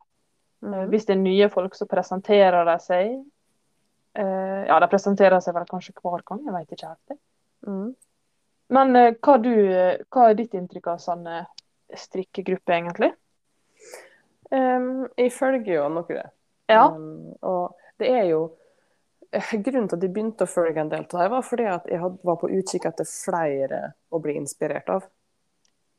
Mm. 0.64 0.90
Hvis 0.90 1.06
det 1.06 1.16
er 1.18 1.22
nye 1.22 1.50
folk, 1.50 1.74
så 1.76 1.86
presenterer 1.86 2.66
de 2.66 2.80
seg. 2.80 3.26
Eh, 4.16 4.66
Ja, 4.68 4.80
de 4.80 4.88
presenterer 4.88 5.40
seg 5.42 5.54
vel 5.54 5.66
kanskje 5.66 5.94
hver 6.02 6.22
gang, 6.26 6.44
jeg 6.46 6.54
vet 6.54 6.72
ikke 6.72 6.88
helt. 6.88 7.20
Mm. 7.68 7.96
Men 8.70 8.94
hva, 9.22 9.38
du, 9.42 9.50
hva 10.12 10.30
er 10.30 10.34
ditt 10.36 10.54
inntrykk 10.54 10.88
av 10.88 10.98
sånne 11.00 11.46
strikkegrupper, 11.96 12.74
egentlig? 12.74 13.14
Um, 14.54 15.08
jeg 15.18 15.32
følger 15.34 15.80
jo 15.80 15.88
noe 15.90 16.06
det. 16.10 16.28
Ja. 16.70 16.86
Um, 16.94 17.34
og 17.42 17.74
det 18.02 18.12
er 18.14 18.28
jo 18.34 18.44
Grunnen 19.34 19.88
til 19.90 19.98
at 19.98 20.04
jeg 20.06 20.12
begynte 20.14 20.46
å 20.46 20.50
følge 20.50 20.78
en 20.78 20.92
del 20.92 21.08
av 21.08 21.14
deg, 21.24 21.30
var 21.34 21.42
fordi 21.42 21.64
at 21.66 21.88
jeg 21.90 21.98
var 22.22 22.36
på 22.38 22.52
utkikk 22.54 22.84
etter 22.86 23.08
flere 23.10 23.80
å 24.14 24.20
bli 24.22 24.36
inspirert 24.38 24.92
av. 24.94 25.08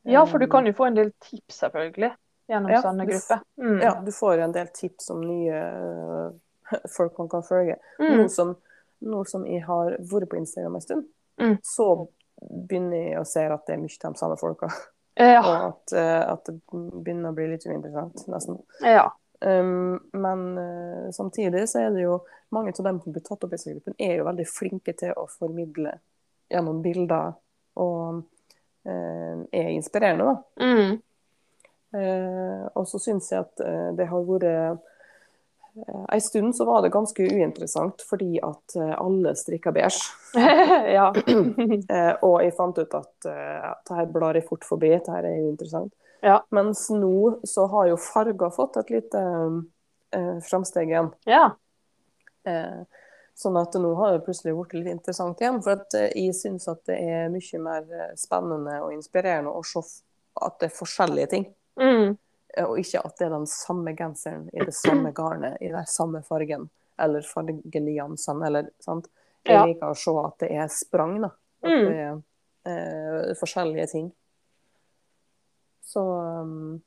Ja, 0.07 0.23
for 0.23 0.39
du 0.39 0.45
Um, 0.47 0.51
kan 0.53 0.67
jo 0.69 0.73
få 0.79 0.87
en 0.87 0.95
del 0.95 1.11
tips, 1.19 1.57
selvfølgelig, 1.65 2.13
gjennom 2.47 2.71
Ja, 2.71 2.83
sånne 2.85 3.07
grupper. 3.09 3.41
Mm. 3.59 3.81
Ja, 3.83 3.95
du 4.07 4.13
får 4.15 4.39
en 4.45 4.55
del 4.55 4.71
tips 4.77 5.11
om 5.11 5.25
nye 5.27 5.65
uh, 5.75 6.31
folk 6.97 7.19
man 7.19 7.29
kan 7.33 7.43
følge. 7.43 7.81
Mm. 7.99 8.07
Nå, 8.21 8.29
som, 8.31 8.55
nå 9.03 9.25
som 9.27 9.47
jeg 9.51 9.65
har 9.67 9.97
vært 9.99 10.31
på 10.31 10.39
Instagram 10.39 10.79
en 10.79 10.87
stund, 10.87 11.11
Mm. 11.35 11.57
så 11.67 12.07
begynner 12.39 13.09
jeg 13.09 13.19
å 13.19 13.27
se 13.27 13.43
at 13.51 13.67
det 13.67 13.75
er 13.75 13.81
mye 13.83 13.99
de 13.99 14.19
samme 14.21 14.37
folka. 14.39 14.69
Ja. 15.15 15.41
Og 15.41 15.67
at, 15.69 15.95
uh, 15.95 16.23
at 16.35 16.49
det 16.49 16.57
begynner 16.73 17.31
å 17.31 17.37
bli 17.37 17.51
litt 17.53 17.67
uinteressant, 17.69 18.27
nesten. 18.33 18.59
ja. 18.83 19.09
Um, 19.45 20.01
men 20.13 20.59
uh, 20.59 21.11
samtidig 21.13 21.67
så 21.69 21.83
er 21.83 21.91
det 21.93 22.05
jo 22.07 22.21
mange 22.55 22.73
av 22.79 22.87
dem 22.87 23.01
som 23.03 23.13
blir 23.13 23.25
tatt 23.27 23.43
opp 23.45 23.53
i 23.53 23.59
gruppen, 23.61 23.97
er 23.99 24.15
jo 24.17 24.29
veldig 24.29 24.47
flinke 24.49 24.95
til 24.97 25.13
å 25.21 25.27
formidle 25.29 25.99
gjennom 26.53 26.79
bilder 26.85 27.35
og 27.83 28.23
uh, 28.89 29.43
er 29.53 29.69
inspirerende, 29.75 30.31
da. 30.31 30.65
Mm. 30.65 30.95
Uh, 31.95 32.65
og 32.73 32.89
så 32.89 33.03
syns 33.03 33.29
jeg 33.35 33.45
at 33.45 33.65
det 33.99 34.09
har 34.11 34.25
vært 34.27 34.81
En 35.75 36.21
stund 36.23 36.55
så 36.57 36.65
var 36.69 36.85
det 36.85 36.93
ganske 36.95 37.25
uinteressant 37.27 38.05
fordi 38.07 38.37
at 38.43 38.77
uh, 38.79 38.93
alle 39.01 39.33
strikka 39.35 39.73
beige. 39.75 40.05
ja. 40.97 41.09
Uh, 41.11 42.13
og 42.29 42.37
jeg 42.45 42.55
fant 42.55 42.79
ut 42.79 42.95
at 43.01 43.29
ja, 43.29 43.75
det 43.89 43.99
her 43.99 44.11
blar 44.15 44.39
jeg 44.39 44.47
fort 44.47 44.67
forbi, 44.69 44.93
det 44.95 45.11
her 45.11 45.27
er 45.27 45.39
jo 45.41 45.51
interessant. 45.51 45.93
Ja. 46.25 46.39
Mens 46.55 46.87
nå 46.91 47.41
så 47.45 47.67
har 47.67 47.91
jo 47.91 47.99
farger 48.01 48.53
fått 48.55 48.79
et 48.81 48.93
lite 48.95 49.21
eh, 50.17 50.39
framsteg 50.47 50.89
igjen. 50.89 51.11
ja. 51.29 51.51
Eh, 52.49 52.85
sånn 53.35 53.57
at 53.59 53.75
nå 53.81 53.91
har 53.99 54.15
det 54.15 54.25
plutselig 54.27 54.55
blitt 54.57 54.75
litt 54.79 54.93
interessant 54.93 55.41
igjen. 55.43 55.61
For 55.65 55.77
at 55.77 55.97
eh, 55.99 56.11
jeg 56.17 56.37
syns 56.39 56.69
at 56.71 56.85
det 56.89 56.97
er 57.03 57.33
mye 57.33 57.61
mer 57.61 57.85
eh, 57.89 58.13
spennende 58.21 58.79
og 58.85 58.95
inspirerende 58.95 59.53
å 59.53 59.63
se 59.67 59.83
at 60.45 60.59
det 60.61 60.71
er 60.71 60.77
forskjellige 60.79 61.33
ting. 61.35 61.47
Mm. 61.81 62.15
Eh, 62.57 62.65
og 62.65 62.79
ikke 62.79 63.03
at 63.05 63.19
det 63.19 63.27
er 63.27 63.35
den 63.35 63.47
samme 63.51 63.95
genseren 63.99 64.49
i 64.53 64.65
det 64.65 64.75
samme 64.75 65.13
garnet, 65.19 65.57
i 65.61 65.69
den 65.73 65.87
samme 65.87 66.23
fargen. 66.27 66.69
Eller 66.99 67.23
fargenyansene, 67.27 68.47
eller 68.47 68.71
sant. 68.81 69.09
Jeg 69.45 69.55
Ja. 69.59 69.65
liker 69.67 69.91
å 69.93 69.97
se 69.99 70.13
at 70.25 70.39
det 70.41 70.51
er 70.57 70.69
sprang, 70.73 71.19
da. 71.21 71.31
At 71.65 71.71
Mm. 71.71 71.85
det 71.89 71.97
er 72.05 72.23
eh, 72.67 73.35
forskjellige 73.37 73.87
ting. 73.91 74.13
Så 75.85 76.01
um, 76.01 76.83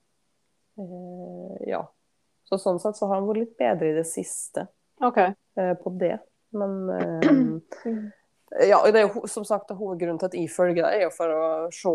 eh, 0.77 1.69
ja. 1.69 1.84
Så 2.47 2.58
sånn 2.62 2.80
sett 2.80 2.95
så 2.95 3.08
har 3.10 3.19
han 3.19 3.27
vært 3.27 3.41
litt 3.43 3.58
bedre 3.60 3.89
i 3.91 3.95
det 3.97 4.06
siste 4.08 4.67
okay. 5.03 5.34
eh, 5.60 5.73
på 5.75 5.91
det. 5.99 6.15
Men 6.56 6.89
eh, 7.86 8.69
ja, 8.69 8.80
det 8.91 9.01
er 9.01 9.08
jo 9.10 9.27
som 9.27 9.43
sagt 9.45 9.73
hovedgrunnen 9.75 10.19
til 10.21 10.30
at 10.32 10.38
jeg 10.39 10.49
følger 10.53 10.86
det, 10.86 10.93
er 10.95 11.03
jo 11.08 11.12
for 11.13 11.34
å 11.36 11.47
se 11.75 11.93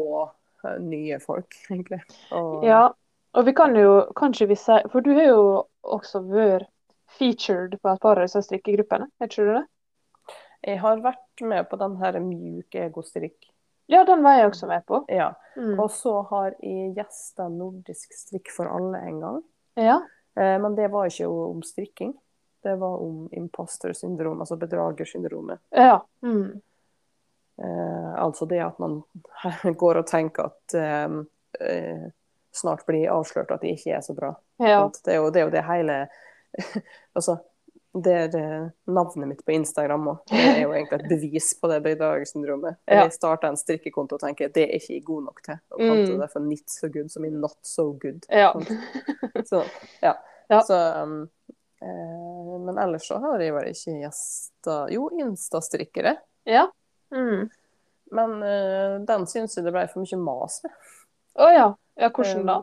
eh, 0.69 0.77
nye 0.85 1.19
folk, 1.25 1.57
egentlig. 1.71 2.03
Og, 2.37 2.67
Ja. 2.69 2.91
Og 3.33 3.47
vi 3.47 3.55
kan 3.57 3.77
jo 3.77 3.93
kanskje 4.19 4.51
vi 4.51 4.57
si 4.61 4.79
For 4.93 5.05
du 5.05 5.13
har 5.17 5.31
jo 5.31 5.45
også 5.83 6.23
vært 6.29 6.69
featured 7.19 7.77
på 7.81 7.93
et 7.93 8.03
par 8.03 8.19
av 8.19 8.27
disse 8.27 8.41
strikkegruppene, 8.47 9.09
er 9.21 9.29
ikke 9.29 9.45
du 9.45 9.53
det? 9.53 9.65
Jeg 10.63 10.79
har 10.81 11.03
vært 11.05 11.43
med 11.45 11.67
på 11.69 11.77
den 11.81 11.97
her 12.01 12.17
mjuk 12.23 12.77
egostrikk. 12.79 13.51
Ja, 13.91 14.05
den 14.09 14.23
var 14.25 14.39
jeg 14.39 14.49
også 14.49 14.69
med 14.71 14.85
på. 14.87 15.03
Ja. 15.13 15.33
Mm. 15.57 15.75
Og 15.83 15.91
så 15.93 16.15
har 16.31 16.55
jeg 16.63 16.93
gjesta 16.97 17.49
Nordisk 17.53 18.15
strikk 18.17 18.53
for 18.55 18.71
alle 18.71 19.03
en 19.11 19.19
gang. 19.21 19.41
Ja. 19.77 19.99
Eh, 20.39 20.55
men 20.63 20.79
det 20.79 20.89
var 20.93 21.11
ikke 21.11 21.29
om 21.29 21.61
strikking. 21.67 22.15
Det 22.63 22.77
var 22.79 23.03
om 23.03 23.27
imposter 23.35 23.93
syndrom, 23.93 24.41
altså 24.41 24.57
bedragersyndromet. 24.57 25.61
Ja. 25.75 25.99
Mm. 26.23 26.63
Eh, 27.59 28.15
altså 28.23 28.47
det 28.47 28.63
at 28.65 28.79
man 28.79 29.03
går 29.83 30.01
og 30.01 30.07
tenker 30.09 30.53
at 30.55 30.77
eh, 30.79 31.19
eh, 31.61 32.07
snart 32.53 32.85
blir 32.87 33.09
avslørt 33.13 33.51
at 33.55 33.61
de 33.65 33.73
ikke 33.77 33.95
er 33.97 34.03
så 34.05 34.15
bra. 34.17 34.35
Ja. 34.61 34.83
Det, 35.05 35.15
er 35.15 35.17
jo, 35.23 35.31
det 35.33 35.41
er 35.41 35.47
jo 35.49 35.55
det 35.55 35.65
hele 35.65 35.97
Altså, 37.17 37.39
det 37.93 38.13
er 38.35 38.71
navnet 38.89 39.29
mitt 39.29 39.41
på 39.45 39.53
Instagram 39.53 40.07
òg. 40.15 40.21
Det 40.31 40.41
er 40.41 40.61
jo 40.63 40.73
egentlig 40.77 40.99
et 41.03 41.09
bevis 41.11 41.51
på 41.61 41.69
det 41.69 41.81
bedragersyndromet. 41.85 42.79
Ja. 42.89 43.03
Jeg 43.03 43.13
starta 43.19 43.51
en 43.53 43.59
strikkekonto 43.61 44.17
og 44.17 44.23
tenker 44.25 44.49
det 44.53 44.65
er 44.65 44.77
ikke 44.79 44.95
jeg 44.97 45.05
god 45.09 45.27
nok 45.29 45.43
til. 45.45 45.59
Og 45.75 45.83
kalte 45.83 46.13
Mm. 46.15 46.21
det 46.23 46.31
for 46.33 46.41
not 46.47 46.73
so 46.73 46.89
good 46.93 47.11
som 47.13 47.25
i 47.29 47.31
not 47.31 47.59
so 47.69 47.91
good. 48.01 48.25
Ja. 48.33 48.53
Så, 49.51 49.65
ja. 50.01 50.15
Så, 50.65 50.79
um, 51.03 51.29
eh, 51.81 52.61
men 52.67 52.79
ellers 52.79 53.07
så 53.09 53.17
har 53.21 53.41
jeg 53.41 53.53
vel 53.55 53.69
ikke 53.73 53.95
gjester 54.03 54.91
Jo, 54.93 55.09
Insta-strikkere. 55.21 56.17
ja. 56.45 56.67
Mm. 57.13 57.51
Men 58.13 58.31
uh, 58.43 59.01
den 59.09 59.23
syns 59.29 59.57
jeg 59.57 59.65
det 59.65 59.73
ble 59.73 59.87
for 59.89 60.01
mye 60.05 60.17
mas 60.21 60.59
med. 60.65 60.73
Å 61.41 61.47
ja. 61.53 61.67
Ja, 62.01 62.09
hvordan 62.09 62.47
da? 62.49 62.57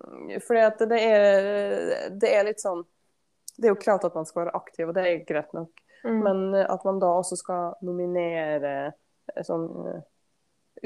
Um, 0.00 0.30
Fordi 0.40 0.60
at 0.64 0.80
det 0.88 1.00
er, 1.04 2.08
det 2.16 2.30
er 2.32 2.46
litt 2.48 2.62
sånn 2.62 2.80
Det 3.58 3.68
er 3.68 3.74
jo 3.74 3.80
klart 3.82 4.06
at 4.08 4.14
man 4.16 4.24
skal 4.24 4.46
være 4.46 4.56
aktiv, 4.56 4.88
og 4.88 4.94
det 4.96 5.04
er 5.04 5.24
greit 5.28 5.50
nok. 5.52 5.82
Mm. 6.04 6.20
Men 6.24 6.54
eh, 6.54 6.64
at 6.64 6.84
man 6.88 7.00
da 7.02 7.10
også 7.18 7.36
skal 7.36 7.74
nominere 7.84 8.74
eh, 8.88 9.42
sånn 9.44 9.66
eh, 9.90 10.00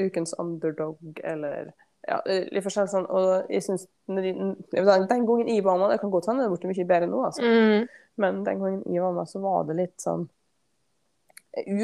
Ukens 0.02 0.34
underdog 0.42 1.20
eller 1.22 1.68
ja, 2.08 2.16
litt 2.26 2.64
forskjellig 2.64 2.90
sånn. 2.90 3.06
Og 3.06 3.52
jeg 3.52 3.62
syns 3.62 3.84
Den 4.10 4.56
den 4.74 5.06
gangen 5.28 5.52
jeg 5.52 5.62
var 5.64 5.78
med, 5.78 5.92
det 5.92 6.00
kan 6.02 6.10
godt 6.10 6.26
hende 6.28 6.42
det 6.42 6.48
er 6.48 6.56
blitt 6.56 6.66
mye 6.72 6.88
bedre 6.88 7.10
nå, 7.12 7.20
altså. 7.28 7.44
Mm. 7.46 7.86
Men 8.20 8.42
den 8.46 8.64
gangen 8.64 8.82
jeg 8.90 9.04
var 9.04 9.14
med, 9.14 9.30
så 9.30 9.42
var 9.44 9.68
det 9.68 9.78
litt 9.78 10.02
sånn 10.02 10.26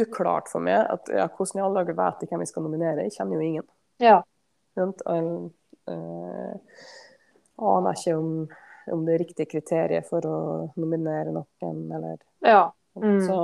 uklart 0.03 0.51
for 0.51 0.63
meg 0.67 0.83
at 0.83 1.11
ja, 1.15 1.29
hvordan 1.31 1.61
i 1.61 1.63
alle 1.63 1.79
dager 1.83 1.97
vet 1.99 2.23
jeg 2.25 2.33
hvem 2.33 2.43
vi 2.43 2.51
skal 2.51 2.67
nominere. 2.67 3.07
Jeg 3.07 3.15
kjenner 3.15 3.39
jo 3.39 3.47
ingen. 3.47 3.67
Ja. 4.03 4.19
Og, 4.81 5.51
aner 7.61 7.97
ikke 7.97 8.17
om, 8.17 8.33
om 8.95 9.05
det 9.07 9.15
er 9.15 9.23
riktige 9.25 9.51
kriteriet 9.51 10.09
for 10.09 10.27
å 10.27 10.37
nominere 10.81 11.33
noen, 11.35 11.81
eller 11.93 12.19
Ja. 12.47 12.71
Mm. 12.99 13.21
Så, 13.23 13.35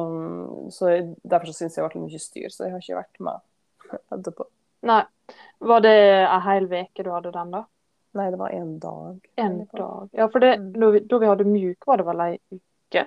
så 0.75 0.89
derfor 1.23 1.47
så 1.53 1.55
syns 1.55 1.77
jeg 1.79 1.85
det 1.85 1.93
ble 1.93 2.03
mye 2.03 2.19
styr, 2.21 2.49
så 2.51 2.65
jeg 2.67 2.73
har 2.75 2.83
ikke 2.83 2.99
vært 2.99 3.21
med 3.23 4.01
etterpå. 4.17 4.49
Nei. 4.87 5.03
Var 5.71 5.81
det 5.85 5.93
ei 6.27 6.41
hel 6.49 6.67
uke 6.71 7.05
du 7.07 7.11
hadde 7.15 7.31
den, 7.35 7.53
da? 7.55 7.63
Nei, 8.17 8.31
det 8.33 8.39
var 8.41 8.51
én 8.57 8.73
dag. 8.83 9.21
En 9.37 9.57
dag. 9.71 10.09
Ja, 10.17 10.27
for 10.33 10.41
det, 10.41 10.55
Mm. 10.59 10.73
da, 11.09 11.19
vi, 11.19 11.27
hadde 11.31 11.45
mjuk, 11.47 11.87
var 11.87 11.97
det 12.01 12.07
vel 12.07 12.21
ei 12.25 12.39
uke? 12.51 13.07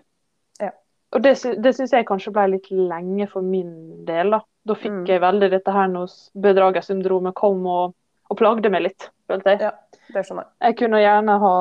Ja. 0.62 0.72
Og 1.12 1.22
det, 1.24 1.34
det 1.64 1.76
syns 1.76 1.92
jeg 1.92 2.06
kanskje 2.08 2.32
ble 2.36 2.48
litt 2.56 2.70
lenge 2.72 3.28
for 3.30 3.42
min 3.42 4.06
del, 4.06 4.32
da. 4.32 4.42
Da 4.66 4.76
fikk 4.76 4.92
Mm. 5.02 5.06
jeg 5.08 5.22
veldig 5.22 5.50
dette 5.52 5.72
her 5.72 5.88
når 5.88 6.12
bedragersyndromet 6.40 7.34
kom 7.36 7.66
og, 7.68 7.96
og 8.30 8.38
plagde 8.38 8.70
meg 8.70 8.84
litt, 8.84 9.10
følte 9.30 9.54
jeg. 9.54 9.62
Ja, 9.70 10.02
det 10.16 10.26
skjønner 10.26 10.48
jeg. 10.48 10.54
Jeg 10.68 10.80
kunne 10.82 11.04
gjerne 11.04 11.38
ha 11.44 11.54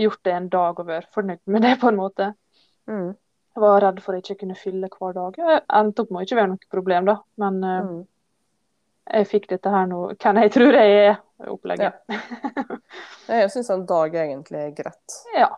gjort 0.00 0.22
det 0.26 0.36
en 0.36 0.48
dag 0.52 0.80
og 0.80 0.88
vært 0.88 1.10
fornøyd 1.14 1.42
med 1.50 1.66
det, 1.66 1.74
på 1.82 1.90
en 1.90 1.98
måte. 1.98 2.30
Mm. 2.90 3.10
Jeg 3.50 3.64
var 3.64 3.82
redd 3.82 3.98
for 4.04 4.14
å 4.14 4.22
ikke 4.22 4.38
kunne 4.44 4.58
fylle 4.58 4.88
hver 4.94 5.16
dag. 5.16 5.38
Jeg 5.40 5.62
endte 5.80 6.04
opp 6.04 6.12
med 6.14 6.22
å 6.22 6.26
ikke 6.26 6.38
være 6.38 6.52
noe 6.52 6.72
problem, 6.72 7.10
da. 7.10 7.16
Men 7.42 7.60
mm. 7.60 7.92
uh, 7.98 9.10
jeg 9.10 9.26
fikk 9.30 9.48
dette 9.50 9.72
her 9.72 9.88
nå 9.90 10.00
Hvem 10.14 10.38
jeg 10.44 10.52
tror 10.54 10.76
jeg 10.78 10.98
er, 11.00 11.16
opplegget. 11.50 11.96
Jeg 13.30 13.50
syns 13.52 13.70
en 13.74 13.86
dag 13.88 14.14
egentlig 14.24 14.60
er 14.66 14.74
greit. 14.76 15.16
Ja. 15.40 15.50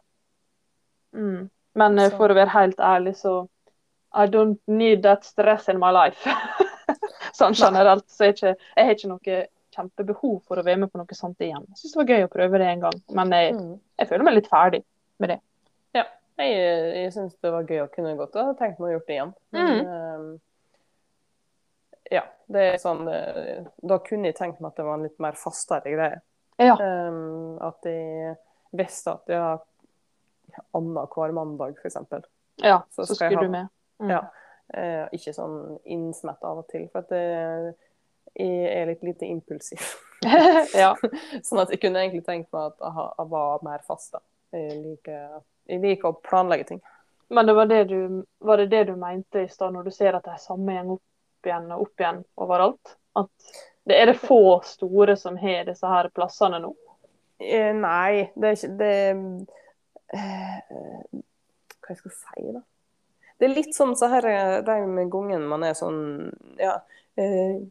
Mm. 1.13 1.51
Men 1.77 1.99
eh, 1.99 2.09
Så- 2.09 2.17
for 2.17 2.33
å 2.33 2.37
være 2.37 2.53
helt 2.53 2.81
ærlig, 2.81 3.17
så 3.21 3.43
I 4.13 4.27
don't 4.29 4.61
need 4.67 5.03
that 5.03 5.25
stress 5.25 5.69
in 5.73 5.81
my 5.81 5.93
life. 5.93 6.29
sånn 7.39 7.57
generelt. 7.57 8.05
Så 8.13 8.29
jeg, 8.29 8.37
ikke, 8.37 8.55
jeg 8.77 8.89
har 8.89 8.97
ikke 8.97 9.13
noe 9.13 9.39
kjempebehov 9.75 10.43
for 10.47 10.57
å 10.61 10.65
være 10.65 10.79
med 10.83 10.93
på 10.93 10.99
noe 11.01 11.15
sånt 11.19 11.39
igjen. 11.41 11.65
Jeg 11.71 11.77
syns 11.81 11.93
det 11.95 12.01
var 12.03 12.11
gøy 12.13 12.25
å 12.27 12.33
prøve 12.33 12.59
det 12.63 12.69
en 12.69 12.81
gang, 12.87 12.99
men 13.11 13.31
jeg, 13.37 13.55
Mm. 13.55 13.81
jeg 13.99 14.09
føler 14.09 14.25
meg 14.25 14.35
litt 14.35 14.49
ferdig. 14.53 14.85
med 15.19 15.29
det. 15.31 15.41
Ja. 15.95 16.05
Jeg, 16.39 16.95
jeg 16.97 17.13
syns 17.13 17.35
det 17.41 17.53
var 17.53 17.63
gøy 17.69 17.83
å 17.85 17.91
kunne 17.95 18.17
gått. 18.17 18.35
og 18.37 18.57
tenkt 18.59 18.81
meg 18.81 18.89
å 18.89 18.93
gjort 18.99 19.07
det 19.07 19.15
igjen. 19.15 19.35
Men, 19.53 19.87
um, 19.87 20.41
ja, 22.11 22.23
det 22.53 22.65
er 22.75 22.79
sånn 22.83 23.07
eh, 23.09 23.65
Da 23.87 23.99
kunne 24.05 24.27
jeg 24.29 24.37
tenkt 24.37 24.61
meg 24.61 24.73
at 24.73 24.77
det 24.81 24.85
var 24.85 24.99
en 24.99 25.05
litt 25.07 25.19
mer 25.23 25.33
fastere 25.39 25.93
greie. 25.95 26.21
Ja. 26.59 26.75
Um, 26.77 27.59
at 27.63 27.87
jeg 27.89 28.37
visste 28.77 29.15
at 29.15 29.31
jeg 29.33 29.39
har 29.41 29.63
annenhver 30.75 31.33
mandag, 31.33 31.79
for 31.81 31.89
eksempel. 31.89 32.23
Ja, 32.63 32.83
Så 32.91 33.07
så, 33.07 33.15
skal 33.15 33.31
jeg 33.31 33.39
skulle 33.39 33.39
ha- 33.39 33.43
du 33.47 33.51
med. 33.51 33.69
Mm. 34.03 34.11
Ja. 34.11 34.23
Uh, 34.73 35.09
ikke 35.13 35.33
sånn 35.37 35.79
innsmett 35.87 36.43
av 36.45 36.59
og 36.59 36.69
til. 36.69 36.89
For 36.93 36.99
at 37.05 37.09
det, 37.09 37.75
jeg 38.35 38.73
er 38.73 38.89
litt 38.89 39.05
lite 39.07 39.29
impulsiv. 39.29 39.93
ja. 40.83 40.93
sånn 41.47 41.63
at 41.63 41.73
jeg 41.73 41.83
kunne 41.83 42.03
egentlig 42.03 42.25
tenkt 42.27 42.53
meg 42.55 42.73
at 42.73 42.85
jeg 42.85 43.09
jeg 43.19 43.31
var 43.35 43.67
mer 43.67 43.85
fast. 43.87 44.13
da. 44.15 44.23
Jeg 44.53 44.79
liker, 44.81 45.43
jeg 45.71 45.83
liker 45.83 46.13
å 46.13 46.21
planlegge 46.25 46.69
ting. 46.73 46.83
Men 47.33 47.49
det 47.49 47.53
var, 47.57 47.67
det 47.67 47.85
du, 47.89 48.25
var 48.45 48.61
det 48.61 48.69
det 48.73 48.85
du 48.91 48.97
mente 49.01 49.47
i 49.47 49.49
stad, 49.49 49.73
når 49.73 49.89
du 49.89 49.95
ser 49.95 50.17
at 50.17 50.25
det 50.27 50.35
er 50.35 50.43
samme 50.43 50.75
gjeng 50.75 50.91
opp 50.99 51.49
igjen 51.49 51.71
og 51.73 51.85
opp 51.87 52.03
igjen 52.03 52.19
overalt? 52.45 52.97
At 53.17 53.55
det 53.89 53.97
er 53.99 54.11
det 54.13 54.19
få 54.21 54.61
store 54.69 55.17
som 55.17 55.39
har 55.41 55.65
disse 55.67 55.89
her 55.89 56.11
plassene 56.15 56.61
nå? 56.63 56.75
Eh, 57.41 57.73
nei, 57.75 58.29
det 58.37 58.51
er 58.51 58.59
ikke 58.59 58.77
det 58.79 58.99
eh, 60.15 61.17
Hva 61.81 61.95
jeg 61.95 61.99
skal 62.03 62.15
si, 62.15 62.45
da? 62.53 62.61
Det 63.41 63.49
er 63.49 63.55
litt 63.57 63.73
som 63.75 63.97
så 63.99 64.07
her 64.13 64.29
eh, 64.29 64.59
de 64.63 64.77
med 64.87 65.11
gangen 65.11 65.49
man 65.51 65.65
er 65.67 65.75
sånn 65.79 66.31
Ja. 66.61 66.77
Eh, 67.19 67.65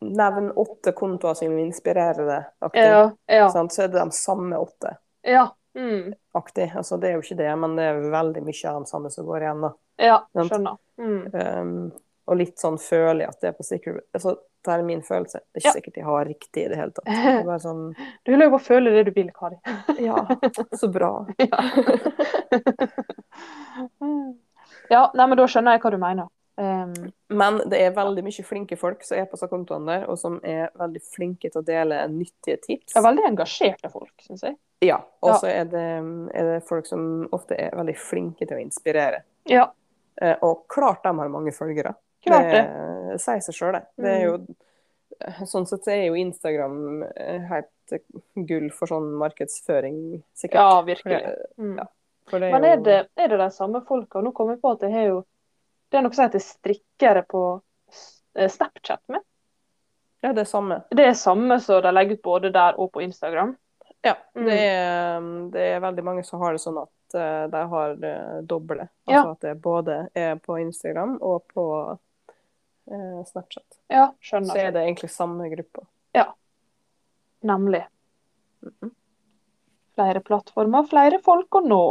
Nevn 0.00 0.50
åtte 0.56 0.92
kontoer 0.96 1.34
som 1.36 1.56
inspirerer 1.60 2.26
deg, 2.26 2.50
aktig. 2.64 2.84
Ja. 2.88 3.02
Ja. 3.28 3.48
Så 3.52 3.82
er 3.84 3.90
det 3.92 3.98
de 3.98 4.10
samme 4.16 4.60
åtte. 4.60 4.96
ja. 5.26 5.50
Mm. 5.74 6.14
aktig. 6.34 6.72
Altså, 6.74 6.96
det 6.98 7.08
er 7.08 7.12
jo 7.14 7.20
ikke 7.22 7.36
det, 7.38 7.50
men 7.62 7.76
det 7.78 7.84
er 7.86 7.98
veldig 8.10 8.40
mye 8.42 8.70
av 8.72 8.80
de 8.82 8.90
samme 8.90 9.10
som 9.14 9.26
går 9.28 9.44
igjen. 9.44 9.60
da. 9.62 9.68
ja 10.02 10.16
skjønner. 10.34 10.80
Mm. 10.98 11.20
Um, 11.30 11.92
og 12.30 12.38
litt 12.38 12.58
sånn 12.62 12.78
føler 12.78 13.24
jeg 13.24 13.32
at 13.32 13.40
det 13.42 13.48
er 13.50 13.54
på 13.58 13.64
Secret 13.66 14.04
altså, 14.14 14.36
Det 14.62 14.72
er 14.74 14.82
min 14.86 15.02
følelse. 15.02 15.40
Det 15.50 15.58
er 15.58 15.62
ikke 15.64 15.78
sikkert 15.78 15.96
jeg 15.98 16.06
har 16.06 16.28
riktig 16.28 16.62
i 16.62 16.68
det 16.70 16.78
hele 16.78 16.92
tatt. 16.94 17.06
Det 17.10 17.32
er 17.32 17.46
bare 17.48 17.62
sånn 17.64 17.82
Du 17.96 18.30
vil 18.32 18.44
jo 18.44 18.50
bare 18.52 18.66
føle 18.66 18.92
det 18.94 19.04
du 19.08 19.12
vil, 19.16 19.30
Kari. 19.34 19.58
Ja, 20.10 20.18
så 20.78 20.90
bra. 20.92 21.12
ja, 24.94 25.02
nei, 25.14 25.26
men 25.26 25.36
da 25.40 25.46
skjønner 25.50 25.72
jeg 25.74 25.82
hva 25.82 25.90
du 25.94 25.98
mener. 26.02 26.26
Um, 26.60 27.12
Men 27.32 27.56
det 27.72 27.78
er 27.80 27.94
veldig 27.96 28.22
mye 28.26 28.44
flinke 28.44 28.76
folk 28.76 29.02
som 29.06 29.16
er 29.16 29.24
på 29.30 29.38
disse 29.38 29.48
kontoene 29.48 29.86
der, 29.94 30.02
og 30.12 30.18
som 30.20 30.34
er 30.44 30.66
veldig 30.76 31.00
flinke 31.00 31.48
til 31.48 31.62
å 31.62 31.64
dele 31.64 32.02
nyttige 32.12 32.58
tips. 32.60 32.92
det 32.92 33.00
er 33.00 33.06
veldig 33.06 33.24
engasjerte 33.30 33.90
folk, 33.90 34.12
syns 34.26 34.42
jeg. 34.44 34.56
Ja, 34.84 34.98
og 35.22 35.30
Ja. 35.30 35.38
så 35.40 35.46
er, 35.48 35.64
det, 35.64 35.84
er 36.34 36.44
det 36.50 36.58
folk 36.68 36.86
som 36.86 37.28
ofte 37.32 37.56
er 37.56 37.70
veldig 37.76 37.96
flinke 37.96 38.46
til 38.46 38.56
å 38.58 38.60
inspirere. 38.60 39.22
Ja, 39.48 39.70
Eh, 40.20 40.36
og 40.42 40.66
klart 40.68 41.02
de 41.02 41.16
har 41.16 41.28
mange 41.32 41.50
følgere. 41.54 41.94
klart 42.26 42.50
det. 42.52 42.64
Det 43.12 43.20
sier 43.22 43.40
seg 43.40 43.54
sjøl, 43.56 43.72
det. 43.72 43.86
det 43.96 44.10
er 44.18 44.24
jo, 44.26 44.34
sånn 45.48 45.66
sett 45.66 45.86
er 45.88 46.02
jo 46.10 46.14
Instagram 46.18 47.02
eh, 47.16 47.38
helt 47.48 47.94
gull 48.50 48.66
for 48.74 48.90
sånn 48.90 49.06
markedsføring, 49.16 50.22
sikkert. 50.36 50.60
Ja, 50.60 50.82
virkelig. 50.82 51.22
det, 51.24 51.46
Mm. 51.58 51.78
for 52.28 52.38
det 52.38 52.48
er 52.48 52.52
Men 52.52 52.64
er 52.64 52.76
det, 52.84 52.98
er 53.16 53.28
det 53.28 53.38
de 53.38 53.48
samme 53.50 53.80
folka? 53.86 54.20
Nå 54.20 54.32
kommer 54.34 54.54
jeg 54.58 54.60
på 54.60 54.72
at 54.72 54.80
jeg 54.82 54.92
har 54.92 55.06
jo 55.08 55.24
Det 55.90 55.98
er 55.98 56.04
noe 56.06 56.14
som 56.14 56.24
heter 56.28 56.42
strikkere 56.44 57.22
på 57.26 57.40
eh, 58.36 58.48
Snapchat 58.50 59.02
med. 59.10 59.24
Ja, 60.22 60.32
det 60.36 60.44
er 60.44 60.50
samme. 60.50 60.82
Det 60.92 61.06
er 61.08 61.16
samme 61.18 61.56
som 61.64 61.80
de 61.82 61.92
legger 61.96 62.18
ut 62.18 62.22
både 62.22 62.50
der 62.54 62.78
og 62.78 62.92
på 62.94 63.02
Instagram. 63.06 63.56
Ja, 64.04 64.14
Mm. 64.34 64.44
det 64.46 64.58
er, 64.64 65.20
det 65.52 65.64
er 65.74 65.80
veldig 65.82 66.04
mange 66.06 66.22
som 66.24 66.40
har 66.40 66.52
det 66.56 66.60
sånn 66.62 66.78
at 66.80 67.14
eh, 67.18 67.46
de 67.52 67.62
har 67.72 67.96
doble. 68.48 68.86
Altså 69.06 69.26
Ja. 69.26 69.32
at 69.34 69.40
det 69.44 69.54
både 69.60 69.96
er 70.14 70.36
på 70.40 70.56
Instagram 70.62 71.18
og 71.20 71.42
på 71.52 71.64
eh, 72.90 73.24
Snapchat. 73.28 73.66
Ja, 73.92 74.06
skjønner. 74.22 74.54
Så 74.54 74.58
er 74.62 74.70
det 74.72 74.84
egentlig 74.86 75.10
samme 75.10 75.48
gruppa. 75.52 75.86
Nemlig. 77.42 77.86
Mhm. 78.60 78.90
Flere 79.96 80.20
plattformer, 80.20 80.84
flere 80.90 81.18
folk 81.24 81.56
å 81.56 81.62
nå. 81.64 81.82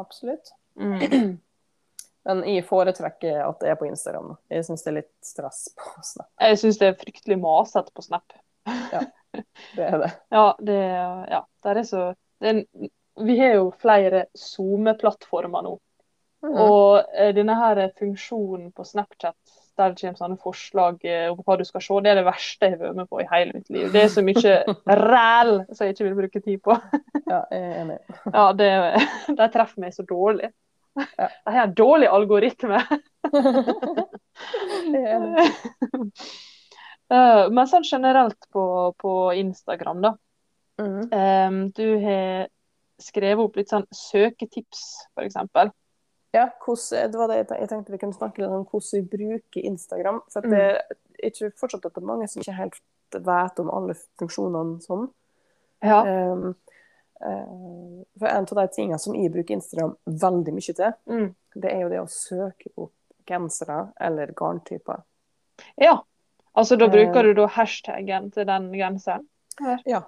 Absolutt. 0.00 0.52
Mm. 0.80 1.36
Men 2.26 2.42
jeg 2.50 2.64
foretrekker 2.66 3.38
at 3.44 3.60
det 3.62 3.70
er 3.70 3.78
på 3.78 3.86
Instagram. 3.86 4.34
Jeg 4.50 4.66
syns 4.66 4.82
det 4.82 4.90
er 4.90 4.98
litt 4.98 5.12
stress 5.24 5.60
på 5.78 6.02
Snap. 6.02 6.28
Jeg 6.42 6.58
syns 6.58 6.80
det 6.80 6.88
er 6.90 6.98
fryktelig 6.98 7.38
masete 7.38 7.94
på 7.94 8.02
Snap. 8.02 8.34
ja, 8.66 9.02
Det 9.76 9.84
er 9.86 9.98
det. 10.02 10.12
Ja, 10.34 10.46
det 10.58 10.78
Ja, 11.30 11.42
det 11.62 11.76
er 11.76 11.82
så 11.86 12.06
det 12.42 12.52
er, 12.52 12.88
Vi 13.26 13.38
har 13.38 13.54
jo 13.60 13.68
flere 13.80 14.26
SoMe-plattformer 14.34 15.62
nå. 15.68 15.76
Mhm. 16.44 16.58
Og 16.60 17.06
eh, 17.14 17.32
denne 17.34 17.54
her 17.56 17.80
funksjonen 17.98 18.72
på 18.76 18.84
Snapchat 18.84 19.38
der 19.76 19.92
det 19.92 20.00
kommer 20.00 20.20
sånne 20.20 20.38
forslag 20.40 21.02
eh, 21.04 21.26
om 21.30 21.40
hva 21.44 21.56
du 21.60 21.64
skal 21.68 21.82
se, 21.84 21.96
det 22.04 22.12
er 22.12 22.20
det 22.20 22.26
verste 22.26 22.68
jeg 22.68 22.76
har 22.76 22.80
vært 22.80 23.00
med 23.00 23.08
på 23.10 23.20
i 23.20 23.26
hele 23.28 23.58
mitt 23.58 23.72
liv. 23.72 23.88
Det 23.92 24.02
er 24.02 24.12
så 24.12 24.24
mye 24.24 24.54
ræl 25.12 25.52
som 25.68 25.84
jeg 25.84 25.96
ikke 25.96 26.06
vil 26.06 26.18
bruke 26.20 26.42
tid 26.44 26.62
på. 26.64 26.76
Ja, 27.26 27.42
jeg 27.52 27.60
er 27.60 27.74
enig. 27.82 27.98
Ja, 28.32 28.46
det, 28.56 28.70
De 29.40 29.48
treffer 29.52 29.84
meg 29.84 29.96
så 29.96 30.06
dårlig. 30.08 30.52
Ja. 31.20 31.28
De 31.44 31.54
har 31.54 31.62
en 31.66 31.74
dårlig 31.74 32.08
algoritme. 32.08 32.82
Er. 34.96 35.40
Eh, 37.06 37.44
Men 37.54 37.68
sånn 37.70 37.84
generelt 37.86 38.48
på, 38.50 38.62
på 38.98 39.10
Instagram, 39.38 40.00
da. 40.02 40.10
Mm. 40.82 41.68
Du 41.70 41.84
har 42.02 42.48
skrevet 42.98 43.44
opp 43.44 43.54
litt 43.60 43.70
sånn 43.70 43.84
søketips, 43.94 44.80
f.eks. 45.14 45.36
Ja, 46.34 46.48
hvordan, 46.64 47.12
det 47.12 47.20
var 47.20 47.30
det 47.30 47.36
jeg 47.38 47.68
tenkte- 47.70 47.94
vi 47.94 48.00
kunne 48.02 48.16
snakke 48.16 48.42
litt 48.42 48.50
om 48.50 48.66
hvordan 48.66 48.90
vi 48.98 49.04
bruker 49.14 49.68
Instagram. 49.70 50.18
For 50.34 50.50
det, 50.50 50.64
er 51.22 51.30
ikke 51.30 51.52
fortsatt 51.62 51.86
at 51.86 51.94
det 51.94 52.02
er 52.02 52.10
mange 52.10 52.28
som 52.28 52.42
ikke 52.42 52.58
helt 52.58 52.82
vet 53.30 53.62
om 53.62 53.70
alle 53.72 53.94
funksjonene 54.20 54.82
sånn. 54.84 55.06
Ja. 55.86 56.02
Um, 56.02 56.56
for 57.20 58.26
en 58.28 58.44
av 58.44 58.56
de 58.56 58.66
tingene 58.68 58.98
som 59.00 59.14
jeg 59.14 59.32
bruker 59.32 59.54
Instagram 59.56 59.96
veldig 60.06 60.52
mye 60.54 60.74
til, 60.76 60.92
Mm. 61.08 61.34
det 61.56 61.72
er 61.72 61.80
jo 61.80 61.88
det 61.88 62.00
å 62.00 62.08
søke 62.08 62.70
opp 62.76 62.92
gensere 63.26 63.92
eller 64.00 64.32
garntyper. 64.32 65.02
ja. 65.78 65.98
Altså, 66.56 66.76
da 66.78 66.86
Eh. 66.86 66.90
bruker 66.90 67.22
du 67.22 67.34
da 67.34 67.46
hashtaggen 67.48 68.30
til 68.32 68.44
den 68.46 68.72
genseren? 68.72 69.26
Ja. 69.84 70.02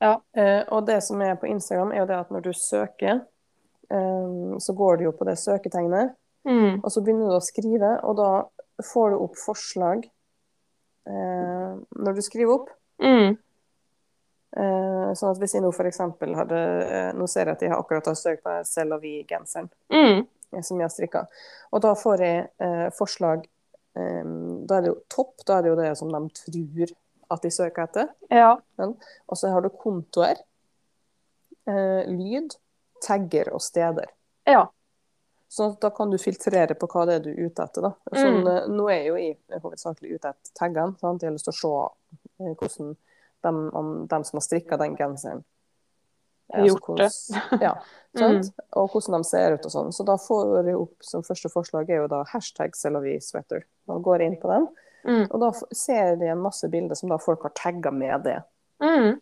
Ja. 0.00 0.20
Eh, 0.34 0.64
og 0.72 0.86
det 0.86 1.02
som 1.02 1.20
er 1.20 1.34
på 1.36 1.46
Instagram, 1.46 1.92
er 1.92 1.98
jo 1.98 2.06
det 2.06 2.16
at 2.16 2.30
når 2.30 2.40
du 2.42 2.52
søker, 2.52 3.20
eh, 3.90 4.56
så 4.58 4.72
går 4.74 4.96
du 4.98 5.04
jo 5.04 5.12
på 5.12 5.24
det 5.26 5.36
søketegnet, 5.36 6.14
Mm. 6.46 6.80
og 6.82 6.90
så 6.90 7.02
begynner 7.04 7.28
du 7.28 7.36
å 7.36 7.42
skrive, 7.42 8.00
og 8.02 8.16
da 8.16 8.44
får 8.82 9.10
du 9.10 9.16
opp 9.24 9.34
forslag 9.36 10.04
eh, 11.06 11.76
når 11.96 12.14
du 12.14 12.20
skriver 12.22 12.54
opp. 12.54 12.68
Mm. 13.02 13.36
Eh, 14.56 15.10
sånn 15.14 15.30
at 15.30 15.38
hvis 15.38 15.54
jeg 15.54 15.62
nå 15.62 15.70
eksempel 15.86 16.32
hadde 16.34 16.58
eh, 16.58 17.10
Nå 17.14 17.28
ser 17.30 17.46
jeg 17.46 17.54
at 17.54 17.60
jeg 17.62 17.70
akkurat 17.70 18.08
har 18.10 18.16
søkt 18.18 18.42
på 18.42 18.56
Celavi-genseren. 18.66 19.68
Mm. 19.94 20.26
som 20.66 20.80
jeg 20.80 20.88
har 20.88 20.90
strikka. 20.90 21.20
Og 21.70 21.82
da 21.84 21.92
får 21.94 22.24
jeg 22.24 22.48
eh, 22.58 22.88
forslag 22.96 23.44
um, 23.94 24.66
Da 24.66 24.78
er 24.78 24.82
det 24.82 24.90
jo 24.90 24.96
topp, 25.12 25.36
da 25.46 25.58
er 25.58 25.62
det 25.62 25.70
jo 25.70 25.78
det 25.78 25.92
som 26.00 26.10
de 26.10 26.22
tror 26.40 26.94
at 27.30 27.46
de 27.46 27.52
søker 27.54 27.86
etter. 27.86 28.08
Ja. 28.34 28.56
Og 29.30 29.38
så 29.38 29.52
har 29.54 29.62
du 29.62 29.68
kontoer, 29.70 30.40
eh, 31.70 32.08
lyd, 32.10 32.56
tagger 33.06 33.52
og 33.54 33.62
steder. 33.62 34.10
Ja. 34.50 34.64
Så 35.46 35.68
da 35.82 35.92
kan 35.94 36.10
du 36.10 36.18
filtrere 36.18 36.74
på 36.78 36.88
hva 36.90 37.04
det 37.06 37.20
er 37.20 37.22
du 37.22 37.30
er 37.30 37.46
ute 37.46 37.68
etter. 37.68 37.86
Da. 37.86 37.92
Sånn, 38.10 38.42
Mm. 38.42 38.74
Nå 38.74 38.88
er 38.90 38.98
jeg 38.98 39.06
jo 39.06 39.16
jeg 39.22 39.62
hovedsakelig 39.62 40.18
ute 40.18 40.34
etter 40.34 40.52
taggene. 40.58 40.98
Sant? 40.98 41.22
Jeg 41.22 41.30
har 41.30 41.38
lyst 41.38 41.46
til 41.46 41.54
å 41.54 41.60
se 41.60 42.50
hvordan 42.58 42.96
dem, 43.42 43.70
om 43.74 44.06
de 44.06 44.24
som 44.24 44.36
har 44.38 44.44
strikka 44.46 44.76
den 44.80 44.96
genseren 44.96 45.44
gjort 46.50 46.82
hvordan- 46.82 47.60
Ja, 47.62 47.74
sant? 48.18 48.48
Og 48.74 48.90
hvordan 48.90 49.22
de 49.22 49.28
ser 49.28 49.54
ut 49.54 49.66
og 49.66 49.70
sånn. 49.72 49.92
Så 49.94 50.04
da 50.04 50.16
får 50.18 50.64
jeg 50.66 50.76
opp 50.76 50.96
som 51.06 51.22
første 51.22 51.48
forslag 51.52 51.90
er 51.90 52.02
jo 52.02 52.08
da 52.10 52.24
hashtag 52.32 52.74
Selavi 52.74 53.20
sweater. 53.22 53.62
Man 53.86 54.02
går 54.02 54.20
inn 54.26 54.36
på 54.40 54.48
den, 54.50 54.68
Mm. 55.02 55.28
og 55.30 55.40
da 55.40 55.50
ser 55.72 56.16
de 56.20 56.26
en 56.28 56.42
masse 56.44 56.68
bilder 56.68 56.94
som 56.94 57.08
da 57.08 57.16
folk 57.16 57.40
har 57.42 57.52
tagga 57.56 57.90
med 57.90 58.22
det. 58.24 58.42
Mm. 58.82 59.14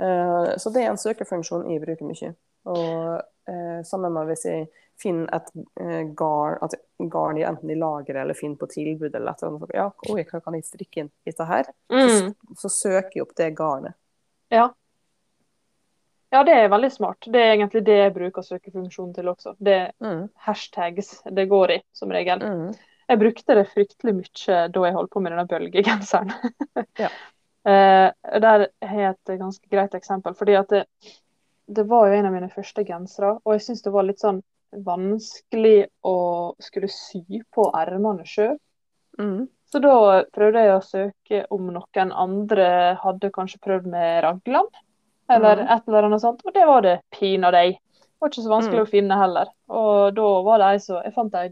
Uh, 0.00 0.56
Så 0.58 0.72
det 0.72 0.82
er 0.82 0.90
en 0.90 0.96
søkefunksjon 0.98 1.68
jeg 1.70 1.80
bruker 1.84 2.04
mye. 2.08 2.34
Og 2.66 3.20
uh, 3.48 3.82
sammen 3.86 4.12
med 4.12 4.26
hvis 4.26 4.44
jeg 4.48 4.68
finner 5.02 5.28
et 5.34 5.48
eh, 5.80 6.02
garn, 6.16 6.58
at 6.62 6.74
garn 7.10 7.36
enten 7.42 7.70
i 7.70 7.74
lageret 7.78 8.22
eller 8.22 8.34
finner 8.38 8.56
på 8.60 8.68
tilbud 8.70 9.14
eller 9.14 9.32
et 9.34 9.42
eller 9.42 9.74
ja, 9.74 9.88
oi, 10.12 10.22
hva 10.24 10.40
kan 10.44 10.54
jeg 10.54 10.64
strikke 10.68 11.02
inn 11.04 11.10
i 11.26 11.30
dette 11.32 11.44
her? 11.48 11.64
Så, 11.90 12.24
Mm. 12.24 12.34
så 12.56 12.68
søker 12.70 13.10
jeg 13.18 13.22
opp 13.26 13.34
det 13.36 13.50
garnet. 13.58 13.94
Ja. 14.50 14.68
Ja, 16.34 16.42
det 16.44 16.54
er 16.58 16.68
veldig 16.68 16.90
smart. 16.92 17.26
Det 17.30 17.38
er 17.40 17.52
egentlig 17.54 17.84
det 17.86 17.94
jeg 18.00 18.14
bruker 18.14 18.42
søkefunksjonen 18.42 19.12
til 19.14 19.28
også. 19.30 19.52
Det 19.62 19.74
er 19.74 19.92
Mm. 20.02 20.28
hashtags 20.46 21.22
det 21.30 21.48
går 21.48 21.70
i, 21.70 21.82
som 21.92 22.10
regel. 22.10 22.38
Mm. 22.42 22.74
Jeg 23.08 23.18
brukte 23.20 23.54
det 23.54 23.68
fryktelig 23.68 24.14
mye 24.16 24.68
da 24.72 24.84
jeg 24.86 24.94
holdt 24.94 25.10
på 25.12 25.20
med 25.22 25.32
denne 25.32 25.46
bølgegenseren. 25.46 26.32
Ja. 26.98 27.08
Eh, 27.66 28.10
der 28.40 28.66
har 28.82 28.98
jeg 29.00 29.10
et 29.14 29.38
ganske 29.40 29.68
greit 29.70 29.94
eksempel. 29.94 30.34
fordi 30.36 30.54
at 30.58 30.68
det, 30.68 30.84
det 31.66 31.86
var 31.88 32.08
jo 32.08 32.14
en 32.18 32.26
av 32.26 32.32
mine 32.32 32.50
første 32.50 32.84
gensere, 32.84 33.38
og 33.44 33.52
jeg 33.54 33.60
syns 33.62 33.82
det 33.82 33.92
var 33.92 34.02
litt 34.04 34.20
sånn 34.20 34.42
vanskelig 34.84 35.86
å 36.06 36.18
skulle 36.62 36.90
sy 36.92 37.42
på 37.54 37.68
ermene 37.76 38.26
sjøl. 38.28 38.56
Mm. 39.18 39.46
Så 39.70 39.80
da 39.82 40.22
prøvde 40.34 40.62
jeg 40.62 40.74
å 40.74 40.84
søke 40.86 41.40
om 41.54 41.70
noen 41.74 42.12
andre 42.12 42.68
hadde 43.02 43.32
kanskje 43.34 43.62
prøvd 43.64 43.88
med 43.90 44.20
raglan, 44.22 44.68
eller 45.30 45.64
mm. 45.64 45.72
et 45.74 45.88
eller 45.88 46.08
annet 46.08 46.22
sånt, 46.22 46.44
og 46.44 46.54
det 46.54 46.66
var 46.68 46.84
det 46.84 47.00
pinadø. 47.14 47.64
Det 47.74 48.22
var 48.22 48.30
ikke 48.30 48.44
så 48.44 48.52
vanskelig 48.52 48.80
Mm. 48.80 48.86
å 48.86 48.90
finne 48.90 49.18
heller. 49.18 49.48
Og 49.68 50.14
da 50.14 50.28
var 50.46 50.58
det 50.58 50.68
ei 50.72 50.78
som 50.80 51.02
Jeg 51.02 51.14
fant 51.14 51.34
ei 51.34 51.50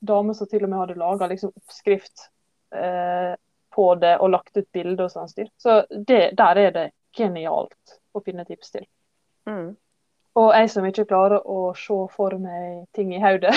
dame 0.00 0.34
som 0.34 0.46
til 0.50 0.64
og 0.64 0.70
med 0.70 0.78
hadde 0.78 0.98
laga 0.98 1.28
liksom 1.30 1.52
oppskrift 1.54 2.26
eh, 2.74 3.34
på 3.72 3.94
det 3.94 4.16
og 4.18 4.30
lagt 4.34 4.56
ut 4.56 4.68
bilder 4.72 5.06
og 5.06 5.14
sånn 5.14 5.30
styr. 5.30 5.48
Så 5.56 5.84
det, 5.90 6.34
der 6.36 6.58
er 6.58 6.74
det 6.74 6.90
genialt 7.16 7.98
å 8.12 8.20
finne 8.20 8.44
tips 8.44 8.74
til. 8.74 8.84
Mm. 9.48 9.76
Og 10.40 10.52
jeg 10.56 10.68
som 10.72 10.84
ikke 10.88 11.04
klarer 11.10 11.42
å 11.44 11.72
se 11.76 11.96
for 12.14 12.36
meg 12.40 12.86
ting 12.96 13.10
i 13.12 13.20
hodet, 13.20 13.52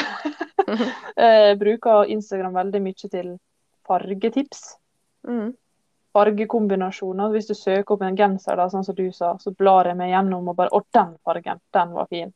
eh, 1.23 1.53
bruker 1.59 2.11
Instagram 2.11 2.57
veldig 2.57 2.81
mye 2.83 3.11
til 3.11 3.29
fargetips. 3.87 4.73
Mm. 5.27 5.53
Fargekombinasjoner. 6.15 7.31
Hvis 7.31 7.47
du 7.47 7.55
søker 7.55 7.95
opp 7.95 8.03
en 8.03 8.19
genser, 8.19 8.59
da, 8.59 8.67
sånn 8.71 8.83
som 8.87 8.97
du 8.97 9.07
sa, 9.15 9.35
så 9.39 9.55
blar 9.55 9.87
jeg 9.87 9.99
meg 9.99 10.11
gjennom 10.11 10.51
og 10.51 10.59
bare 10.59 10.75
Å, 10.75 10.83
den 10.95 11.15
fargen, 11.23 11.63
den 11.75 11.95
var 11.95 12.11
fin. 12.11 12.33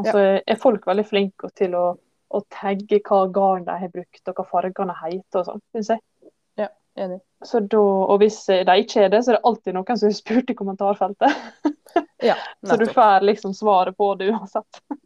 Og 0.00 0.08
så 0.08 0.20
er 0.40 0.60
folk 0.60 0.86
veldig 0.88 1.04
flinke 1.04 1.50
til 1.56 1.76
å, 1.76 1.86
å 2.32 2.40
tagge 2.52 3.00
hva 3.04 3.26
garn 3.32 3.66
de 3.66 3.76
har 3.82 3.92
brukt, 3.92 4.22
og 4.28 4.36
hva 4.36 4.48
fargene 4.48 4.96
heter 5.00 5.42
og 5.42 5.48
sånn, 5.48 5.64
syns 5.72 5.92
jeg. 5.94 6.04
Enig. 6.94 7.20
Så 7.44 7.60
da, 7.60 7.80
og 7.80 8.18
hvis 8.20 8.42
de 8.46 8.74
ikke 8.82 9.06
er 9.06 9.12
det, 9.12 9.22
så 9.24 9.32
er 9.32 9.38
det 9.38 9.46
alltid 9.48 9.76
noen 9.76 9.96
som 9.96 10.10
har 10.10 10.16
spurt 10.16 10.50
i 10.52 10.58
kommentarfeltet. 10.58 11.38
Ja, 12.22 12.36
Så 12.66 12.76
du 12.76 12.86
får 12.86 13.24
liksom 13.26 13.54
svaret 13.54 13.96
på 13.96 14.14
det 14.14 14.30
uansett. 14.32 14.82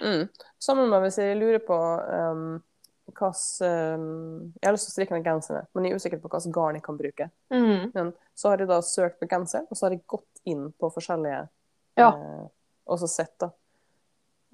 Mm. 0.00 0.28
Sammen 0.62 0.90
med 0.92 1.00
hvis 1.02 1.16
jeg 1.18 1.36
lurer 1.40 1.58
på 1.64 1.74
um, 1.74 2.60
hvilken 3.08 3.32
um, 3.98 4.52
Jeg 4.60 4.68
har 4.68 4.74
lyst 4.76 4.86
til 4.86 4.92
å 4.92 4.94
strikke 4.94 5.16
en 5.16 5.24
genser, 5.24 5.64
men 5.74 5.86
jeg 5.88 5.94
er 5.94 5.98
usikker 5.98 6.20
på 6.22 6.28
hvilket 6.30 6.54
garn 6.54 6.76
jeg 6.78 6.84
kan 6.84 6.98
bruke. 7.00 7.26
Mm. 7.50 7.88
Men 7.96 8.12
så 8.38 8.52
har 8.52 8.62
jeg 8.62 8.68
da 8.70 8.78
søkt 8.86 9.18
på 9.18 9.26
genser, 9.32 9.64
og 9.66 9.78
så 9.78 9.86
har 9.86 9.96
jeg 9.96 10.04
gått 10.12 10.44
inn 10.44 10.68
på 10.78 10.90
forskjellige 10.92 11.40
Ja. 11.98 12.12
uh, 12.12 12.44
Og 12.86 13.00
så 13.00 13.08
sett, 13.10 13.32
da. 13.42 13.50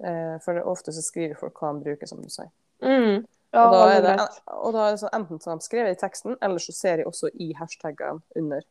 Uh, 0.01 0.39
for 0.41 0.63
ofte 0.71 0.95
så 0.95 1.03
skriver 1.05 1.37
folk 1.37 1.61
hva 1.61 1.75
de 1.75 1.85
bruker, 1.85 2.09
som 2.09 2.23
du 2.23 2.31
sier. 2.31 2.49
Mm. 2.81 3.27
Ja, 3.49 3.65
og, 3.65 3.73
da 3.73 4.01
det, 4.03 4.15
og 4.53 4.73
da 4.75 4.83
er 4.85 4.93
det 4.93 5.01
sånn, 5.01 5.15
enten 5.17 5.39
som 5.41 5.57
de 5.57 5.65
skriver 5.65 5.89
i 5.89 5.97
teksten, 5.97 6.35
eller 6.45 6.61
så 6.61 6.73
ser 6.75 7.01
jeg 7.01 7.09
også 7.09 7.31
i 7.33 7.49
hashtagene 7.57 8.21
under. 8.37 8.65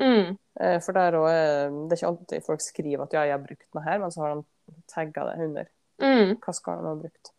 Mm. 0.00 0.38
Eh, 0.60 0.78
for 0.82 0.96
der 0.96 1.16
også 1.18 1.32
er 1.34 1.70
det 1.70 1.96
er 1.96 1.98
ikke 1.98 2.10
alltid 2.12 2.46
folk 2.46 2.62
skriver 2.64 3.04
at 3.04 3.14
ja, 3.16 3.26
jeg 3.28 3.34
har 3.36 3.44
brukt 3.44 3.66
den 3.66 3.84
her, 3.86 3.98
men 3.98 4.14
så 4.14 4.22
har 4.22 4.34
de 4.34 4.76
tagga 4.90 5.26
det 5.30 5.46
under. 5.46 5.70
Mm. 6.02 6.36
Hva 6.42 6.54
skal 6.56 6.78
de 6.78 6.90
ha 6.90 6.98
brukt? 7.02 7.32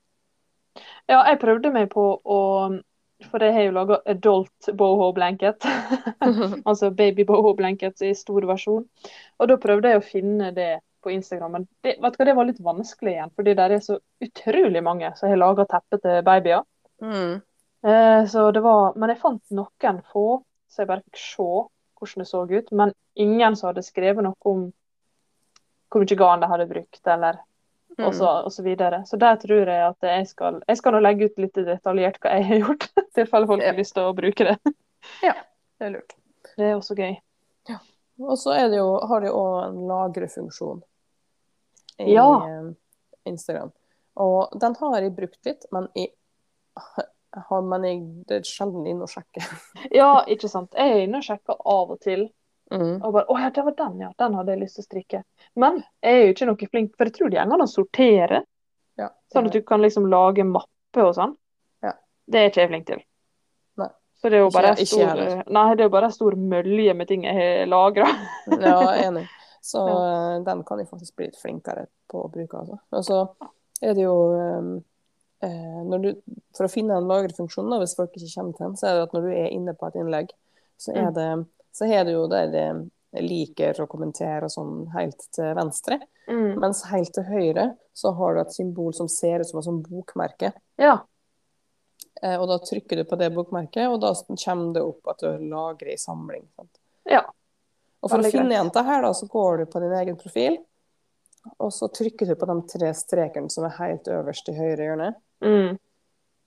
Ja, 1.10 1.22
jeg 1.28 1.40
prøvde 1.42 1.72
meg 1.74 1.90
på 1.94 2.04
å 2.24 2.40
For 3.30 3.40
jeg 3.40 3.54
har 3.56 3.64
jo 3.64 3.76
laga 3.78 4.02
adult 4.10 4.68
boho 4.76 5.14
blanket. 5.16 5.64
altså 6.68 6.90
baby 6.92 7.24
boho 7.24 7.54
blanket 7.56 8.02
i 8.04 8.12
stor 8.20 8.44
versjon. 8.50 8.84
Og 9.40 9.48
da 9.48 9.56
prøvde 9.62 9.94
jeg 9.94 10.02
å 10.02 10.04
finne 10.04 10.50
det 10.52 10.82
på 11.04 11.12
Instagram, 11.14 11.52
men 11.56 11.68
det, 11.84 11.94
vet 12.04 12.16
du 12.16 12.20
hva, 12.20 12.28
det 12.28 12.36
var 12.36 12.50
litt 12.50 12.60
vanskelig 12.64 13.14
igjen. 13.14 13.32
Fordi 13.38 13.54
det 13.56 13.68
er 13.70 13.86
så 13.86 13.96
utrolig 14.24 14.84
mange 14.84 15.14
som 15.16 15.32
har 15.32 15.40
laga 15.40 15.64
teppe 15.72 16.02
til 16.04 16.20
babyer. 16.28 16.68
Mm. 17.04 17.42
Eh, 17.84 18.26
så 18.32 18.48
det 18.56 18.62
var, 18.64 18.94
men 18.96 19.12
jeg 19.12 19.20
fant 19.22 19.52
noen 19.52 20.02
få, 20.14 20.26
så 20.72 20.84
jeg 20.84 20.88
bare 20.94 21.04
fikk 21.10 21.20
se 21.20 21.48
hvordan 22.00 22.24
det 22.24 22.28
så 22.30 22.44
ut. 22.50 22.72
Men 22.72 22.94
ingen 23.20 23.56
som 23.60 23.70
hadde 23.72 23.84
skrevet 23.86 24.24
noe 24.26 24.36
om 24.50 24.70
hvor 25.94 26.02
mye 26.02 26.18
garn 26.18 26.42
de 26.42 26.48
hadde 26.50 26.70
brukt, 26.72 27.02
eller 27.08 27.42
Mm. 27.94 28.08
og 28.08 28.16
så, 28.18 28.26
og 28.48 28.50
så 28.52 28.64
videre. 28.66 29.04
Så 29.06 29.18
der 29.22 29.36
tror 29.38 29.68
jeg 29.70 29.82
at 29.86 30.02
jeg 30.02 30.28
skal 30.28 30.56
Jeg 30.68 30.78
skal 30.80 30.96
nå 30.96 31.00
legge 31.04 31.28
ut 31.30 31.36
litt 31.38 31.54
detaljert 31.54 32.16
hva 32.24 32.32
jeg 32.40 32.48
har 32.48 32.58
gjort, 32.64 32.88
i 32.98 33.04
tilfelle 33.20 33.46
folk 33.46 33.62
har 33.62 33.78
lyst 33.78 33.94
til 33.94 34.08
å 34.10 34.16
bruke 34.18 34.48
det. 34.48 34.56
ja, 35.22 35.34
Det 35.78 35.86
er 35.86 35.92
lurt. 35.94 36.16
Det 36.58 36.66
er 36.66 36.74
også 36.80 36.96
gøy. 36.98 37.14
Og 38.24 38.34
så 38.42 38.56
er 38.58 38.72
det 38.72 38.80
jo, 38.80 38.88
har 39.10 39.28
òg 39.30 39.68
en 39.68 39.78
lagrefunksjon 39.92 40.82
i 42.00 42.14
Ja. 42.16 42.26
eh, 42.48 42.72
Instagram. 43.30 43.70
Og 44.18 44.58
den 44.60 44.74
har 44.82 44.98
jeg 45.02 45.14
brukt 45.16 45.46
litt, 45.46 45.66
men 45.72 45.88
jeg, 45.94 46.10
har, 46.10 46.14
men 47.70 47.86
jeg 47.88 48.00
det 48.30 48.40
er 48.40 48.48
sjelden 48.48 48.88
inne 48.90 49.08
og 49.08 49.12
sjekker. 49.12 49.46
Ja, 50.00 50.24
ikke 50.30 50.50
sant. 50.52 50.74
Jeg 50.78 50.94
er 50.94 51.06
inne 51.08 51.22
og 51.22 51.28
sjekker 51.28 51.60
av 51.60 51.94
og 51.96 52.02
til. 52.04 52.28
Mm. 52.74 53.04
Og 53.04 53.10
bare 53.14 53.26
Å 53.30 53.38
ja, 53.42 53.50
det 53.54 53.64
var 53.68 53.76
den, 53.78 54.02
ja. 54.06 54.10
Den 54.18 54.38
hadde 54.38 54.54
jeg 54.54 54.64
lyst 54.64 54.80
til 54.80 54.86
å 54.86 54.90
strikke. 54.90 55.24
Men 55.62 55.82
jeg 56.02 56.20
er 56.20 56.24
jo 56.24 56.36
ikke 56.36 56.50
noe 56.50 56.70
flink, 56.72 56.94
for 56.98 57.10
jeg 57.10 57.18
tror 57.18 57.34
det 57.34 57.40
går 57.40 57.56
an 57.58 57.66
å 57.66 57.70
sortere. 57.70 58.44
Ja. 59.00 59.10
Sånn 59.34 59.50
at 59.50 59.58
du 59.58 59.62
kan 59.66 59.82
liksom 59.84 60.08
lage 60.10 60.46
mappe 60.48 61.06
og 61.06 61.16
sånn. 61.18 61.36
Ja. 61.86 61.96
Det 62.30 62.40
er 62.40 62.52
ikke 62.52 62.64
jeg 62.64 62.72
flink 62.72 62.90
til. 62.90 63.04
Nei. 63.82 63.90
Så 64.22 64.30
det 64.32 64.40
er 64.40 64.46
jo 64.46 64.52
bare 64.54 64.74
ikke 64.78 64.90
stor, 64.90 65.24
nei, 65.58 66.12
stor 66.14 66.38
mølje 66.54 66.98
med 66.98 67.10
ting 67.10 67.26
jeg 67.28 67.40
har 67.40 67.72
lagra. 67.72 68.10
Ja, 68.54 68.78
enig. 69.08 69.26
Så 69.64 69.80
ja. 69.88 70.40
den 70.44 70.64
kan 70.68 70.82
jeg 70.82 70.90
faktisk 70.90 71.16
bli 71.16 71.30
litt 71.30 71.40
flinkere 71.40 71.86
på 72.12 72.26
å 72.26 72.32
bruke. 72.32 72.60
Altså. 72.60 72.82
Og 72.92 73.06
så 73.08 73.20
er 73.84 73.94
det 73.96 74.04
jo 74.04 74.16
eh, 74.36 74.42
eh, 74.44 74.66
når 74.66 74.93
du, 75.44 76.10
For 76.56 76.68
å 76.68 76.72
finne 76.72 76.96
en 76.98 77.10
lagrefunksjon, 77.10 77.72
hvis 77.82 77.96
folk 77.98 78.14
ikke 78.16 78.32
kommer 78.36 78.58
til 78.58 78.66
den, 78.68 78.76
så 78.80 78.88
er 78.88 78.98
det 78.98 79.06
at 79.08 79.14
når 79.16 79.28
du 79.28 79.32
er 79.34 79.54
inne 79.54 79.74
på 79.78 79.88
et 79.90 79.96
innlegg, 80.00 80.34
så 80.80 80.94
er 80.96 81.10
Mm. 81.10 81.14
det, 81.14 81.48
så 81.74 81.88
er 81.90 82.04
det 82.06 82.14
jo 82.14 82.28
der 82.28 82.52
de 82.54 82.66
liker 83.22 83.82
og 83.82 83.90
kommenterer 83.90 84.44
og 84.48 84.54
sånn 84.54 84.76
helt 84.94 85.20
til 85.34 85.54
venstre. 85.58 86.00
Mm. 86.28 86.60
Mens 86.60 86.84
helt 86.90 87.14
til 87.14 87.24
høyre 87.24 87.78
så 87.94 88.14
har 88.16 88.34
du 88.34 88.42
et 88.42 88.54
symbol 88.56 88.94
som 88.94 89.08
ser 89.08 89.42
ut 89.42 89.50
som 89.50 89.60
et 89.60 89.66
sånt 89.66 89.90
bokmerke. 89.90 90.54
Ja. 90.82 91.02
Eh, 92.22 92.38
og 92.40 92.48
da 92.48 92.58
trykker 92.64 92.98
du 92.98 93.04
på 93.04 93.18
det 93.20 93.32
bokmerket, 93.36 93.88
og 93.90 94.00
da 94.02 94.14
kommer 94.46 94.74
det 94.74 94.84
opp 94.84 95.08
at 95.14 95.20
du 95.20 95.48
lagrer 95.50 95.94
i 95.94 95.98
samling. 95.98 96.48
Ja. 97.10 97.26
Og 98.02 98.10
for 98.10 98.20
å 98.20 98.32
finne 98.32 98.52
igjen 98.52 98.72
det 98.74 98.86
her, 98.86 99.02
da, 99.02 99.12
så 99.14 99.28
går 99.28 99.58
du 99.58 99.66
på 99.72 99.80
din 99.80 99.94
egen 99.94 100.18
profil, 100.20 100.58
og 101.60 101.72
så 101.76 101.90
trykker 101.92 102.28
du 102.28 102.36
på 102.40 102.48
de 102.48 102.56
tre 102.72 102.94
strekene 102.96 103.52
som 103.52 103.66
er 103.68 103.78
helt 103.78 104.08
øverst 104.08 104.50
i 104.50 104.56
høyre 104.58 104.88
hjørne. 104.88 105.14
Mm. 105.44 105.78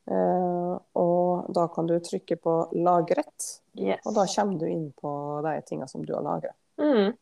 Uh, 0.07 0.77
og 0.95 1.49
da 1.55 1.65
kan 1.75 1.87
du 1.89 1.97
trykke 1.99 2.37
på 2.39 2.53
'lagret', 2.73 3.61
Yes. 3.77 4.01
og 4.07 4.15
da 4.15 4.25
kommer 4.31 4.59
du 4.61 4.67
inn 4.71 4.93
på 4.97 5.43
de 5.45 5.61
tingene 5.67 5.89
som 5.91 6.05
du 6.05 6.15
har 6.15 6.23
lagra. 6.23 6.53
Mm. 6.79 7.13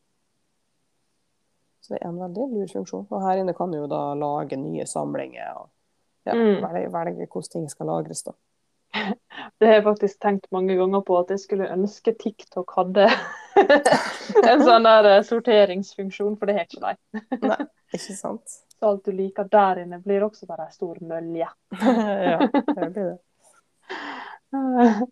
Så 1.80 1.94
det 1.94 1.98
er 2.02 2.08
en 2.08 2.18
veldig 2.20 2.46
lur 2.54 2.68
funksjon. 2.72 3.06
Og 3.10 3.22
her 3.22 3.40
inne 3.42 3.54
kan 3.56 3.70
du 3.72 3.78
jo 3.78 3.86
da 3.90 4.14
lage 4.14 4.56
nye 4.56 4.86
samlinger 4.88 5.56
og 5.58 5.68
ja, 6.26 6.32
Mm. 6.34 6.62
velge, 6.64 6.92
velge 6.92 7.26
hvordan 7.26 7.50
ting 7.52 7.68
skal 7.70 7.86
lagres. 7.86 8.22
da. 8.22 8.32
Det 9.60 9.66
har 9.68 9.74
jeg 9.74 9.84
faktisk 9.84 10.20
tenkt 10.20 10.46
mange 10.52 10.76
ganger 10.76 11.00
på 11.00 11.18
at 11.18 11.28
jeg 11.30 11.40
skulle 11.40 11.68
ønske 11.72 12.14
TikTok 12.18 12.70
hadde 12.76 13.08
en 14.50 14.62
sånn 14.64 14.84
der 14.86 15.04
eh, 15.18 15.22
sorteringsfunksjon, 15.22 16.36
for 16.38 16.46
det 16.46 16.54
har 16.56 16.64
ikke 16.64 16.80
de. 16.80 17.20
Nei, 17.42 17.58
ikke 17.94 18.16
sant? 18.16 18.60
Så 18.84 18.90
alt 18.90 19.06
du 19.08 19.12
liker 19.16 19.46
der 19.48 19.78
inne, 19.80 19.96
blir 20.04 20.26
også 20.26 20.44
bare 20.44 20.66
en 20.66 20.72
stor 20.74 20.98
mølje. 21.00 21.46
ja, 22.28 22.48
det 22.52 22.88
blir 22.92 22.98
det. 22.98 23.14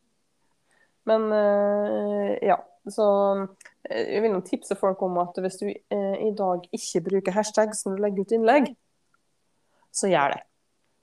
Men 1.09 1.25
eh, 1.33 2.35
ja, 2.45 2.59
så 2.91 3.07
eh, 3.89 4.11
jeg 4.13 4.23
vil 4.27 4.37
tipse 4.45 4.77
folk 4.77 5.01
om 5.09 5.17
at 5.23 5.41
hvis 5.41 5.57
du 5.63 5.71
eh, 5.73 6.19
i 6.21 6.35
dag 6.37 6.67
ikke 6.69 7.01
bruker 7.07 7.37
hashtags 7.39 7.81
når 7.87 7.97
du 7.97 8.03
legger 8.05 8.27
ut 8.27 8.35
innlegg, 8.37 8.69
så 9.89 10.13
gjør 10.13 10.37
det. 10.37 10.43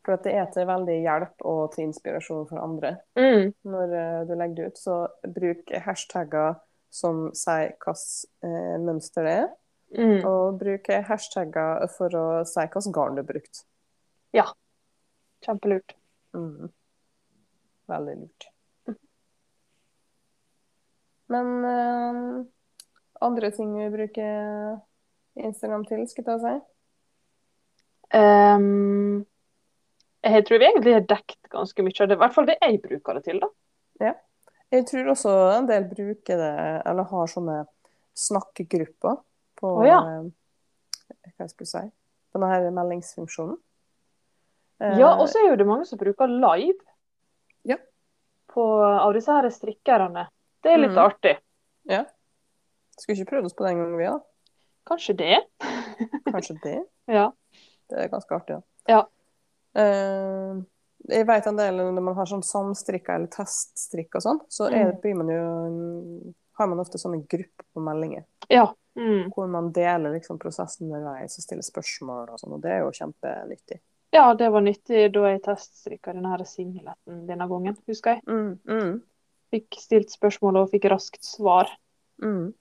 For 0.06 0.22
det 0.28 0.38
er 0.38 0.54
til 0.54 0.70
veldig 0.70 1.00
hjelp 1.08 1.46
og 1.50 1.64
til 1.74 1.88
inspirasjon 1.88 2.46
for 2.52 2.62
andre 2.62 3.00
Mm. 3.18 3.50
når 3.66 3.98
du 4.30 4.36
legger 4.36 4.56
det 4.62 4.70
ut. 4.70 4.78
Så 4.86 5.02
bruk 5.26 5.74
hashtagger 5.74 6.62
som 6.94 7.32
sier 7.34 7.74
hvilket 7.82 8.86
mønster 8.86 9.26
det 9.26 9.36
er, 9.42 9.50
Mm. 9.90 10.20
og 10.22 10.60
bruk 10.60 10.86
hashtagger 11.08 11.88
for 11.96 12.14
å 12.14 12.26
si 12.46 12.62
hvilket 12.62 12.94
garn 12.94 13.16
du 13.18 13.24
har 13.24 13.30
brukt. 13.30 13.64
Kjempelurt. 15.46 15.96
Mm. 16.36 16.70
Veldig 17.90 18.16
lurt. 18.20 18.50
Men 21.30 21.50
uh, 21.66 22.46
andre 23.26 23.52
ting 23.54 23.72
vi 23.78 23.90
bruker 23.94 24.78
Instagram 25.40 25.86
til, 25.90 26.06
skal 26.10 26.30
jeg 26.34 26.44
si? 26.44 26.54
Um, 28.18 29.26
jeg 30.26 30.46
tror 30.46 30.62
vi 30.62 30.68
egentlig 30.68 30.96
har 30.98 31.06
dekket 31.10 31.52
ganske 31.54 31.86
mye 31.86 32.02
av 32.02 32.10
det. 32.10 32.18
I 32.18 32.24
hvert 32.24 32.36
fall 32.36 32.50
det 32.50 32.58
jeg 32.62 32.82
bruker 32.84 33.18
det 33.18 33.26
til, 33.30 33.42
da. 33.42 33.50
Jeg 34.70 34.86
tror 34.86 35.12
også 35.14 35.34
en 35.56 35.70
del 35.70 35.86
bruker 35.90 36.38
det, 36.38 36.56
eller 36.90 37.08
har 37.10 37.30
sånne 37.32 37.64
snakkegrupper 38.20 39.18
på 39.60 39.72
oh, 39.82 39.86
ja. 39.88 40.00
eh, 40.00 41.34
Hva 41.38 41.48
jeg 41.48 41.56
jeg 41.60 41.68
si 41.72 41.82
På 42.32 42.40
denne 42.40 42.52
her 42.54 42.70
meldingsfunksjonen. 42.76 43.58
Eh, 44.82 44.98
Ja, 45.00 45.16
og 45.18 45.28
så 45.30 45.42
er 45.42 45.50
jo 45.52 45.60
det 45.60 45.68
mange 45.68 45.86
som 45.90 46.00
bruker 46.00 46.32
live 46.32 46.80
Ja. 47.68 47.78
på, 48.54 48.66
av 48.84 49.14
disse 49.14 49.32
her 49.34 49.50
strikkerne. 49.54 50.28
Det 50.64 50.72
er 50.74 50.82
litt 50.82 50.96
mm. 50.96 51.04
artig. 51.04 51.36
Ja. 51.90 52.04
Skulle 53.00 53.20
ikke 53.20 53.32
prøvd 53.36 53.50
oss 53.50 53.56
på 53.58 53.66
den 53.68 53.80
gangen, 53.80 53.98
vi, 54.00 54.08
da. 54.08 54.20
Kanskje 54.90 55.16
det. 55.20 55.38
Kanskje 56.34 56.58
det. 56.64 56.80
Ja. 57.08 57.30
Det 57.90 58.04
er 58.04 58.12
ganske 58.12 58.36
artig, 58.36 58.60
da. 58.60 58.64
Ja. 58.90 59.04
Uh, 59.78 60.60
jeg 61.10 61.28
vet 61.30 61.48
en 61.48 61.58
del 61.60 61.78
når 61.80 62.02
man 62.04 62.16
har 62.18 62.28
sånn 62.28 62.44
samstrikka 62.44 63.16
eller 63.16 63.30
teststrikk 63.32 64.18
og 64.20 64.26
sånn, 64.26 64.42
så 64.52 64.68
Mm. 64.70 65.00
blir 65.02 65.16
man 65.16 65.30
jo 65.32 65.44
har 66.60 66.68
man 66.68 66.82
ofte 66.84 67.00
sånne 67.00 67.24
grupper 67.24 67.66
på 67.74 67.82
meldinger 67.82 68.26
Ja. 68.50 68.74
Mm. 69.00 69.30
hvor 69.36 69.48
man 69.48 69.72
deler 69.76 70.12
liksom 70.18 70.40
prosessen 70.42 70.90
underveis 70.92 71.38
og 71.40 71.44
stiller 71.46 71.64
spørsmål 71.64 72.34
og 72.34 72.40
sånn, 72.42 72.54
og 72.58 72.62
det 72.64 72.72
er 72.76 72.80
jo 72.84 72.92
kjempenyttig. 73.00 73.80
ja, 74.12 74.34
det 74.36 74.50
var 74.52 74.62
nyttig 74.66 75.06
da 75.14 75.28
jeg 75.32 75.42
teststrikka 75.46 76.14
denne 76.14 76.32
her 76.34 76.44
singleten 76.50 77.26
denne 77.28 77.48
gangen, 77.48 77.78
husker 77.88 78.18
jeg. 78.18 78.24
Mm, 78.28 78.60
mm, 78.68 78.96
Fikk 79.54 79.78
stilt 79.82 80.12
spørsmål 80.14 80.58
og 80.64 80.72
fikk 80.74 80.86
raskt 80.92 81.24
svar. 81.26 81.70
mm. 82.22 82.54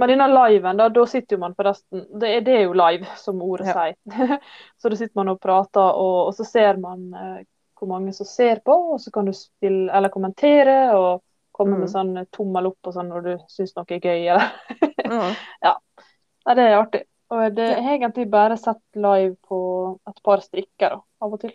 Men 0.00 0.08
denne 0.08 0.26
liven, 0.32 0.76
da, 0.80 0.88
da 0.88 1.02
sitter 1.06 1.36
jo 1.36 1.40
man 1.44 1.52
forresten 1.54 2.06
det 2.18 2.30
det 2.46 2.54
er 2.56 2.62
jo 2.64 2.72
live, 2.74 3.06
som 3.20 3.42
ordet 3.44 3.68
Ja. 3.68 3.74
sier. 3.74 4.38
så 4.80 4.88
da 4.88 4.96
sitter 4.96 5.14
man 5.20 5.28
og 5.34 5.40
prater, 5.40 5.92
og, 5.94 6.28
og 6.30 6.34
så 6.34 6.44
ser 6.48 6.80
man 6.80 7.04
eh, 7.14 7.44
hvor 7.78 7.88
mange 7.90 8.12
som 8.16 8.26
ser 8.26 8.62
på, 8.64 8.72
og 8.94 9.00
så 9.00 9.10
kan 9.14 9.26
du 9.28 9.32
spille, 9.36 9.92
eller 9.94 10.08
kommentere 10.10 10.96
og 10.96 11.20
komme 11.52 11.76
Mm. 11.76 11.80
med 11.80 11.90
sånn 11.92 12.26
tommel 12.32 12.66
opp 12.72 12.88
og 12.88 12.94
sånn 12.96 13.08
når 13.12 13.22
du 13.26 13.32
syns 13.52 13.74
noe 13.76 13.86
er 13.88 14.00
gøy. 14.00 14.26
Eller. 14.34 14.52
Ja. 15.62 15.74
Nei, 16.46 16.54
det 16.56 16.62
er 16.64 16.78
artig. 16.78 17.02
Og 17.32 17.54
det, 17.56 17.66
jeg 17.68 17.82
har 17.84 17.94
egentlig 17.98 18.24
bare 18.32 18.56
sett 18.60 18.80
live 18.96 19.34
på 19.48 19.58
et 20.08 20.22
par 20.24 20.40
strikker 20.44 20.94
da, 20.96 21.00
av 21.20 21.32
og 21.36 21.40
til. 21.40 21.52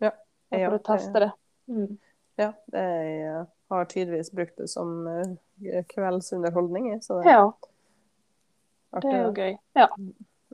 Ja. 0.00 0.10
For 0.52 0.76
å 0.76 0.80
teste 0.84 1.20
det. 1.20 1.30
Mm. 1.68 1.98
ja, 2.40 2.50
jeg 2.72 3.12
eh, 3.24 3.44
har 3.72 3.84
tydeligvis 3.88 4.32
brukt 4.36 4.56
det 4.60 4.68
som 4.68 5.06
eh, 5.08 5.84
kveldsunderholdning, 5.92 6.90
jeg, 6.92 7.02
så 7.06 7.20
det 7.22 7.30
Ja, 7.32 7.44
det 9.00 9.12
er 9.12 9.22
jo 9.22 9.32
gøy. 9.32 9.54
Ja. 9.80 9.88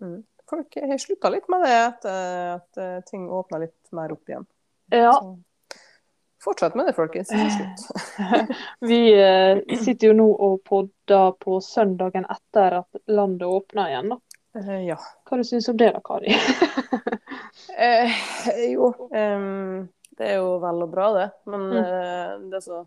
Mm. 0.01 0.21
Folk 0.51 0.77
har 0.83 0.99
slutta 1.03 1.31
litt 1.31 1.49
med 1.51 1.63
det 1.67 1.75
etter 1.79 2.55
at 2.57 2.79
eh, 2.83 2.99
ting 3.11 3.29
åpna 3.31 3.63
litt 3.65 3.93
mer 3.95 4.15
opp 4.15 4.31
igjen. 4.31 4.47
ja. 4.91 5.13
Så 5.19 5.37
fortsett 6.45 6.75
med 6.75 6.87
det, 6.87 6.93
folkens. 6.97 7.31
Vi 8.81 9.01
eh, 9.15 9.77
sitter 9.79 10.11
jo 10.11 10.17
nå 10.17 10.27
og 10.33 10.61
podder 10.65 11.33
på 11.41 11.61
søndagen 11.65 12.27
etter 12.31 12.81
at 12.83 13.01
landet 13.07 13.49
åpner 13.49 13.93
igjen. 13.93 14.13
da. 14.15 14.21
Uh, 14.59 14.81
ja. 14.83 14.97
Hva 15.29 15.39
du 15.39 15.45
syns 15.47 15.69
du 15.69 15.73
om 15.75 15.81
det 15.81 15.93
da, 15.95 16.03
Kari? 16.05 16.35
Eh, 17.81 18.13
jo, 18.73 18.89
um, 19.11 19.89
det 20.19 20.27
er 20.27 20.37
jo 20.39 20.55
vel 20.63 20.83
og 20.85 20.91
bra, 20.93 21.07
det. 21.17 21.27
Men 21.51 21.63
Mm. 21.71 21.77
uh, 21.79 22.51
det, 22.51 22.61
så, 22.63 22.81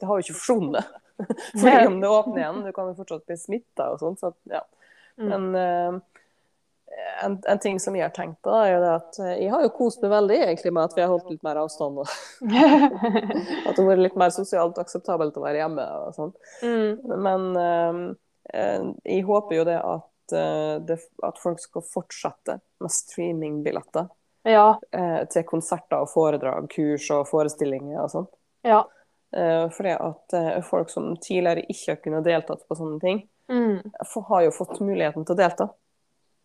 det 0.00 0.06
har 0.08 0.18
jo 0.18 0.24
ikke 0.24 0.36
forsvunnet. 0.38 0.84
Fordi 1.60 1.86
om 1.86 1.98
det 2.00 2.08
åpner 2.08 2.40
igjen, 2.42 2.60
du 2.64 2.72
kan 2.72 2.90
jo 2.90 2.96
fortsatt 2.98 3.26
bli 3.28 3.36
smitta 3.38 3.90
og 3.92 4.00
sånn. 4.02 4.16
Så, 4.20 4.32
ja. 4.50 4.62
Mm. 5.20 5.28
Men 5.28 5.48
eh, 5.60 5.98
en, 7.24 7.34
en 7.48 7.58
ting 7.62 7.78
som 7.80 7.96
jeg 7.96 8.04
har 8.06 8.12
tenkt 8.16 8.38
på, 8.42 8.50
er 8.64 8.78
det 8.80 8.90
at 8.96 9.18
eh, 9.20 9.34
jeg 9.44 9.50
har 9.52 9.62
jo 9.64 9.72
kost 9.76 10.02
meg 10.02 10.10
veldig 10.14 10.38
egentlig 10.40 10.72
med 10.72 10.84
at 10.88 10.96
vi 10.96 11.02
har 11.04 11.10
holdt 11.12 11.30
litt 11.30 11.42
mer 11.46 11.60
avstand. 11.62 11.98
Og 12.02 12.08
at 12.50 13.74
det 13.76 13.82
har 13.82 13.88
vært 13.90 14.04
litt 14.04 14.16
mer 14.20 14.32
sosialt 14.34 14.78
akseptabelt 14.82 15.36
å 15.38 15.44
være 15.44 15.60
hjemme 15.62 15.86
og 16.06 16.14
sånn. 16.16 16.32
mm. 16.62 17.18
Men 17.26 17.48
eh, 17.64 18.00
eh, 18.54 18.86
jeg 19.16 19.26
håper 19.28 19.58
jo 19.60 19.66
det 19.68 19.78
at, 19.80 20.36
eh, 20.36 20.76
det 20.88 20.98
at 21.26 21.42
folk 21.42 21.60
skal 21.62 21.84
fortsette 21.86 22.58
med 22.80 22.94
streamingbilletter 22.94 24.08
Ja. 24.48 24.78
eh, 24.96 25.24
til 25.32 25.44
konserter 25.48 26.00
og 26.04 26.08
foredrag, 26.14 26.70
kurs 26.72 27.10
og 27.16 27.26
forestillinger 27.28 28.00
og 28.04 28.10
sånn. 28.14 28.30
Ja. 28.66 28.84
Eh, 29.36 29.66
fordi 29.70 29.92
at 29.94 30.34
eh, 30.34 30.56
folk 30.66 30.90
som 30.90 31.12
tidligere 31.22 31.66
ikke 31.68 31.92
har 31.94 32.00
kunnet 32.02 32.24
deltatt 32.26 32.64
på 32.68 32.78
sånne 32.78 33.00
ting, 33.04 33.26
Mm. 33.50 33.80
har 34.28 34.42
jo 34.44 34.50
fått 34.54 34.76
muligheten 34.78 35.24
til 35.26 35.34
å 35.34 35.38
delta. 35.40 35.64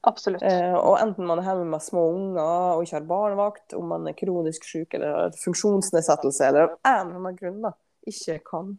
Absolutt. 0.05 0.43
Eh, 0.45 0.73
og 0.77 0.99
enten 1.01 1.25
man 1.25 1.39
er 1.41 1.47
hjemme 1.49 1.65
med 1.71 1.81
små 1.81 2.03
unger 2.13 2.75
og 2.75 2.83
ikke 2.85 2.99
har 2.99 3.07
barnevakt, 3.09 3.73
om 3.73 3.87
man 3.89 4.07
er 4.07 4.13
kronisk 4.17 4.63
syk 4.69 4.93
eller 4.93 5.15
har 5.17 5.31
funksjonsnedsettelse 5.41 6.45
eller 6.47 6.67
av 6.67 6.75
en 6.85 7.07
eller 7.07 7.15
annen 7.21 7.39
grunn 7.39 7.61
da, 7.65 7.71
ikke 8.07 8.39
kan 8.45 8.75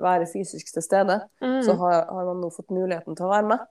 være 0.00 0.24
fysisk 0.30 0.72
til 0.72 0.82
stede, 0.82 1.18
Mm. 1.44 1.60
så 1.66 1.74
har, 1.76 2.06
har 2.08 2.24
man 2.30 2.40
nå 2.40 2.48
fått 2.54 2.70
muligheten 2.72 3.14
til 3.16 3.26
å 3.26 3.32
være 3.34 3.46
med. 3.50 3.66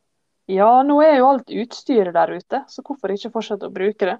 Ja, 0.49 0.83
nå 0.85 0.99
er 1.01 1.17
jo 1.17 1.27
alt 1.31 1.49
utstyret 1.49 2.13
der 2.13 2.35
ute, 2.37 2.63
så 2.69 2.81
hvorfor 2.85 3.09
ikke 3.13 3.31
fortsette 3.33 3.65
å 3.65 3.73
bruke 3.73 4.05
det? 4.05 4.17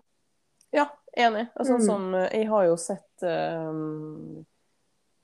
Ja, 0.74 0.88
enig. 1.18 1.48
Sånn 1.62 2.10
Mm. 2.10 2.16
eh, 2.24 2.30
Jeg 2.42 2.48
har 2.50 2.66
jo 2.66 2.76
sett 2.78 3.24
um, 3.26 4.46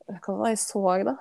Hva 0.08 0.38
var 0.38 0.46
det 0.46 0.54
jeg 0.56 0.62
så, 0.62 1.04
da? 1.06 1.16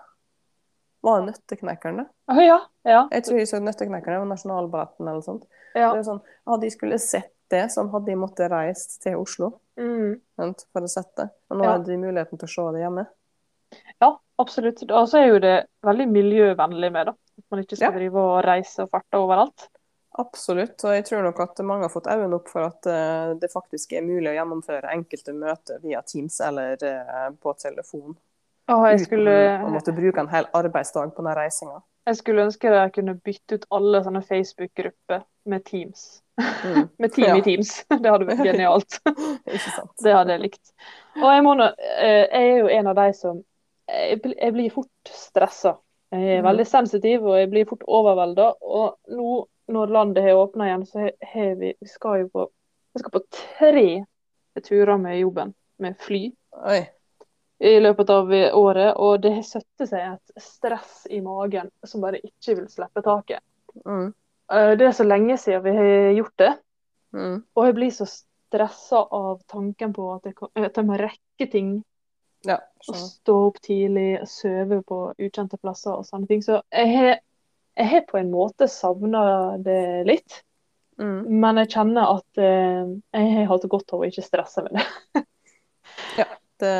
Var 1.04 1.20
det 1.20 1.26
Nøtteknekkeren, 1.32 1.96
da? 1.96 2.04
Å 2.32 2.40
ja. 2.44 2.58
Ja. 2.84 3.02
Jeg 3.12 3.24
tror 3.24 3.38
jeg 3.38 3.48
så 3.48 3.60
Nøtteknekkeren 3.60 4.22
og 4.24 4.28
Nasjonalballetten 4.32 5.08
eller 5.08 5.20
sånt. 5.24 5.44
Ja. 5.74 5.90
Sånn, 6.02 6.20
Hadde 6.46 6.60
de 6.66 6.70
skulle 6.70 6.98
sett 6.98 7.32
det, 7.50 7.66
så 7.72 7.84
hadde 7.90 8.06
de 8.06 8.16
måttet 8.16 8.50
reist 8.50 9.02
til 9.02 9.16
Oslo 9.20 9.60
Mm. 9.78 10.20
sant, 10.36 10.66
for 10.72 10.82
å 10.82 10.88
sett 10.88 11.10
det. 11.16 11.28
Og 11.50 11.58
nå 11.58 11.64
Ja. 11.64 11.72
hadde 11.72 11.86
de 11.86 11.96
muligheten 11.98 12.38
til 12.38 12.46
å 12.46 12.54
se 12.54 12.72
det 12.72 12.82
hjemme. 12.84 13.06
Ja, 14.00 14.16
absolutt. 14.38 14.82
Og 14.90 15.08
så 15.08 15.18
er 15.18 15.26
jo 15.32 15.38
det 15.40 15.66
veldig 15.84 16.06
miljøvennlig 16.08 16.92
med, 16.92 17.06
da. 17.06 17.12
At 17.12 17.44
man 17.50 17.62
ikke 17.64 17.76
skal 17.76 17.92
Ja. 17.92 17.98
drive 17.98 18.14
og 18.16 18.44
reise 18.44 18.82
og 18.82 18.90
farte 18.90 19.18
overalt. 19.18 19.68
Absolutt. 20.16 20.84
Og 20.84 20.92
jeg 20.94 21.04
tror 21.06 21.24
nok 21.24 21.40
at 21.40 21.58
mange 21.66 21.82
har 21.82 21.88
fått 21.88 22.06
øynene 22.06 22.34
opp 22.34 22.48
for 22.48 22.62
at 22.62 22.86
uh, 22.86 23.34
det 23.34 23.50
faktisk 23.50 23.92
er 23.98 24.02
mulig 24.06 24.30
å 24.30 24.36
gjennomføre 24.38 24.92
enkelte 24.94 25.34
møter 25.34 25.80
via 25.82 26.02
Teams 26.02 26.40
eller 26.40 26.78
uh, 26.82 27.30
på 27.32 27.52
telefon. 27.58 28.16
Og 28.68 28.86
jeg 28.86 29.08
Uten 29.08 29.26
å 29.66 29.70
måtte 29.74 29.92
bruke 29.94 30.18
en 30.22 30.28
hel 30.28 30.46
arbeidsdag 30.54 31.14
på 31.16 31.24
den 31.24 31.34
reisinga. 31.36 31.82
Jeg 32.06 32.16
skulle 32.16 32.44
ønske 32.44 32.68
jeg 32.74 32.92
kunne 32.92 33.14
bytte 33.24 33.54
ut 33.58 33.64
alle 33.70 34.02
sånne 34.04 34.22
Facebook-grupper 34.26 35.22
med 35.46 35.64
Teams. 35.64 36.20
Mm. 36.40 36.88
Med 36.98 37.12
Team 37.14 37.28
Ja. 37.28 37.36
i 37.38 37.42
Teams. 37.46 37.84
Det 38.02 38.10
hadde 38.10 38.26
vært 38.26 38.44
genialt. 38.44 38.98
Det 40.02 40.12
hadde 40.14 40.32
jeg 40.34 40.40
likt. 40.42 40.72
Og 41.20 41.28
jeg, 41.30 41.42
nå- 41.46 41.68
eh, 42.00 42.24
jeg 42.26 42.50
er 42.50 42.58
jo 42.58 42.68
en 42.68 42.86
av 42.90 42.96
de 42.98 43.08
som 43.14 43.42
Jeg, 43.88 44.20
jeg 44.40 44.52
blir 44.56 44.70
fort 44.72 45.10
stressa. 45.12 45.74
Jeg 46.12 46.22
er 46.22 46.40
Mhm. 46.42 46.46
veldig 46.46 46.66
sensitiv, 46.66 47.24
og 47.26 47.36
jeg 47.38 47.50
blir 47.50 47.66
fort 47.68 47.82
overvelda. 47.86 48.52
Og 48.62 48.96
nå 49.08 49.46
når 49.68 49.86
landet 49.92 50.22
har 50.24 50.36
åpna 50.40 50.64
igjen, 50.68 50.86
så 50.86 51.10
har 51.32 51.54
vi 51.60 51.74
Vi 51.80 51.88
skal 51.88 52.20
jo 52.24 52.28
på 52.32 52.46
skal 52.98 53.10
på 53.10 53.20
tre 53.32 54.04
turer 54.62 54.96
med 54.98 55.18
jobben 55.20 55.54
med 55.78 55.96
fly 55.98 56.32
Oi. 56.64 56.84
I 57.60 57.76
løpet 57.80 58.10
av 58.10 58.30
året, 58.58 58.96
og 58.96 59.20
det 59.22 59.34
har 59.36 59.42
satt 59.46 59.86
seg 59.88 60.00
et 60.00 60.42
stress 60.42 61.06
i 61.10 61.20
magen 61.22 61.70
som 61.86 62.02
bare 62.02 62.18
ikke 62.24 62.56
vil 62.58 62.68
slippe 62.68 63.02
taket. 63.06 63.40
Mm. 63.86 64.12
Eh, 64.52 64.70
Det 64.76 64.86
er 64.88 64.92
så 64.92 65.06
lenge 65.06 65.36
siden 65.38 65.62
vi 65.64 65.74
har 65.76 66.12
gjort 66.18 66.36
det, 66.38 66.52
Mm. 67.14 67.44
og 67.54 67.66
jeg 67.66 67.74
blir 67.74 67.90
så 67.94 68.06
stressa 68.10 69.06
av 69.10 69.40
tanken 69.46 69.92
på 69.94 70.14
at 70.16 70.24
jeg, 70.24 70.34
kan, 70.34 70.48
at 70.56 70.74
jeg 70.76 70.84
må 70.86 70.96
rekke 70.98 71.50
ting 71.50 71.84
Ja. 72.44 72.58
Å 72.90 72.92
stå 72.92 73.34
opp 73.46 73.60
tidlig, 73.64 74.18
sove 74.28 74.82
på 74.84 75.14
ukjente 75.18 75.56
plasser 75.56 75.94
og 75.96 76.04
sånne 76.04 76.26
ting. 76.28 76.42
Så 76.42 76.58
jeg 76.70 76.90
har, 76.96 77.20
jeg 77.76 77.86
har 77.88 78.02
på 78.10 78.18
en 78.18 78.30
måte 78.30 78.68
savna 78.68 79.56
det 79.56 80.04
litt. 80.06 80.42
Mm. 80.98 81.24
Men 81.40 81.56
jeg 81.56 81.70
kjenner 81.72 82.18
at 82.18 82.38
eh, 82.38 82.84
jeg 83.14 83.30
har 83.38 83.46
hatt 83.48 83.64
godt 83.72 83.94
av 83.94 84.00
å 84.00 84.04
ikke 84.10 84.22
stresse 84.26 84.62
med 84.62 84.76
det. 84.76 84.84
Det, 86.60 86.72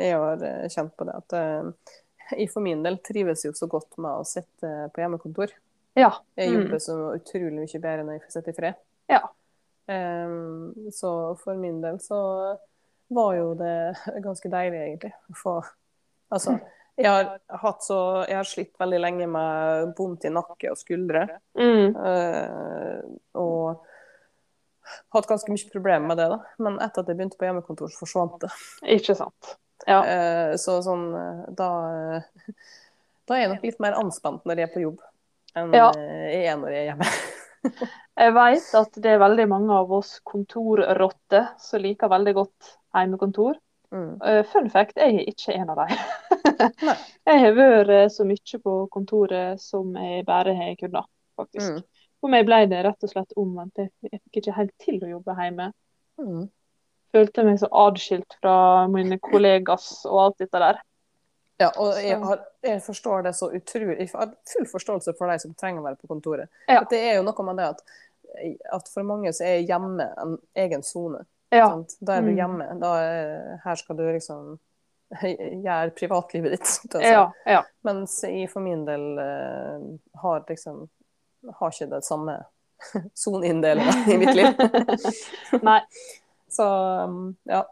jeg 0.00 0.18
har 0.18 0.42
eh, 0.44 0.68
kjent 0.68 0.94
på 0.98 1.06
det 1.08 1.14
at 1.20 1.32
eh, 1.38 1.70
jeg 2.36 2.50
for 2.52 2.60
min 2.64 2.82
del 2.84 2.98
trives 3.04 3.44
jo 3.46 3.52
så 3.56 3.68
godt 3.70 3.96
med 3.96 4.10
å 4.20 4.24
sitte 4.28 4.90
på 4.92 5.00
hjemmekontor. 5.00 5.52
Ja. 5.96 6.10
Jeg 6.36 6.50
Mm. 6.50 6.56
jobber 6.62 6.78
så 6.84 6.96
utrolig 7.16 7.52
mye 7.64 7.80
bedre 7.80 8.04
når 8.04 8.12
jeg 8.18 8.22
får 8.26 8.34
sitte 8.36 8.50
i 8.52 8.56
fred. 8.58 8.74
Ja. 9.08 9.22
Um, 9.88 10.74
så 10.92 11.10
for 11.40 11.56
min 11.56 11.80
del 11.80 11.96
så 12.04 12.18
var 13.08 13.34
jo 13.38 13.54
det 13.56 13.96
ganske 14.26 14.50
deilig, 14.52 14.82
egentlig. 14.84 15.12
Få 15.34 15.62
Altså, 16.30 16.58
jeg 16.98 17.08
har 17.08 17.76
så 17.80 18.26
Jeg 18.28 18.36
har 18.36 18.44
slitt 18.44 18.74
veldig 18.78 18.98
lenge 19.00 19.26
med 19.32 19.94
vondt 19.96 20.26
i 20.28 20.32
nakke 20.34 20.70
og 20.74 20.76
skuldre. 20.76 21.22
Mm. 21.56 21.96
Uh, 21.96 23.00
og 23.40 23.86
hatt 25.14 25.28
ganske 25.30 25.52
mye 25.52 25.72
problemer 25.72 26.06
med 26.10 26.20
det, 26.20 26.28
da. 26.32 26.38
Men 26.64 26.78
etter 26.84 27.02
at 27.04 27.10
jeg 27.10 27.18
begynte 27.18 27.38
på 27.40 27.48
hjemmekontor, 27.48 27.90
så 27.92 28.02
forsvant 28.04 28.38
det. 28.44 28.52
Ikke 28.98 29.16
sant. 29.18 29.56
Ja. 29.86 30.00
Eh, 30.04 30.56
så 30.58 30.80
sånn 30.82 31.04
eh, 31.14 31.42
Da 31.54 31.68
eh, 32.18 32.54
Da 33.28 33.36
er 33.36 33.44
jeg 33.44 33.52
nok 33.52 33.66
litt 33.68 33.78
mer 33.84 33.98
anspent 34.00 34.48
når 34.48 34.58
jeg 34.58 34.68
er 34.68 34.72
på 34.72 34.82
jobb, 34.82 34.98
enn 35.54 35.76
Ja. 35.76 35.92
jeg 35.94 36.48
er 36.50 36.58
når 36.58 36.74
jeg 36.74 36.80
er 36.82 36.90
hjemme. 36.92 37.12
Jeg 38.18 38.32
vet 38.34 38.68
at 38.74 38.96
det 39.02 39.10
er 39.12 39.20
veldig 39.22 39.44
mange 39.50 39.74
av 39.78 39.92
oss 39.94 40.08
kontorrotter 40.26 41.52
som 41.62 41.82
liker 41.82 42.10
veldig 42.10 42.32
godt 42.34 42.70
hjemmekontor. 42.96 43.58
Mm. 43.94 44.16
Fun 44.50 44.66
fact, 44.72 44.96
jeg 44.98 45.20
er 45.20 45.28
ikke 45.30 45.54
en 45.54 45.70
av 45.70 45.78
dem. 45.84 45.92
Jeg 47.28 47.42
har 47.44 47.54
vært 47.54 48.14
så 48.14 48.26
mye 48.26 48.60
på 48.64 48.74
kontoret 48.94 49.62
som 49.62 49.94
jeg 49.94 50.24
bare 50.26 50.54
har 50.58 50.74
kunnet, 50.80 51.06
faktisk. 51.38 51.78
Mm. 51.78 51.97
For 52.20 52.32
meg 52.32 52.46
ble 52.48 52.64
det 52.70 52.82
rett 52.86 53.04
og 53.06 53.10
slett 53.12 53.34
omvendt. 53.38 53.78
Jeg 53.78 54.20
fikk 54.24 54.40
ikke 54.40 54.56
helt 54.56 54.74
til 54.82 54.98
å 55.04 55.10
jobbe 55.16 55.36
hjemme. 55.38 55.68
Mm. 56.18 56.48
Følte 57.14 57.44
meg 57.46 57.60
så 57.62 57.68
adskilt 57.86 58.34
fra 58.42 58.54
mine 58.90 59.20
kollegas 59.22 60.02
og 60.08 60.18
alt 60.24 60.42
dette 60.42 60.60
der. 60.60 60.80
Ja, 61.58 61.70
og 61.82 61.96
jeg, 61.98 62.18
har, 62.22 62.42
jeg 62.62 62.82
forstår 62.84 63.24
det 63.26 63.32
så 63.34 63.48
utrolig 63.50 63.96
Jeg 63.98 64.10
har 64.14 64.28
full 64.46 64.66
forståelse 64.70 65.14
for 65.18 65.30
de 65.32 65.40
som 65.42 65.54
trenger 65.58 65.82
å 65.82 65.86
være 65.88 65.98
på 65.98 66.10
kontoret. 66.10 66.50
Ja. 66.70 66.84
Det 66.90 67.00
er 67.08 67.16
jo 67.18 67.24
noe 67.26 67.46
med 67.48 67.58
det 67.58 67.70
at, 67.72 67.80
at 68.76 68.90
for 68.92 69.06
mange 69.08 69.32
så 69.34 69.46
er 69.48 69.64
hjemme 69.66 70.06
en 70.22 70.36
egen 70.54 70.84
sone. 70.86 71.24
Ja. 71.50 71.70
Da 72.00 72.18
er 72.18 72.26
du 72.26 72.30
Mm. 72.30 72.36
hjemme. 72.36 72.68
Er, 72.84 73.58
her 73.64 73.80
skal 73.80 73.96
du 73.98 74.04
liksom 74.06 74.58
gjøre 75.64 75.90
privatlivet 75.96 76.58
ditt. 76.58 76.68
Altså. 76.92 77.02
Ja. 77.02 77.24
ja. 77.46 77.64
Mens 77.88 78.18
jeg 78.22 78.50
for 78.52 78.60
min 78.62 78.84
del 78.86 79.06
uh, 79.18 79.98
har 80.22 80.44
liksom 80.48 80.84
har 81.58 81.74
ikke 81.74 81.90
det 81.90 82.04
samme 82.06 82.38
soneinndelinga 83.24 83.96
i 84.06 84.18
mitt 84.20 84.34
liv. 84.38 84.62
Nei. 85.68 85.80
Så 86.48 86.64
um, 87.04 87.36
ja. 87.48 87.66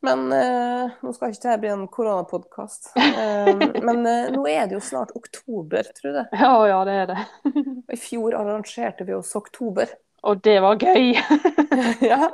Men 0.00 0.32
eh, 0.32 0.90
nå 1.02 1.12
skal 1.12 1.32
ikke 1.32 1.42
dette 1.42 1.60
bli 1.62 1.70
en 1.72 1.86
koronapodkast. 1.90 2.92
Eh, 2.96 3.48
men 3.82 4.04
eh, 4.06 4.28
nå 4.30 4.44
er 4.46 4.68
det 4.70 4.76
jo 4.76 4.82
snart 4.84 5.10
oktober, 5.18 5.90
tror 5.96 6.20
jeg. 6.20 6.28
Ja, 6.38 6.52
ja, 6.70 6.76
det 6.86 6.94
er 7.02 7.08
det. 7.10 7.24
Og 7.50 7.96
I 7.96 7.98
fjor 7.98 8.36
arrangerte 8.38 9.08
vi 9.08 9.16
oss 9.18 9.34
oktober. 9.38 9.90
Og 10.22 10.38
det 10.46 10.56
var 10.62 10.78
gøy. 10.78 11.18
ja. 12.10 12.30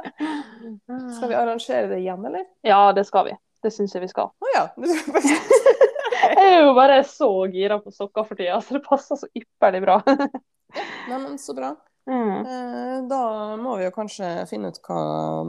Skal 1.17 1.33
vi 1.33 1.41
arrangere 1.41 1.89
det 1.89 2.03
igjen, 2.05 2.25
eller? 2.29 2.45
Ja, 2.69 2.93
det 2.97 3.09
skal 3.09 3.31
vi. 3.31 3.37
Det 3.65 3.73
syns 3.73 3.97
jeg 3.97 4.05
vi 4.05 4.13
skal. 4.13 4.29
Å 4.29 4.55
ja. 4.57 5.91
Jeg 6.39 6.53
er 6.55 6.63
jo 6.67 6.75
bare 6.77 7.01
så 7.09 7.29
gira 7.53 7.79
på 7.83 7.93
sokker 7.95 8.27
for 8.29 8.39
tida, 8.39 8.61
så 8.65 8.77
det 8.79 8.85
passer 8.87 9.19
så 9.21 9.29
ypperlig 9.37 9.81
bra. 9.85 9.99
Nei, 11.09 11.19
men 11.19 11.37
så 11.41 11.57
bra. 11.57 11.75
Mm. 12.05 12.45
Eh, 12.45 12.97
da 13.09 13.19
må 13.57 13.79
vi 13.79 13.87
jo 13.87 13.93
kanskje 13.95 14.27
finne 14.51 14.69
ut 14.69 14.77
hva 14.85 14.97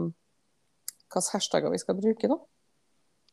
hvilke 0.00 1.20
hashtagger 1.34 1.68
vi 1.68 1.80
skal 1.82 1.98
bruke, 1.98 2.30
da. 2.32 2.38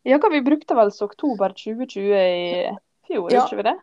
Ja, 0.03 0.17
hva 0.19 0.27
vi 0.33 0.41
brukte 0.43 0.75
vel 0.75 0.91
så 0.91 1.07
oktober 1.07 1.55
2020 1.55 2.11
i 2.19 2.65
fjor, 3.07 3.31
Ja. 3.31 3.45
ikke 3.45 3.61
vi 3.61 3.65
det? 3.69 3.73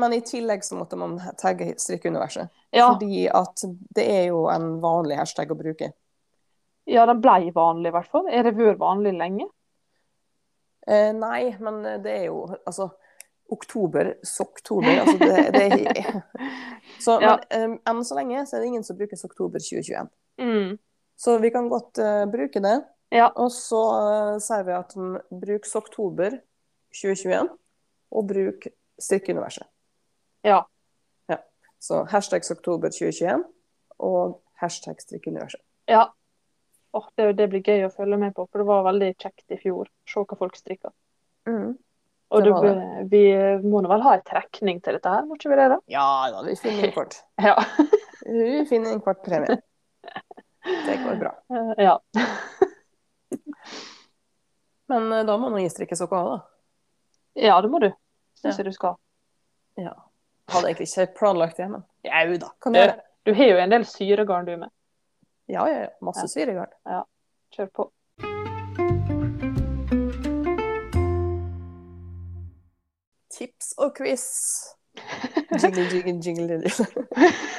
Men 0.00 0.14
i 0.16 0.22
tillegg 0.24 0.64
så 0.64 0.78
måtte 0.80 0.96
man 0.96 1.18
tagge 1.36 1.74
strikkeuniverset. 1.76 2.48
Ja, 2.72 2.86
Fordi 2.94 3.26
at 3.28 3.60
det 3.92 4.06
er 4.08 4.24
jo 4.30 4.46
en 4.48 4.80
vanlig 4.80 5.20
hashtag 5.20 5.52
å 5.52 5.58
bruke. 5.60 5.92
ja 6.88 7.04
den 7.04 7.20
ble 7.20 7.52
vanlig 7.52 7.92
i 7.92 7.96
hvert 7.98 8.08
fall. 8.08 8.24
Er 8.32 8.48
det 8.48 8.56
vært 8.56 8.80
vanlig 8.80 9.12
lenge? 9.20 9.50
Eh, 10.88 11.12
nei, 11.12 11.52
men 11.60 11.82
det 12.02 12.14
er 12.22 12.24
jo 12.30 12.46
altså 12.64 12.88
Oktober, 13.48 14.12
sokktober 14.22 15.00
altså 15.00 15.16
det, 15.18 15.44
det 15.54 16.14
Så 17.04 17.16
Ja. 17.22 17.38
men, 17.50 17.70
um, 17.70 17.76
enn 17.88 18.04
så 18.04 18.18
lenge 18.18 18.44
så 18.46 18.56
er 18.56 18.60
det 18.60 18.70
ingen 18.72 18.84
som 18.84 18.98
bruker 18.98 19.20
oktober 19.24 19.62
2021. 19.62 20.10
Mm. 20.40 20.78
Så 21.16 21.38
vi 21.38 21.50
kan 21.50 21.68
godt 21.68 21.98
uh, 21.98 22.26
bruke 22.30 22.60
det. 22.60 22.76
Ja. 23.14 23.30
Og 23.36 23.52
så 23.52 23.80
uh, 23.80 24.36
sier 24.42 24.66
vi 24.66 24.74
at 24.76 24.92
mm, 24.96 25.16
bruk 25.40 25.66
soktober 25.66 26.36
2021, 26.92 27.48
og 28.10 28.28
bruk 28.28 28.68
strikkeuniverset. 29.00 29.66
Ja. 30.46 30.62
Ja. 31.28 31.40
Så 31.80 32.04
hashtag 32.12 32.44
oktober 32.50 32.92
2021 32.92 33.44
og 33.98 34.38
hashtag 34.60 35.00
strikkeuniverset. 35.02 35.60
Ja. 35.88 36.08
Oh, 36.92 37.04
det, 37.16 37.32
det 37.38 37.48
blir 37.52 37.64
gøy 37.64 37.84
å 37.86 37.92
følge 37.92 38.16
med 38.20 38.34
på, 38.36 38.46
for 38.48 38.62
det 38.62 38.68
var 38.68 38.86
veldig 38.88 39.12
kjekt 39.20 39.52
i 39.52 39.60
fjor. 39.60 39.90
Se 40.08 40.24
hva 40.24 40.38
folk 40.40 40.56
strikker. 40.56 40.92
Mm. 41.48 41.76
Og 42.30 42.42
Det 42.44 42.52
det, 42.62 42.72
vi 43.10 43.20
må 43.68 43.80
nå 43.80 43.88
vel 43.88 44.02
ha 44.04 44.14
en 44.18 44.24
trekning 44.26 44.82
til 44.84 44.98
dette 44.98 45.08
her, 45.08 45.22
må 45.24 45.38
ikke 45.38 45.48
vi 45.48 45.56
det? 45.56 45.68
da? 45.72 45.78
Ja 45.88 46.08
da, 46.34 46.42
vi 46.44 46.56
finner 46.60 46.84
en 46.88 46.92
kort. 46.92 47.16
Ja. 47.40 47.54
Vi 48.28 48.64
finner 48.68 48.92
en 48.92 49.00
kort 49.00 49.22
premie. 49.24 49.56
Det 50.68 50.98
går 51.04 51.16
bra. 51.22 51.32
Ja. 51.88 51.94
Men 54.88 55.12
eh, 55.12 55.24
da 55.28 55.36
må 55.40 55.48
nå 55.52 55.58
gistrikke 55.60 55.96
strikke 55.96 55.98
sokker 56.00 56.16
òg, 56.18 56.28
da. 56.32 56.38
ja, 57.48 57.58
det 57.64 57.70
må 57.72 57.80
du. 57.82 57.88
Syns 58.38 58.54
Ja. 58.56 58.62
jeg 58.62 58.70
du 58.70 58.76
skal. 58.76 58.96
Ja. 59.78 59.92
Hadde 60.48 60.70
egentlig 60.70 60.88
ikke 60.88 61.06
planlagt 61.18 61.58
det, 61.60 61.66
men 61.68 61.84
jau 62.08 62.38
da, 62.40 62.48
kan 62.64 62.72
Du, 62.72 62.78
gjøre 62.80 62.94
det. 62.96 63.04
du 63.28 63.34
har 63.36 63.50
jo 63.52 63.58
en 63.64 63.70
del 63.74 63.84
syregarn 63.84 64.46
du 64.48 64.54
med. 64.56 64.70
Ja, 65.48 65.66
ja, 65.68 65.80
ja. 65.86 65.90
Masse 66.04 66.24
Ja. 66.24 66.32
syregarn. 66.32 66.72
Kjør 67.56 67.70
på. 67.72 67.88
Tips 73.38 73.72
og 73.78 73.94
quiz. 73.96 74.24
Jingle, 75.62 75.84
jingle, 75.92 76.18
jingle. 76.22 76.56
jingle. 76.58 77.04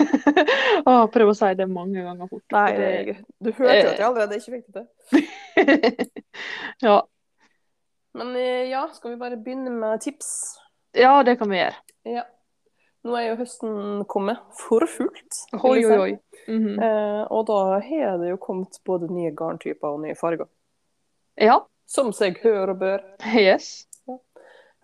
Å, 0.89 1.07
prøv 1.11 1.31
å 1.31 1.35
si 1.37 1.51
det 1.55 1.67
mange 1.71 2.03
ganger 2.03 2.27
fort. 2.27 2.43
Nei, 2.51 2.71
det, 2.75 3.15
du 3.39 3.51
hørte 3.53 3.77
jo 3.77 3.91
at 3.93 4.01
jeg 4.01 4.07
allerede 4.07 4.39
ikke 4.39 4.57
fikk 4.57 4.65
det 4.75 4.83
til. 5.11 6.17
ja. 6.87 6.97
Men 8.19 8.33
eh, 8.35 8.67
ja, 8.71 8.83
skal 8.93 9.13
vi 9.13 9.21
bare 9.21 9.39
begynne 9.39 9.71
med 9.71 10.03
tips? 10.03 10.57
ja, 10.97 11.23
det 11.23 11.37
kan 11.39 11.51
vi 11.51 11.59
gjøre. 11.61 11.79
Ja. 12.09 12.25
Nå 13.07 13.15
er 13.15 13.29
jo 13.29 13.35
høsten 13.39 13.75
kommet 14.11 14.41
for 14.59 14.83
fullt. 14.89 15.43
Oi, 15.55 15.85
Oi, 15.85 15.99
oi, 15.99 16.17
Mm. 16.49 16.55
Mhm. 16.55 16.79
Eh, 16.81 17.23
og 17.29 17.43
da 17.45 17.57
har 17.83 18.15
det 18.17 18.31
jo 18.31 18.37
kommet 18.41 18.79
både 18.87 19.09
nye 19.13 19.29
garntyper 19.37 19.91
og 19.93 19.99
nye 20.01 20.15
farger. 20.17 20.47
Ja. 21.37 21.59
Som 21.85 22.09
seg 22.15 22.39
hør 22.41 22.71
og 22.73 22.79
bør. 22.79 23.03
Yes. 23.37 23.85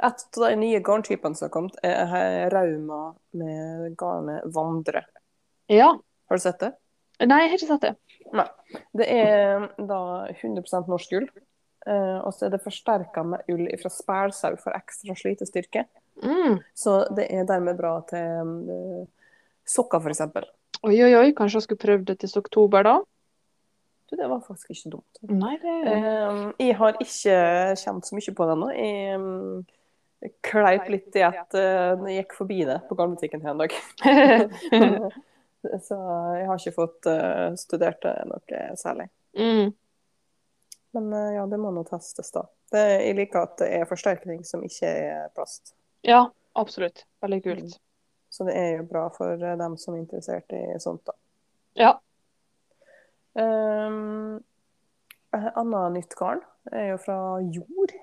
Et 0.04 0.24
av 0.38 0.44
de 0.50 0.56
nye 0.60 0.80
garntypene 0.84 1.36
som 1.38 1.46
har 1.48 1.54
kommet, 1.54 1.76
er 1.84 2.50
Rauma 2.52 3.14
med 3.40 3.96
garnet 4.00 4.44
Vandre. 4.56 5.06
Ja. 5.72 5.94
Har 6.28 6.36
du 6.36 6.42
sett 6.44 6.60
det? 6.60 6.74
Nei, 7.24 7.38
jeg 7.46 7.52
har 7.54 7.58
ikke 7.60 7.70
sett 7.70 7.86
det. 7.86 7.94
Det 9.00 9.06
er 9.08 9.70
da 9.80 10.00
100 10.34 10.88
norsk 10.92 11.14
ull. 11.16 11.30
eh, 11.88 12.18
og 12.26 12.34
så 12.34 12.48
er 12.48 12.56
det 12.56 12.64
forsterka 12.66 13.24
med 13.24 13.48
ull 13.54 13.70
fra 13.80 13.90
spælsau 13.94 14.58
for 14.60 14.76
ekstra 14.76 15.16
slitestyrke. 15.16 15.86
Mm. 16.24 16.60
Så 16.76 17.06
det 17.16 17.30
er 17.32 17.46
dermed 17.48 17.78
bra 17.80 18.02
til 18.10 18.68
eh, 18.76 19.06
sokker, 19.68 20.00
f.eks. 20.04 20.22
Oi, 20.84 20.98
oi, 21.04 21.14
oi. 21.16 21.28
Kanskje 21.38 21.62
jeg 21.62 21.68
skulle 21.70 21.84
prøvd 21.86 22.06
det 22.12 22.18
til 22.20 22.40
oktober, 22.42 22.84
da? 22.84 22.98
Du, 24.10 24.16
det 24.20 24.28
var 24.30 24.44
faktisk 24.46 24.70
ikke 24.76 24.92
dumt. 24.98 25.22
Nei, 25.32 25.56
det 25.64 25.78
Eh, 25.86 26.42
jeg 26.68 26.76
har 26.78 26.98
ikke 27.00 27.38
kjent 27.80 28.06
så 28.06 28.16
mye 28.18 28.36
på 28.38 28.46
det 28.50 28.58
ennå. 28.58 28.70
Jeg 28.76 29.22
mm, 30.26 30.36
kleip 30.46 30.90
litt 30.92 31.16
i 31.18 31.24
at 31.28 31.56
jeg 31.56 32.18
gikk 32.20 32.36
forbi 32.38 32.64
det 32.68 32.82
på 32.90 32.98
garnbutikken 32.98 33.44
her 33.46 33.54
en 33.54 33.64
dag. 33.64 33.76
så 35.88 35.98
jeg 36.40 36.48
har 36.50 36.60
ikke 36.60 36.76
fått 36.76 37.10
uh, 37.10 37.54
studert 37.60 38.02
det 38.06 38.16
noe 38.30 38.62
særlig. 38.80 39.10
mm. 39.38 39.74
Men 40.96 41.10
uh, 41.12 41.32
ja, 41.36 41.48
det 41.52 41.60
må 41.60 41.74
nå 41.76 41.84
testes, 41.88 42.32
da. 42.32 42.46
Det, 42.72 42.84
jeg 43.04 43.18
liker 43.18 43.46
at 43.46 43.58
det 43.60 43.68
er 43.78 43.90
forsterkning 43.90 44.46
som 44.48 44.64
ikke 44.64 44.88
er 44.88 45.28
plast. 45.36 45.74
Ja, 46.08 46.22
absolutt. 46.56 47.04
Veldig 47.26 47.42
kult. 47.44 47.76
Så 48.32 48.48
det 48.48 48.56
er 48.60 48.70
jo 48.78 48.88
bra 48.90 49.06
for 49.16 49.40
dem 49.40 49.78
som 49.80 49.96
er 49.96 50.02
interessert 50.02 50.56
i 50.56 50.64
sånt, 50.84 51.04
da. 51.08 51.16
Ja. 51.76 51.92
Um, 53.36 54.40
et 55.36 55.58
annet 55.60 55.96
nytt 55.98 56.16
garn 56.16 56.42
er 56.72 56.94
jo 56.94 57.00
fra 57.04 57.18
Jord. 57.44 57.96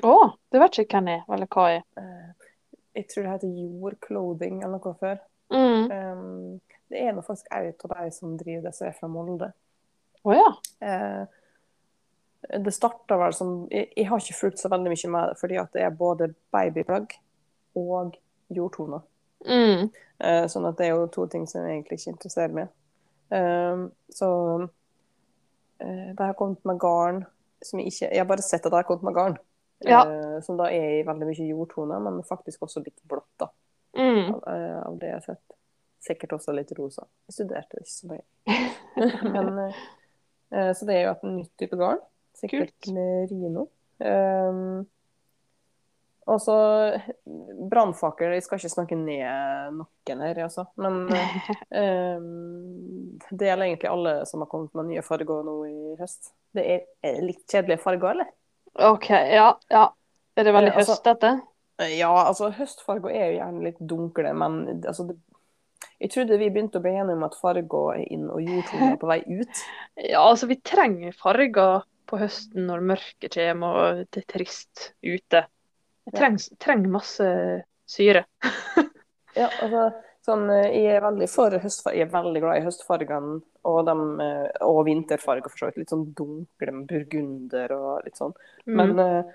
Å, 0.00 0.14
det 0.48 0.60
vet 0.62 0.78
ikke 0.80 0.96
hvem 0.96 1.08
er, 1.12 1.20
eller 1.28 1.48
hva 1.52 1.66
er. 1.74 1.82
Uh, 2.00 2.48
jeg 2.96 3.04
tror 3.10 3.26
det 3.26 3.32
heter 3.34 3.50
Jord 3.60 3.98
Clothing 4.00 4.62
eller 4.62 4.80
noe 4.80 4.94
før. 5.00 5.18
Mm. 5.52 5.84
Um, 5.92 6.80
det 6.88 7.02
er 7.02 7.12
nå 7.12 7.20
faktisk 7.26 7.50
en 7.52 7.68
av 7.68 7.92
de 7.98 8.10
som 8.16 8.38
driver 8.40 8.64
det, 8.64 8.72
som 8.76 8.88
er 8.88 8.96
fra 8.96 9.08
Molde. 9.12 9.50
Å 10.24 10.36
ja. 10.36 10.48
Uh, 10.80 11.24
Det 12.64 12.72
starta 12.74 13.16
vel 13.20 13.36
som 13.36 13.52
jeg, 13.70 13.92
jeg 13.96 14.08
har 14.08 14.18
ikke 14.18 14.38
fulgt 14.40 14.58
så 14.58 14.68
veldig 14.72 14.90
mye 14.90 15.10
med 15.12 15.28
det, 15.30 15.36
fordi 15.40 15.60
at 15.60 15.76
det 15.76 15.84
er 15.84 15.94
både 15.94 16.32
babyplagg 16.52 17.12
og 17.78 18.16
jordtoner. 18.48 19.04
Mm. 19.46 19.92
Uh, 20.22 20.44
sånn 20.50 20.66
at 20.68 20.80
det 20.80 20.88
er 20.88 20.96
jo 20.96 21.12
to 21.12 21.28
ting 21.30 21.44
som 21.46 21.62
jeg 21.62 21.76
egentlig 21.76 22.00
ikke 22.00 22.16
interesserer 22.16 22.56
meg. 22.56 22.72
Så 24.12 24.26
de 25.80 26.18
har 26.18 26.34
kommet 26.36 26.60
med 26.68 26.76
garn 26.82 27.22
som 27.64 27.80
jeg 27.80 27.88
ikke 27.88 28.10
Jeg 28.10 28.20
har 28.20 28.26
bare 28.28 28.44
sett 28.44 28.66
at 28.66 28.70
de 28.70 28.76
har 28.76 28.84
kommet 28.84 29.06
med 29.08 29.16
garn. 29.16 29.38
Ja. 29.88 30.04
Eh, 30.06 30.38
som 30.46 30.60
da 30.60 30.68
er 30.72 31.00
i 31.00 31.02
veldig 31.06 31.28
mye 31.30 31.48
jordtoner, 31.48 32.02
men 32.04 32.22
faktisk 32.26 32.64
også 32.66 32.84
litt 32.84 33.02
blått, 33.08 33.30
da. 33.40 33.50
Mm. 33.98 34.34
Av, 34.34 34.54
eh, 34.54 34.78
av 34.86 34.96
det 34.98 35.10
jeg 35.10 35.18
har 35.18 35.26
sett. 35.26 35.58
Sikkert 36.02 36.38
også 36.38 36.54
litt 36.56 36.72
rosa. 36.78 37.04
Jeg 37.28 37.36
studerte 37.36 37.82
ikke 37.82 37.92
så 37.92 38.08
mye. 38.10 38.24
men, 39.34 39.52
eh, 39.66 39.84
eh, 40.54 40.72
så 40.74 40.88
det 40.88 40.96
er 40.96 41.06
jo 41.06 41.14
et 41.14 41.28
nytt 41.28 41.54
type 41.60 41.78
garn. 41.78 42.02
Sikkert 42.38 42.72
Kult. 42.80 42.94
merino. 42.96 43.68
Um, 44.02 44.80
og 46.26 46.38
så 46.42 46.54
brannfakkel 47.70 48.32
Jeg 48.34 48.42
skal 48.42 48.58
ikke 48.58 48.70
snakke 48.72 48.96
ned 48.98 49.76
noen 49.76 50.22
her, 50.24 50.40
altså. 50.46 50.64
Men 50.80 51.04
um, 51.06 53.18
det 53.36 53.50
gjelder 53.50 53.68
egentlig 53.68 53.90
alle 53.90 54.14
som 54.30 54.42
har 54.42 54.50
kommet 54.50 54.74
med 54.78 54.90
nye 54.90 55.04
farger 55.06 55.44
nå 55.46 55.56
i 55.68 55.94
høst. 56.00 56.32
Det 56.54 56.64
er 56.66 57.22
litt 57.22 57.44
kjedelige 57.46 57.82
farger, 57.82 58.16
eller? 58.16 58.32
OK, 58.74 59.08
ja. 59.10 59.48
ja. 59.70 59.84
Er 60.36 60.44
det 60.44 60.54
veldig 60.54 60.72
høst, 60.72 61.06
altså- 61.06 61.40
Eh, 61.80 61.98
Ja, 61.98 62.10
altså 62.28 62.50
høstfarger 62.52 63.10
er 63.10 63.30
jo 63.32 63.38
gjerne 63.40 63.62
litt 63.64 63.78
dunkle, 63.80 64.32
men 64.36 64.82
altså 64.86 65.06
det, 65.08 65.16
Jeg 66.00 66.10
trodde 66.10 66.38
vi 66.38 66.50
begynte 66.50 66.78
å 66.78 66.82
bli 66.82 66.90
enige 66.98 67.16
om 67.16 67.22
at 67.24 67.34
farger 67.40 67.94
er 67.96 68.04
inn 68.12 68.28
og 68.30 68.40
jordtoner 68.42 68.92
er 68.92 68.96
på 69.00 69.06
vei 69.10 69.20
ut. 69.26 69.62
Ja, 70.12 70.20
altså 70.28 70.46
vi 70.50 70.56
trenger 70.60 71.12
farger 71.12 71.82
på 72.06 72.18
høsten 72.18 72.66
når 72.66 72.80
mørket 72.92 73.34
kommer 73.34 73.76
og 73.82 74.06
det 74.12 74.22
er 74.24 74.38
trist 74.38 74.92
ute. 75.02 75.44
Jeg 76.06 76.12
Ja. 76.12 76.18
trenger, 76.18 76.56
trenger 76.58 76.88
masse 76.90 77.28
syre. 77.86 78.24
Ja, 79.36 79.48
altså, 79.62 79.92
sånn, 80.26 80.44
eh, 80.50 80.70
jeg 80.84 80.96
er 80.96 81.00
veldig 81.04 81.28
for 81.30 81.50
høstfarger. 81.50 81.98
Jeg 81.98 82.06
er 82.08 82.12
veldig 82.12 82.40
glad 82.44 82.58
i 82.60 82.64
høstfargene 82.66 83.40
og, 83.64 83.78
dem, 83.86 84.02
eh, 84.20 84.50
og 84.66 84.84
vinterfarger, 84.86 85.48
for 85.50 85.58
så 85.58 85.66
vidt. 85.70 85.78
Litt 85.82 85.90
sånn 85.94 86.06
dunkle 86.18 86.72
med 86.72 86.86
burgunder 86.90 87.72
og 87.76 88.04
litt 88.06 88.16
sånn. 88.20 88.34
Men 88.66 88.94
Mm. 88.94 89.00
eh, 89.00 89.32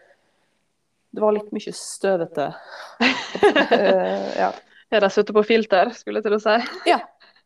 det 1.13 1.21
var 1.21 1.31
litt 1.33 1.51
mye 1.51 1.73
støvete. 1.73 2.53
Ja. 4.37 4.51
Er 4.89 5.01
de 5.03 5.09
sittet 5.11 5.35
på 5.35 5.43
filter, 5.43 5.89
skulle 5.91 6.21
jeg 6.21 6.23
til 6.29 6.37
å 6.37 6.39
si. 6.39 6.55
ja, 6.87 6.99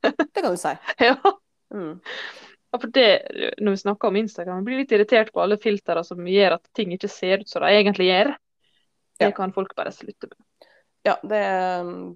det 0.04 0.42
kan 0.44 0.52
du 0.54 0.58
si. 0.62 0.74
ja. 1.08 1.16
Mm. 1.74 1.96
Ja, 2.72 2.78
for 2.80 2.88
det, 2.94 3.08
når 3.60 3.72
vi 3.76 3.82
snakker 3.82 4.08
om 4.12 4.16
Instagram, 4.22 4.60
jeg 4.62 4.66
blir 4.68 4.78
litt 4.84 4.92
irritert 4.96 5.32
på 5.34 5.42
alle 5.44 5.58
filtrene 5.60 6.04
som 6.08 6.22
gjør 6.24 6.54
at 6.60 6.70
ting 6.78 6.94
ikke 6.96 7.10
ser 7.12 7.42
ut 7.42 7.50
som 7.50 7.66
de 7.66 7.72
egentlig 7.74 8.08
gjør. 8.12 8.36
Det 9.20 9.28
Ja. 9.28 9.32
kan 9.36 9.52
folk 9.54 9.74
bare 9.76 9.92
slutte 9.92 10.30
med. 10.30 10.38
Ja, 11.04 11.16
det, 11.24 11.42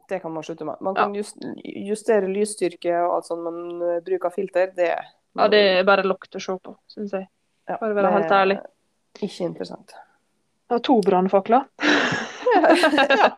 det 0.10 0.20
kan 0.22 0.34
man 0.34 0.44
slutte 0.46 0.66
med. 0.68 0.82
Man 0.86 0.96
kan 0.96 1.16
just, 1.18 1.38
justere 1.66 2.28
lysstyrke 2.30 2.94
og 3.02 3.16
alt 3.16 3.30
sånt, 3.30 3.46
men 3.48 3.82
eh, 3.82 4.02
bruk 4.06 4.28
av 4.30 4.36
filter, 4.36 4.70
det 4.78 4.92
Ja, 5.36 5.48
det 5.52 5.62
er 5.80 5.88
bare 5.88 6.06
lukk 6.06 6.30
å 6.30 6.42
se 6.42 6.58
på, 6.62 6.76
syns 6.94 7.16
jeg. 7.18 7.28
ja, 7.68 7.80
for 7.80 7.90
å 7.90 7.98
være 7.98 8.14
helt 8.20 8.36
ærlig. 8.36 8.60
Ikke 9.20 9.48
interessant. 9.48 9.96
Ja, 10.70 10.80
to 10.80 11.00
brannfakler. 11.06 11.66
ja. 13.22 13.32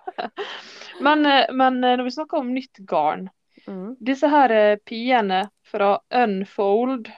Men, 1.00 1.26
eh, 1.26 1.48
men 1.54 1.84
eh, 1.84 1.95
når 1.98 2.04
vi 2.10 2.16
snakker 2.20 2.43
om 2.43 2.54
nytt 2.54 2.84
garn 2.89 3.30
Mm. 3.68 3.98
Disse 4.00 4.28
her 4.32 4.78
piene 4.88 5.50
fra 5.68 6.00
Unfold 6.24 7.10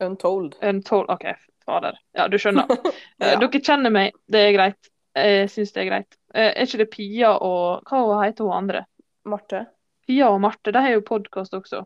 Untold. 0.00 0.56
Untold 0.62 1.10
OK, 1.10 1.24
fader. 1.66 1.98
Ja, 2.12 2.28
du 2.28 2.38
skjønner. 2.38 2.66
Ja. 3.18 3.36
Dere 3.38 3.60
kjenner 3.62 3.92
meg, 3.94 4.16
det 4.30 4.42
er 4.42 4.52
greit. 4.54 4.90
Jeg 5.16 5.50
syns 5.50 5.72
det 5.74 5.82
er 5.82 5.88
greit. 5.90 6.18
Eh, 6.34 6.52
Er 6.52 6.66
ikke 6.66 6.82
det 6.82 6.90
Pia 6.92 7.32
og 7.36 7.88
Hva 7.88 8.22
heter 8.24 8.44
hun 8.44 8.56
andre? 8.56 8.84
Marte. 9.28 9.64
Pia 10.06 10.28
og 10.32 10.40
Marte 10.40 10.72
de 10.72 10.82
har 10.84 10.94
jo 10.94 11.04
podkast 11.06 11.54
også. 11.54 11.84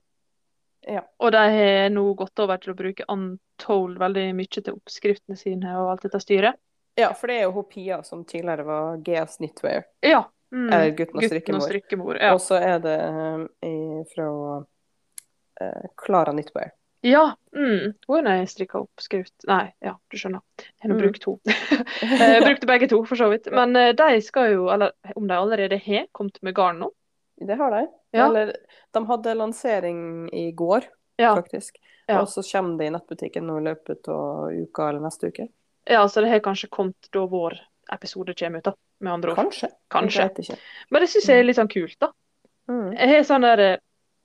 Ja. 0.87 1.05
Og 1.23 1.33
de 1.33 1.39
har 1.39 1.89
nå 1.95 2.05
gått 2.19 2.39
over 2.43 2.59
til 2.59 2.73
å 2.75 2.79
bruke 2.79 3.07
Untold 3.09 3.99
veldig 4.03 4.27
mye 4.35 4.51
til 4.59 4.75
oppskriftene 4.75 5.39
sine 5.39 5.77
og 5.79 5.93
alt 5.93 6.07
dette 6.09 6.21
styret. 6.23 6.59
Ja, 6.99 7.13
for 7.17 7.31
det 7.31 7.39
er 7.39 7.47
jo 7.47 7.55
hun 7.57 7.69
Pia 7.71 8.03
som 8.05 8.25
tidligere 8.29 8.67
var 8.69 8.99
GS 9.07 9.39
Knitwear. 9.39 9.87
Ja. 10.05 10.25
Mm. 10.53 10.67
Eller 10.69 10.91
Gutten 10.91 11.17
og 11.17 11.25
strikkemor. 11.25 11.65
strikkemor. 11.65 12.19
Ja. 12.21 12.35
Og 12.35 12.43
så 12.45 12.59
er 12.61 12.83
det 12.85 12.99
um, 13.09 13.47
fra 14.13 14.27
Klara 15.57 15.89
Klara 16.03 16.35
Knitwear. 16.35 16.75
Ja. 17.03 17.25
Mm. 17.57 17.93
Hun 18.09 18.27
har 18.31 18.45
strikka 18.49 18.79
oppskrift 18.81 19.45
Nei, 19.49 19.73
ja, 19.85 19.97
du 20.11 20.17
skjønner. 20.17 20.41
Jeg 20.63 20.87
har 20.87 20.95
Mm. 20.95 21.01
brukt 21.03 21.21
to. 21.23 21.35
Jeg 21.45 22.43
brukte 22.49 22.67
begge 22.71 22.89
to, 22.89 23.03
for 23.05 23.17
så 23.19 23.29
vidt. 23.33 23.49
Men 23.53 23.75
eh, 23.77 23.93
de 23.99 24.21
skal 24.23 24.53
jo, 24.55 24.69
eller 24.73 24.93
om 25.19 25.27
de 25.29 25.35
allerede 25.37 25.79
har 25.85 26.07
kommet 26.17 26.39
med 26.43 26.55
garn 26.57 26.79
nå 26.81 26.91
Det 27.43 27.57
har 27.59 27.71
de. 27.75 27.83
Ja. 28.15 28.27
Eller 28.29 28.55
de 28.95 29.05
hadde 29.09 29.35
lansering 29.35 30.29
i 30.33 30.53
går, 30.53 30.85
Ja. 31.19 31.35
faktisk. 31.37 31.77
Ja. 32.09 32.21
Og 32.23 32.29
så 32.29 32.43
kommer 32.53 32.79
det 32.79 32.87
i 32.87 32.95
nettbutikken 32.95 33.47
nå 33.47 33.59
i 33.61 33.65
løpet 33.67 34.09
av 34.09 34.53
uka 34.53 34.89
eller 34.89 35.01
neste 35.01 35.29
uke. 35.33 35.49
Ja, 35.91 36.07
så 36.09 36.21
det 36.23 36.31
har 36.31 36.41
kanskje 36.41 36.69
kommet 36.71 37.09
da 37.13 37.27
vår 37.27 37.59
episode 37.93 38.35
kommer 38.39 38.59
ut, 38.59 38.65
da. 38.65 38.75
Med 39.01 39.13
andre 39.13 39.33
ord. 39.33 39.39
Kanskje. 39.43 39.69
Kanskje. 39.91 40.29
Jeg. 40.39 40.59
Men 40.91 41.03
det 41.03 41.09
syns 41.11 41.27
jeg 41.29 41.41
er 41.41 41.45
litt 41.49 41.59
sånn 41.59 41.71
kult, 41.73 41.97
da. 41.99 42.13
Mm. 42.71 42.93
Jeg 42.95 43.09
har 43.11 43.25
sånn 43.27 43.43
der 43.43 43.59
eh, 43.67 43.79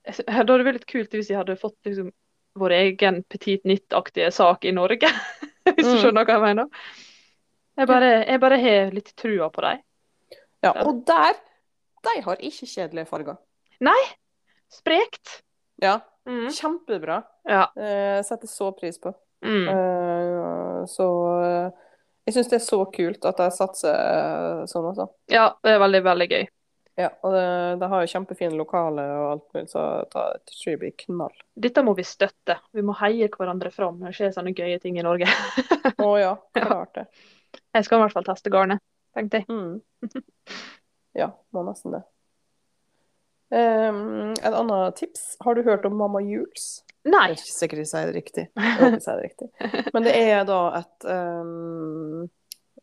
Det 0.24 0.30
hadde 0.32 0.62
vært 0.64 0.78
litt 0.78 0.86
kult 0.88 1.12
hvis 1.18 1.28
jeg 1.32 1.36
hadde 1.40 1.56
fått 1.58 1.76
liksom 1.84 2.12
vår 2.58 2.70
egen 2.72 3.22
Petit 3.28 3.64
Nytt-aktige 3.64 4.30
sak 4.32 4.64
i 4.64 4.72
Norge. 4.72 5.10
hvis 5.68 5.84
du 5.84 5.92
Mm. 5.94 5.98
skjønner 6.00 6.24
hva 6.24 6.34
jeg 6.38 6.42
mener. 6.46 6.68
Jeg 7.78 7.86
bare, 7.86 8.06
jeg 8.26 8.40
bare 8.40 8.58
har 8.58 8.90
litt 8.94 9.12
trua 9.16 9.50
på 9.54 9.60
dem. 9.62 9.82
Ja, 10.64 10.72
og 10.82 11.04
der 11.06 11.34
De 12.02 12.20
har 12.24 12.36
ikke 12.42 12.66
kjedelige 12.66 13.06
farger. 13.10 13.36
Nei. 13.80 14.00
Sprekt. 14.70 15.42
Ja, 15.82 16.00
Mm. 16.26 16.48
kjempebra. 16.52 17.22
Ja. 17.48 17.68
Eh, 17.76 18.22
setter 18.22 18.46
så 18.48 18.72
pris 18.76 18.98
på. 19.00 19.14
Mm. 19.44 19.68
Eh, 19.68 20.84
så 20.86 21.06
eh, 21.44 21.70
jeg 22.26 22.34
syns 22.34 22.48
det 22.50 22.58
er 22.58 22.64
så 22.66 22.80
kult 22.92 23.24
at 23.24 23.36
de 23.40 23.46
satser 23.54 23.94
eh, 23.94 24.64
sånn, 24.68 24.88
altså. 24.90 25.06
ja, 25.32 25.46
det 25.64 25.72
er 25.72 25.78
veldig, 25.80 26.02
veldig 26.04 26.28
gøy. 26.30 26.48
Ja, 26.98 27.12
og 27.22 27.30
det, 27.30 27.42
det 27.78 27.88
har 27.92 28.02
jo 28.02 28.10
kjempefine 28.10 28.58
lokaler 28.58 29.12
og 29.14 29.26
alt 29.30 29.44
mulig, 29.54 29.68
så 29.70 29.82
det 30.02 30.22
tror 30.50 30.72
jeg 30.72 30.80
blir 30.80 30.94
knall. 31.04 31.34
Dette 31.54 31.84
må 31.86 31.92
vi 31.94 32.02
støtte. 32.06 32.56
Vi 32.74 32.82
må 32.82 32.96
heie 32.98 33.28
hverandre 33.30 33.70
fram 33.70 34.00
når 34.00 34.10
det 34.10 34.18
skjer 34.18 34.32
sånne 34.34 34.54
gøye 34.58 34.80
ting 34.82 34.98
i 34.98 35.04
Norge. 35.06 35.28
Å 35.94 36.08
ja, 36.18 36.32
klart 36.58 36.98
det. 36.98 37.06
Jeg 37.76 37.86
skal 37.86 38.00
i 38.00 38.02
hvert 38.02 38.16
fall 38.16 38.26
teste 38.26 38.50
garnet, 38.50 38.82
tenkte 39.14 39.44
jeg. 39.44 39.46
Mm. 39.46 40.24
Ja, 41.18 41.30
må 41.54 41.62
nesten 41.66 41.94
det. 41.94 42.02
Um, 43.54 44.34
et 44.34 44.52
annet 44.52 44.98
tips. 44.98 45.36
Har 45.44 45.54
du 45.54 45.62
hørt 45.66 45.86
om 45.86 45.94
Mamma 45.96 46.20
Jules? 46.24 46.82
Nei. 47.06 47.28
Jeg 47.30 47.36
er 47.36 47.44
ikke 47.44 47.54
sikker 47.60 47.80
jeg 47.80 47.90
sier 47.92 48.10
det 48.10 48.16
riktig. 48.18 48.44
Jeg 48.58 48.98
sier 49.04 49.20
det 49.20 49.28
riktig. 49.28 49.48
Men 49.94 50.08
det 50.08 50.16
er 50.18 50.42
da 50.48 50.58
et 50.80 51.06
um, 51.08 52.26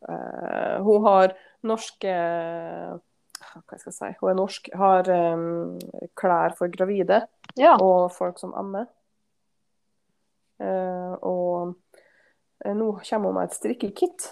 uh, 0.07 0.80
Hun 0.88 1.05
har 1.05 1.36
norske 1.68 2.16
Hva 3.55 3.79
skal 3.79 3.91
jeg 3.91 3.97
si? 3.97 4.11
Hun 4.19 4.31
er 4.31 4.37
norsk. 4.39 4.69
Har 4.75 5.09
um, 5.11 5.77
klær 6.19 6.55
for 6.57 6.71
gravide 6.73 7.23
Ja. 7.59 7.75
og 7.79 8.11
folk 8.15 8.39
som 8.41 8.53
ammer. 8.57 8.89
Uh, 10.59 11.15
og 11.19 11.73
eh, 12.63 12.75
nå 12.75 12.93
kommer 13.03 13.31
hun 13.31 13.37
med 13.39 13.49
et 13.49 13.57
strikkekit 13.57 14.29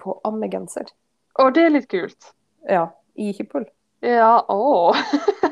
på 0.00 0.20
ammegenser. 0.24 0.92
Og 1.40 1.52
det 1.56 1.66
er 1.66 1.74
litt 1.74 1.88
kult. 1.92 2.32
Ja, 2.68 2.88
i 3.16 3.32
Hippol. 3.36 3.66
Ja, 4.04 4.38
å. 4.48 4.92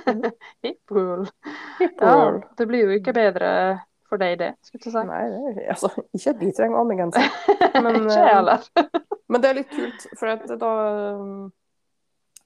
Hippol. 0.64 1.26
Ja, 1.80 2.14
det 2.56 2.68
blir 2.68 2.86
jo 2.86 2.96
ikke 2.96 3.14
bedre 3.16 3.50
for 4.08 4.20
deg, 4.20 4.38
det, 4.38 4.52
skulle 4.62 4.84
jeg 4.84 4.94
si. 4.94 5.02
Nei, 5.08 5.22
det 5.32 5.64
er, 5.64 5.74
altså, 5.74 5.90
ikke 6.14 6.34
at 6.34 6.40
vi 6.40 6.50
trenger 6.56 6.80
ammegenser. 6.80 7.28
Men, 7.84 8.00
ikke 8.00 8.14
jeg 8.14 8.24
eh, 8.24 8.34
heller. 8.36 8.66
Men 9.28 9.42
det 9.42 9.50
er 9.50 9.58
litt 9.58 9.72
kult, 9.72 10.06
for 10.20 10.32
at 10.34 10.44
da 10.60 10.72
um, 11.18 11.46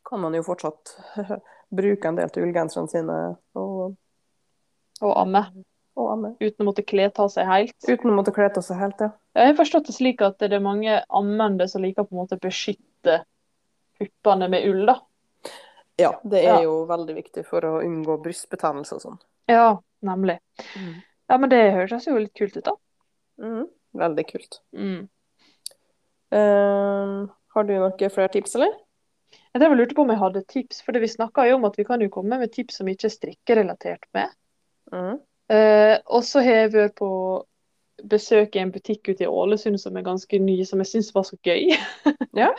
kan 0.08 0.20
man 0.22 0.34
jo 0.36 0.42
fortsatt 0.46 0.94
bruke 1.78 2.08
en 2.08 2.16
del 2.16 2.30
til 2.32 2.46
ullgenserne 2.46 2.88
sine 2.88 3.16
og, 3.58 3.96
Og 5.04 5.12
amme, 5.20 5.42
og 5.98 6.12
amme. 6.14 6.30
uten 6.40 6.64
å 6.64 6.68
måtte 6.70 6.84
kle 6.88 7.10
av 7.12 7.28
seg 7.34 7.46
helt. 7.46 7.76
Uten 7.88 8.10
å 8.10 8.16
måtte 8.16 8.32
kle 8.34 8.48
av 8.48 8.64
seg 8.64 8.80
helt, 8.80 9.00
ja. 9.04 9.10
Jeg 9.38 9.52
har 9.52 9.58
forstått 9.60 9.90
det 9.90 9.94
slik 9.98 10.22
at 10.26 10.38
det 10.40 10.52
er 10.56 10.64
mange 10.64 10.96
ammende 11.14 11.68
som 11.70 11.84
liker 11.84 12.08
på 12.08 12.16
en 12.16 12.22
måte 12.24 12.38
å 12.38 12.42
beskytte 12.42 13.20
puppene 13.98 14.48
med 14.50 14.64
ull, 14.70 14.86
da. 14.88 14.96
Ja, 15.98 16.12
det 16.24 16.42
Ja. 16.44 16.56
er 16.58 16.62
jo 16.68 16.84
veldig 16.86 17.14
viktig 17.16 17.44
for 17.46 17.60
å 17.66 17.76
unngå 17.82 18.16
brystbetennelse 18.22 18.94
og 18.94 19.00
sånn. 19.02 19.20
Ja, 19.50 19.78
nemlig. 20.06 20.38
Ja, 21.28 21.36
men 21.38 21.50
det 21.50 21.72
høres 21.74 22.06
jo 22.06 22.16
litt 22.18 22.34
kult 22.38 22.56
ut, 22.56 22.64
da. 22.64 22.74
Mm. 23.42 23.66
Veldig 23.98 24.24
kult. 24.28 24.60
Mm. 24.72 25.08
Uh, 26.32 27.26
har 27.54 27.64
du 27.64 27.72
noen 27.74 28.10
flere 28.12 28.28
tips, 28.32 28.54
eller? 28.58 28.74
Jeg 29.58 29.64
drev 29.64 29.72
og 29.74 29.80
lurte 29.80 29.94
på 29.98 30.02
om 30.04 30.10
jeg 30.12 30.20
hadde 30.20 30.40
tips, 30.46 30.76
for 30.86 30.94
vi 31.02 31.08
snakka 31.10 31.48
jo 31.48 31.56
om 31.58 31.64
at 31.66 31.74
vi 31.74 31.84
kan 31.88 32.02
jo 32.04 32.06
komme 32.14 32.36
med 32.38 32.52
tips 32.54 32.76
som 32.78 32.86
ikke 32.86 33.08
er 33.08 33.10
strikkerelatert 33.10 34.04
med. 34.14 34.36
Mm. 34.94 35.16
Eh, 35.50 35.94
og 36.06 36.22
så 36.22 36.44
har 36.46 36.60
jeg 36.60 36.74
vært 36.76 36.94
på 37.00 37.08
besøk 38.06 38.54
i 38.54 38.60
en 38.62 38.70
butikk 38.70 39.10
ute 39.10 39.26
i 39.26 39.30
Ålesund 39.30 39.80
som 39.82 39.98
er 39.98 40.06
ganske 40.06 40.38
ny, 40.38 40.60
som 40.62 40.78
jeg 40.78 40.92
syns 40.92 41.10
var 41.16 41.26
så 41.26 41.40
gøy. 41.42 41.74
Ja. 42.38 42.52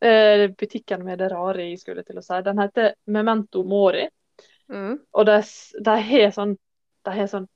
Eh, 0.00 0.46
Butikken 0.56 1.04
med 1.04 1.18
det 1.20 1.28
rare 1.28 1.66
i, 1.68 1.76
skulle 1.76 2.06
til 2.08 2.16
å 2.16 2.24
si. 2.24 2.40
Den 2.46 2.62
heter 2.64 2.94
Memento 3.12 3.60
Mori. 3.68 4.06
Mm. 4.72 4.94
Og 5.12 5.28
de, 5.28 5.36
har 5.84 6.32
sånn 6.32 6.56
sånn 7.04 7.50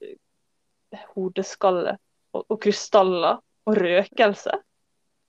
eh, 0.00 1.04
hodeskalle 1.12 1.98
og, 2.32 2.46
og 2.48 2.62
krystaller 2.64 3.42
og 3.68 3.76
røkelse. 3.84 4.56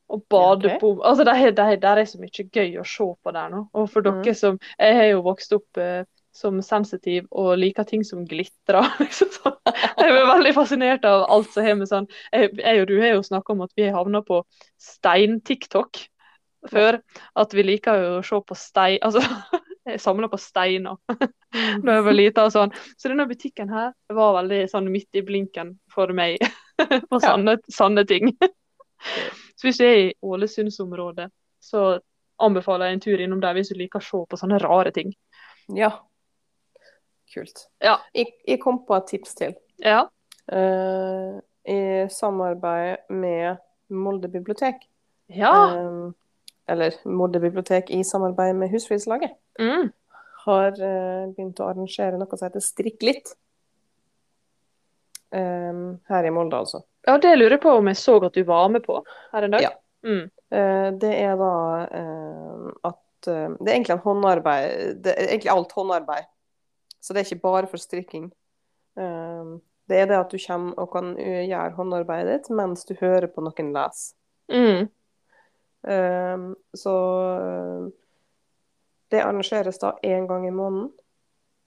Og 0.09 0.21
badebom. 0.31 1.01
Altså, 1.03 1.23
det, 1.27 1.55
det, 1.57 1.81
der 1.83 1.99
er 1.99 2.05
så 2.07 2.19
mye 2.21 2.45
gøy 2.53 2.77
å 2.79 2.85
se 2.87 3.07
på 3.23 3.31
der 3.35 3.49
nå. 3.51 3.65
Og 3.75 3.89
for 3.91 4.01
Mm. 4.05 4.21
dere 4.23 4.33
som 4.35 4.59
Jeg 4.79 4.95
har 4.95 5.09
jo 5.11 5.21
vokst 5.25 5.51
opp 5.53 5.77
eh, 5.77 6.05
som 6.37 6.61
sensitiv 6.61 7.25
og 7.31 7.57
liker 7.57 7.83
ting 7.83 8.03
som 8.05 8.23
glitrer. 8.29 8.85
Liksom 9.03 9.31
sånn. 9.33 9.57
Jeg 9.97 10.11
er 10.13 10.27
veldig 10.29 10.53
fascinert 10.55 11.05
av 11.05 11.25
alt 11.33 11.49
som 11.51 11.65
har 11.65 11.75
med 11.75 11.89
sånn 11.89 12.07
Jeg, 12.31 12.53
jeg 12.61 12.81
og 12.81 12.87
du 12.87 12.99
har 13.01 13.15
jo 13.17 13.23
snakka 13.25 13.53
om 13.53 13.65
at 13.65 13.71
vi 13.75 13.87
har 13.89 13.97
havna 13.97 14.21
på 14.23 14.43
stein-TikTok 14.79 15.99
før. 16.71 16.99
At 17.35 17.53
vi 17.53 17.63
liker 17.67 17.99
jo 18.01 18.11
å 18.19 18.23
se 18.25 18.39
på 18.47 18.55
stein 18.57 18.99
Altså, 19.05 19.19
jeg 19.87 19.99
samler 20.03 20.29
på 20.31 20.39
steiner 20.39 20.95
når 21.07 21.83
da 21.87 21.97
jeg 21.97 22.05
var 22.07 22.15
lita 22.15 22.45
og 22.47 22.53
sånn. 22.55 22.73
Så 22.99 23.09
denne 23.11 23.27
butikken 23.29 23.69
her 23.73 23.91
var 24.13 24.37
veldig 24.41 24.63
sånn 24.71 24.87
midt 24.91 25.15
i 25.19 25.23
blinken 25.25 25.75
for 25.91 26.11
meg 26.15 26.39
på 26.77 27.19
Ja. 27.19 27.23
sanne, 27.33 27.57
sanne 27.71 28.03
ting. 28.07 28.33
Så 29.57 29.67
hvis 29.67 29.79
du 29.79 29.85
er 29.85 29.97
i 30.01 30.13
Ålesundsområdet, 30.21 31.29
så 31.63 31.99
anbefaler 32.43 32.89
jeg 32.89 32.97
en 32.97 33.03
tur 33.05 33.23
innom 33.23 33.41
der 33.41 33.57
hvis 33.57 33.71
du 33.73 33.77
liker 33.79 34.01
å 34.01 34.07
se 34.07 34.19
på 34.29 34.39
sånne 34.39 34.59
rare 34.61 34.93
ting. 34.95 35.13
Ja. 35.75 35.91
Kult. 37.33 37.65
Ja. 37.83 37.97
Jeg, 38.15 38.33
jeg 38.47 38.61
kom 38.63 38.83
på 38.87 38.95
et 38.97 39.09
tips 39.11 39.35
til. 39.39 39.55
Ja. 39.83 40.05
Uh, 40.47 41.39
I 41.67 42.07
samarbeid 42.13 43.09
med 43.11 43.57
Molde 43.91 44.29
bibliotek. 44.31 44.85
Ja. 45.31 45.51
Eh, 45.75 46.07
eller 46.71 46.95
Molde 47.07 47.39
bibliotek 47.43 47.91
i 47.91 48.03
samarbeid 48.03 48.55
med 48.55 48.71
Husflidslaget. 48.71 49.35
Mm. 49.59 49.91
Har 50.45 50.71
uh, 50.79 51.27
begynt 51.33 51.59
å 51.59 51.67
arrangere 51.71 52.19
noe 52.19 52.39
som 52.39 52.47
heter 52.47 52.63
Strikk 52.63 53.03
litt. 53.03 53.33
Um, 55.35 55.97
her 56.07 56.23
i 56.23 56.31
Molde, 56.31 56.61
altså. 56.63 56.85
Ja, 57.07 57.17
det 57.23 57.35
lurer 57.37 57.55
jeg 57.55 57.63
på 57.63 57.73
om 57.79 57.87
jeg 57.87 57.99
så 57.99 58.17
at 58.27 58.35
du 58.35 58.43
var 58.47 58.67
med 58.73 58.83
på 58.83 58.99
her 59.33 59.47
en 59.47 59.55
dag. 59.55 59.63
Ja. 59.63 59.73
Mm. 60.05 60.25
Eh, 60.51 60.89
det 61.01 61.13
er 61.19 61.35
da 61.39 61.53
eh, 61.91 62.67
at 62.87 63.27
eh, 63.27 63.55
Det 63.57 63.67
er 63.67 63.73
egentlig 63.73 63.95
en 63.97 64.03
håndarbeid 64.05 65.01
Det 65.03 65.11
er 65.11 65.31
egentlig 65.33 65.51
alt 65.51 65.73
håndarbeid. 65.75 66.27
Så 67.01 67.13
det 67.13 67.21
er 67.21 67.27
ikke 67.27 67.47
bare 67.47 67.67
for 67.71 67.81
strikking. 67.81 68.29
Det 68.97 69.97
er 70.01 70.07
det 70.09 70.17
at 70.17 70.31
du 70.33 70.39
kommer 70.41 70.79
og 70.81 70.89
kan 70.91 71.11
gjøre 71.15 71.75
håndarbeidet 71.77 72.33
ditt 72.33 72.49
mens 72.57 72.83
du 72.89 72.95
hører 72.99 73.29
på 73.31 73.43
noen 73.45 73.69
lese. 73.75 74.15
Mm. 74.51 74.89
Så 76.75 76.95
det 79.13 79.21
arrangeres 79.21 79.79
da 79.79 79.93
én 80.03 80.25
gang 80.27 80.47
i 80.49 80.51
måneden. 80.51 80.89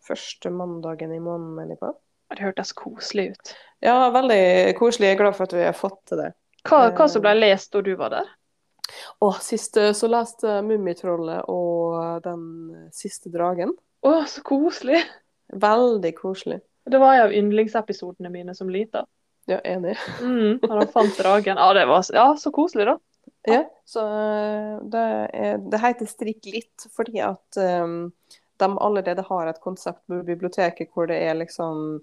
Første 0.04 0.50
mandagen 0.50 1.14
i 1.14 1.22
måneden, 1.22 1.54
mener 1.54 1.78
jeg 1.78 1.80
på. 1.86 1.94
Det 2.30 2.44
hørtes 2.44 2.72
koselig 2.78 3.30
ut. 3.32 3.54
Ja, 3.82 4.10
veldig 4.14 4.74
koselig. 4.78 5.10
Jeg 5.10 5.18
er 5.18 5.22
glad 5.22 5.36
for 5.38 5.48
at 5.48 5.56
vi 5.56 5.64
har 5.64 5.76
fått 5.76 5.98
til 6.10 6.20
det. 6.20 6.30
Hva, 6.68 6.90
hva 6.94 7.06
som 7.08 7.24
ble 7.24 7.32
lest 7.38 7.72
da 7.72 7.82
du 7.84 7.94
var 7.98 8.12
der? 8.12 8.28
Og 9.24 9.38
sist 9.42 9.78
eh, 9.80 9.92
så 9.96 10.10
leste 10.10 10.60
Mummitrollet 10.66 11.46
og 11.50 12.22
Den 12.24 12.42
siste 12.94 13.32
dragen. 13.32 13.72
Å, 14.06 14.14
så 14.28 14.44
koselig! 14.46 15.02
Veldig 15.50 16.12
koselig. 16.18 16.60
Det 16.90 16.98
var 16.98 17.16
en 17.16 17.24
av 17.28 17.32
yndlingsepisodene 17.34 18.30
mine 18.32 18.54
som 18.54 18.70
lita. 18.70 19.04
Ja, 19.50 19.58
enig. 19.66 19.96
Mm, 20.20 20.60
når 20.62 20.76
han 20.76 20.92
fant 20.94 21.18
dragen. 21.18 21.58
Ja, 21.58 21.72
det 21.74 21.86
var 21.90 22.06
ja, 22.14 22.26
så 22.38 22.52
koselig, 22.54 22.86
da. 22.86 22.96
Ja, 23.48 23.64
så 23.88 24.04
eh, 24.04 24.76
det, 24.92 25.04
er, 25.32 25.58
det 25.72 25.80
heter 25.82 26.08
Strikk 26.08 26.48
litt 26.52 26.86
fordi 26.94 27.22
at 27.24 27.58
um, 27.58 28.12
de 28.60 28.68
allerede 28.76 29.24
har 29.26 29.48
et 29.48 29.60
konsept 29.64 30.02
på 30.08 30.20
biblioteket 30.26 30.92
hvor 30.92 31.08
det 31.08 31.18
er 31.24 31.38
liksom 31.38 32.00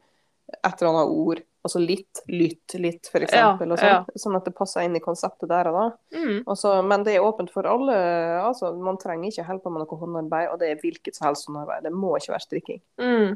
et 0.56 0.82
eller 0.82 0.90
annet 0.94 1.14
ord. 1.14 1.42
Altså 1.68 1.80
litt, 1.84 2.22
lytt, 2.32 2.74
litt, 2.80 3.10
for 3.12 3.20
eksempel. 3.26 3.72
og 3.74 3.82
ja. 3.84 3.98
sånn, 4.06 4.22
sånn 4.24 4.36
at 4.38 4.46
det 4.48 4.54
passer 4.56 4.86
inn 4.88 4.96
i 4.96 5.02
konseptet 5.04 5.50
der 5.52 5.68
og 5.68 5.76
da. 5.76 5.86
Mm. 6.16 6.38
Også, 6.48 6.78
men 6.88 7.04
det 7.04 7.18
er 7.18 7.26
åpent 7.28 7.52
for 7.52 7.68
alle. 7.68 7.98
altså 8.46 8.70
Man 8.80 8.98
trenger 9.02 9.28
ikke 9.34 9.44
hjelpe 9.50 9.74
med 9.74 9.84
noe 9.84 9.98
håndarbeid, 10.00 10.48
og 10.54 10.60
det 10.62 10.70
er 10.72 10.80
hvilket 10.80 11.18
som 11.18 11.28
helst 11.28 11.50
håndarbeid. 11.50 11.84
Det 11.84 11.92
må 11.92 12.14
ikke 12.16 12.32
være 12.38 12.46
strikking. 12.46 12.80
Mm. 13.02 13.36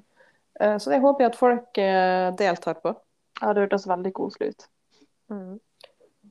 Eh, 0.61 0.77
Så 0.77 0.93
det 0.93 1.01
håper 1.03 1.25
jeg 1.25 1.33
at 1.33 1.39
folk 1.41 1.77
eh, 1.83 2.29
deltar 2.39 2.79
på. 2.85 2.95
Ja, 3.41 3.51
det 3.51 3.65
hørtes 3.65 3.87
veldig 3.89 4.13
koselig 4.15 4.53
ut. 4.53 4.67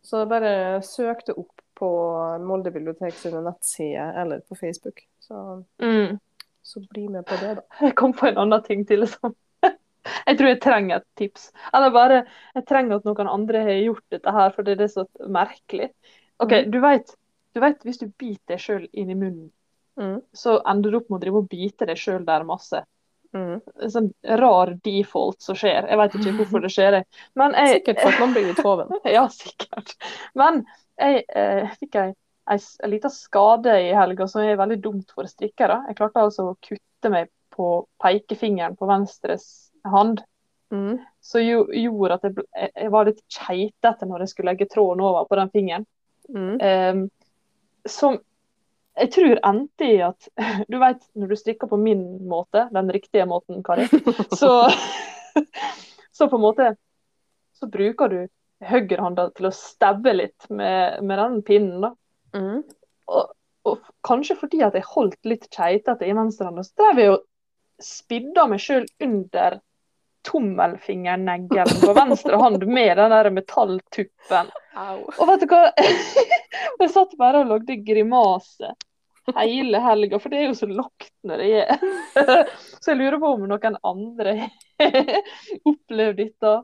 Så 0.03 0.25
bare 0.29 0.81
søk 0.87 1.27
det 1.27 1.35
opp 1.37 1.61
på 1.77 1.89
Molde 2.45 2.71
bibliotek 2.73 3.15
sine 3.17 3.41
nettsider 3.45 4.17
eller 4.23 4.41
på 4.49 4.57
Facebook. 4.57 5.05
Så, 5.21 5.65
Mm. 5.81 6.19
så 6.63 6.81
bli 6.89 7.09
med 7.09 7.27
på 7.27 7.37
det, 7.41 7.55
da. 7.57 7.63
Jeg 7.81 7.95
kom 7.97 8.13
på 8.13 8.27
en 8.29 8.39
annen 8.39 8.63
ting 8.63 8.87
til. 8.87 9.01
Liksom. 9.05 9.35
Jeg 10.27 10.39
tror 10.39 10.49
jeg 10.49 10.61
trenger 10.65 10.97
et 11.01 11.07
tips. 11.21 11.51
Eller 11.75 11.91
bare 11.95 12.21
jeg 12.57 12.67
trenger 12.69 12.97
at 13.01 13.05
noen 13.09 13.29
andre 13.29 13.65
har 13.67 13.81
gjort 13.85 14.05
dette 14.11 14.33
her, 14.33 14.51
for 14.57 14.63
det 14.67 14.79
er 14.81 14.93
så 14.93 15.07
merkelig. 15.29 15.91
OK, 16.41 16.53
Mm. 16.53 16.71
du 16.71 16.81
vet, 16.81 17.17
du 17.55 17.61
vet 17.61 17.83
hvis 17.85 17.99
du 18.01 18.07
biter 18.19 18.55
deg 18.57 18.59
sjøl 18.63 18.89
inn 18.93 19.11
i 19.11 19.15
munnen, 19.15 19.51
Mm. 19.99 20.23
så 20.33 20.61
ender 20.65 20.91
du 20.91 20.97
opp 20.97 21.11
med 21.11 21.19
å 21.19 21.21
drive 21.25 21.37
og 21.43 21.49
bite 21.51 21.87
deg 21.87 21.97
sjøl 21.99 22.25
der 22.25 22.45
masse. 22.45 22.85
Mm. 23.35 23.61
En 23.83 23.91
sånn 23.91 24.13
rar 24.41 24.73
default 24.83 25.43
som 25.43 25.55
skjer. 25.55 25.87
Jeg 25.89 25.99
vet 26.01 26.15
ikke 26.19 26.33
hvorfor 26.39 26.63
det 26.63 26.71
skjer. 26.73 26.93
jeg. 26.93 27.07
Sikkert 27.37 28.01
for 28.01 28.09
at 28.11 28.21
man 28.21 28.33
blir 28.33 28.47
litt 28.49 28.63
hoven. 28.65 28.89
Ja, 29.05 29.27
sikkert. 29.29 29.95
Men 30.35 30.65
jeg 30.99 31.25
eh, 31.29 31.69
fikk 31.79 31.95
ei, 32.01 32.15
en 32.49 32.91
liten 32.91 33.11
skade 33.11 33.77
i 33.91 33.93
helga 33.95 34.27
som 34.27 34.43
er 34.43 34.57
veldig 34.57 34.81
dumt 34.83 35.13
for 35.15 35.25
strikkere. 35.31 35.85
Jeg 35.89 35.97
klarte 36.01 36.25
altså 36.25 36.49
å 36.51 36.57
kutte 36.59 37.11
meg 37.13 37.29
på 37.55 37.87
pekefingeren 38.03 38.77
på 38.79 38.89
venstre 38.89 39.37
hand. 39.85 40.23
Mm. 40.71 40.99
Som 41.21 41.43
jo, 41.43 41.65
gjorde 41.75 42.15
at 42.15 42.23
jeg, 42.29 42.35
jeg- 42.55 42.73
jeg 42.77 42.91
var 42.95 43.05
litt 43.09 43.23
keitete 43.35 44.07
når 44.07 44.21
jeg 44.25 44.29
skulle 44.33 44.53
legge 44.53 44.69
tråden 44.71 45.01
over 45.03 45.25
på 45.27 45.37
den 45.41 45.51
fingeren. 45.51 45.87
Mm. 46.31 46.61
Um, 46.61 47.01
som 47.89 48.19
jeg 49.01 49.11
tror 49.15 49.41
endte 49.47 49.87
i 49.87 49.97
at 50.05 50.29
Du 50.71 50.77
vet 50.79 51.03
når 51.17 51.29
du 51.33 51.37
strikker 51.37 51.67
på 51.71 51.79
min 51.81 52.05
måte, 52.29 52.69
den 52.75 52.91
riktige 52.93 53.27
måten, 53.27 53.63
Kari, 53.67 53.87
så, 54.41 54.71
så 56.13 56.29
på 56.29 56.37
en 56.37 56.43
måte 56.45 56.75
så 57.61 57.67
bruker 57.71 58.09
du 58.09 58.21
høyrehånda 58.65 59.31
til 59.37 59.49
å 59.49 59.55
stabbe 59.57 60.13
litt 60.15 60.47
med, 60.53 61.01
med 61.05 61.19
den 61.19 61.43
pinnen. 61.43 61.81
da. 61.81 61.91
Mm. 62.37 62.63
Og, 63.11 63.33
og 63.69 63.91
kanskje 64.07 64.37
fordi 64.41 64.63
at 64.65 64.77
jeg 64.77 64.87
holdt 64.95 65.19
litt 65.29 65.49
keitete 65.53 66.07
i 66.09 66.15
venstrehånda, 66.17 66.65
så 66.65 66.77
drev 66.83 67.01
jeg 67.03 67.13
og 67.17 67.27
spidda 67.81 68.47
meg 68.49 68.61
sjøl 68.61 68.87
under 69.03 69.59
tommelfingerneglen 70.29 71.81
på 71.81 71.95
venstre 71.97 72.37
hånd 72.37 72.67
med 72.67 72.97
den 72.99 73.15
der 73.15 73.31
metalltuppen. 73.35 74.53
Au. 74.77 74.99
Og 75.17 75.27
vet 75.33 75.45
du 75.45 75.51
hva? 75.51 75.65
Jeg 76.81 76.93
satt 76.93 77.17
bare 77.21 77.43
og 77.45 77.53
lagde 77.55 77.79
grimase 77.87 78.75
hele 79.37 79.79
helga, 79.79 80.19
for 80.19 80.33
det 80.33 80.41
er 80.41 80.49
jo 80.49 80.59
så 80.59 80.67
lagt 80.71 81.13
når 81.27 81.43
det 81.43 81.49
er. 81.63 81.73
Så 82.81 82.93
jeg 82.93 82.99
lurer 82.99 83.19
på 83.21 83.33
om 83.37 83.45
noen 83.47 83.77
andre 83.87 84.37
har 84.81 85.11
opplevd 85.69 86.19
dette. 86.19 86.55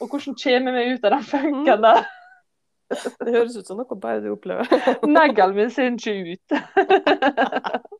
Og 0.00 0.10
hvordan 0.10 0.36
kommer 0.42 0.76
meg 0.76 0.94
ut 0.94 1.04
av 1.06 1.16
den 1.16 1.26
funken 1.28 1.84
der? 1.84 2.06
Det 2.88 3.34
høres 3.34 3.56
ut 3.58 3.68
som 3.68 3.80
noe 3.80 3.98
bare 4.00 4.22
du 4.24 4.30
opplever. 4.32 4.66
Neglen 5.06 5.54
min 5.56 5.70
ser 5.74 5.94
ikke 5.94 6.36
ut. 6.36 7.95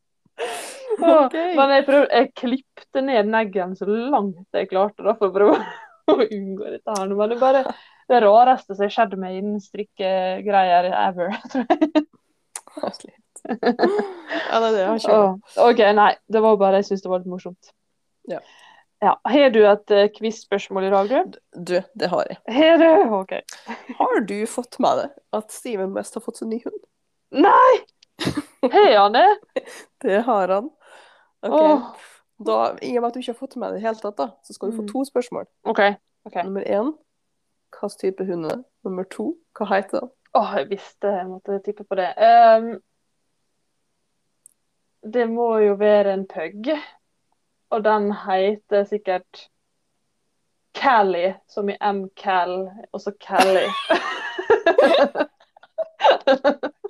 Ok. 0.97 1.34
Men 1.34 1.74
jeg, 1.74 1.84
prøvde, 1.87 2.09
jeg 2.12 2.30
klipte 2.39 3.03
ned 3.05 3.28
neglen 3.28 3.74
så 3.76 3.89
langt 3.89 4.57
jeg 4.57 4.70
klarte 4.70 5.05
da, 5.05 5.16
for 5.18 5.28
å 5.28 5.34
prøve 5.34 5.59
å 6.12 6.16
unngå 6.24 6.70
dette. 6.70 6.97
her. 6.97 7.12
Men 7.12 7.32
det 7.32 7.37
er 7.37 7.43
bare 7.43 7.62
det 8.07 8.20
rareste 8.22 8.74
som 8.74 8.87
har 8.87 8.95
skjedd 8.95 9.16
meg 9.20 9.41
innen 9.41 9.62
strikkegreier 9.62 10.91
ever. 10.93 11.34
tror 12.76 13.11
jeg. 13.11 13.20
Ja, 13.47 14.59
det 14.61 14.68
er 14.68 14.72
det 14.72 14.80
jeg 14.80 14.87
har 14.89 15.01
ikke 15.01 15.66
OK, 15.68 15.82
nei. 15.97 16.12
Det 16.32 16.43
var 16.43 16.57
bare 16.61 16.80
jeg 16.80 16.89
syntes 16.89 17.05
det 17.05 17.12
var 17.12 17.22
litt 17.22 17.30
morsomt. 17.30 17.74
Ja. 18.30 18.41
Ja. 19.05 19.12
Har 19.28 19.51
du 19.53 19.61
et 19.68 19.93
uh, 19.93 20.07
quiz-spørsmål 20.16 20.89
i 20.89 20.93
dag, 20.95 21.11
du? 21.12 21.39
Du, 21.53 21.76
det 22.01 22.09
har 22.11 22.30
jeg. 22.30 22.39
Har 22.57 22.80
du? 22.80 22.89
OK. 23.20 23.34
Har 23.99 24.20
du 24.28 24.39
fått 24.51 24.80
med 24.82 25.03
deg 25.03 25.18
at 25.37 25.53
Steven 25.55 25.93
West 25.97 26.16
har 26.16 26.24
fått 26.24 26.41
seg 26.41 26.51
ny 26.51 26.62
hund? 26.64 26.80
Nei! 27.37 27.84
Har 28.62 28.97
han 28.99 29.12
det? 29.12 29.39
Det 30.03 30.23
har 30.27 30.49
han. 30.49 30.71
Ok, 31.43 31.53
Oh. 31.53 31.81
da, 32.47 32.77
I 32.83 32.97
og 32.99 33.03
med 33.03 33.09
at 33.09 33.14
du 33.14 33.19
ikke 33.21 33.33
har 33.33 33.39
fått 33.39 33.57
med 33.57 33.69
det 33.73 33.77
i 33.77 33.81
det 33.81 33.87
hele 33.87 34.01
tatt, 34.01 34.17
da, 34.19 34.27
så 34.45 34.53
skal 34.57 34.71
du 34.71 34.77
få 34.77 34.83
Mm. 34.83 34.89
to 34.93 35.05
spørsmål. 35.05 35.47
Okay. 35.64 35.95
Okay. 36.27 36.43
Nummer 36.43 36.61
én 36.67 36.93
hvilken 37.71 37.99
type 38.01 38.25
hund 38.27 38.45
er 38.45 38.49
det? 38.57 38.64
Nummer 38.85 39.05
to 39.05 39.35
hva 39.59 39.67
heter 39.75 40.01
den? 40.01 40.11
Åh, 40.35 40.55
jeg 40.59 40.69
visste 40.71 41.07
jeg 41.12 41.27
måtte 41.29 41.61
tippe 41.64 41.85
på 41.85 41.95
det. 41.97 42.09
Um, 42.19 42.81
det 45.12 45.29
må 45.31 45.59
jo 45.59 45.75
være 45.75 46.12
en 46.14 46.27
pug. 46.27 46.73
Og 47.71 47.85
den 47.85 48.12
heter 48.12 48.85
sikkert 48.85 49.49
Callie, 50.75 51.37
som 51.49 51.69
i 51.69 51.77
M-Cal, 51.81 52.71
og 52.93 53.01
så 53.01 53.12
Cali. 53.21 53.67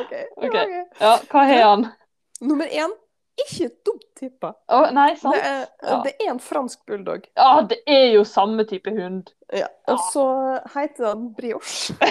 OK. 0.00 0.14
Ok. 0.36 0.56
Ja, 1.00 1.12
hva 1.30 1.44
har 1.48 1.62
han? 1.64 1.86
Nummer 2.40 2.66
én, 2.70 2.92
ikke 3.38 3.68
dumt 3.86 4.04
tippa. 4.18 4.52
Oh, 4.68 4.88
nei, 4.94 5.12
sant? 5.18 5.34
Det 5.34 5.44
er, 5.46 5.64
Ja. 5.86 6.00
det 6.04 6.12
er 6.20 6.30
en 6.32 6.40
fransk 6.42 6.80
bulldog. 6.86 7.26
Ja, 7.38 7.60
det 7.70 7.78
er 7.86 8.12
jo 8.14 8.24
samme 8.26 8.64
type 8.68 8.90
hund. 8.90 9.32
Ja. 9.54 9.66
Og 9.88 9.98
så 10.12 10.26
heter 10.74 11.12
den 11.14 11.34
brioche. 11.38 11.94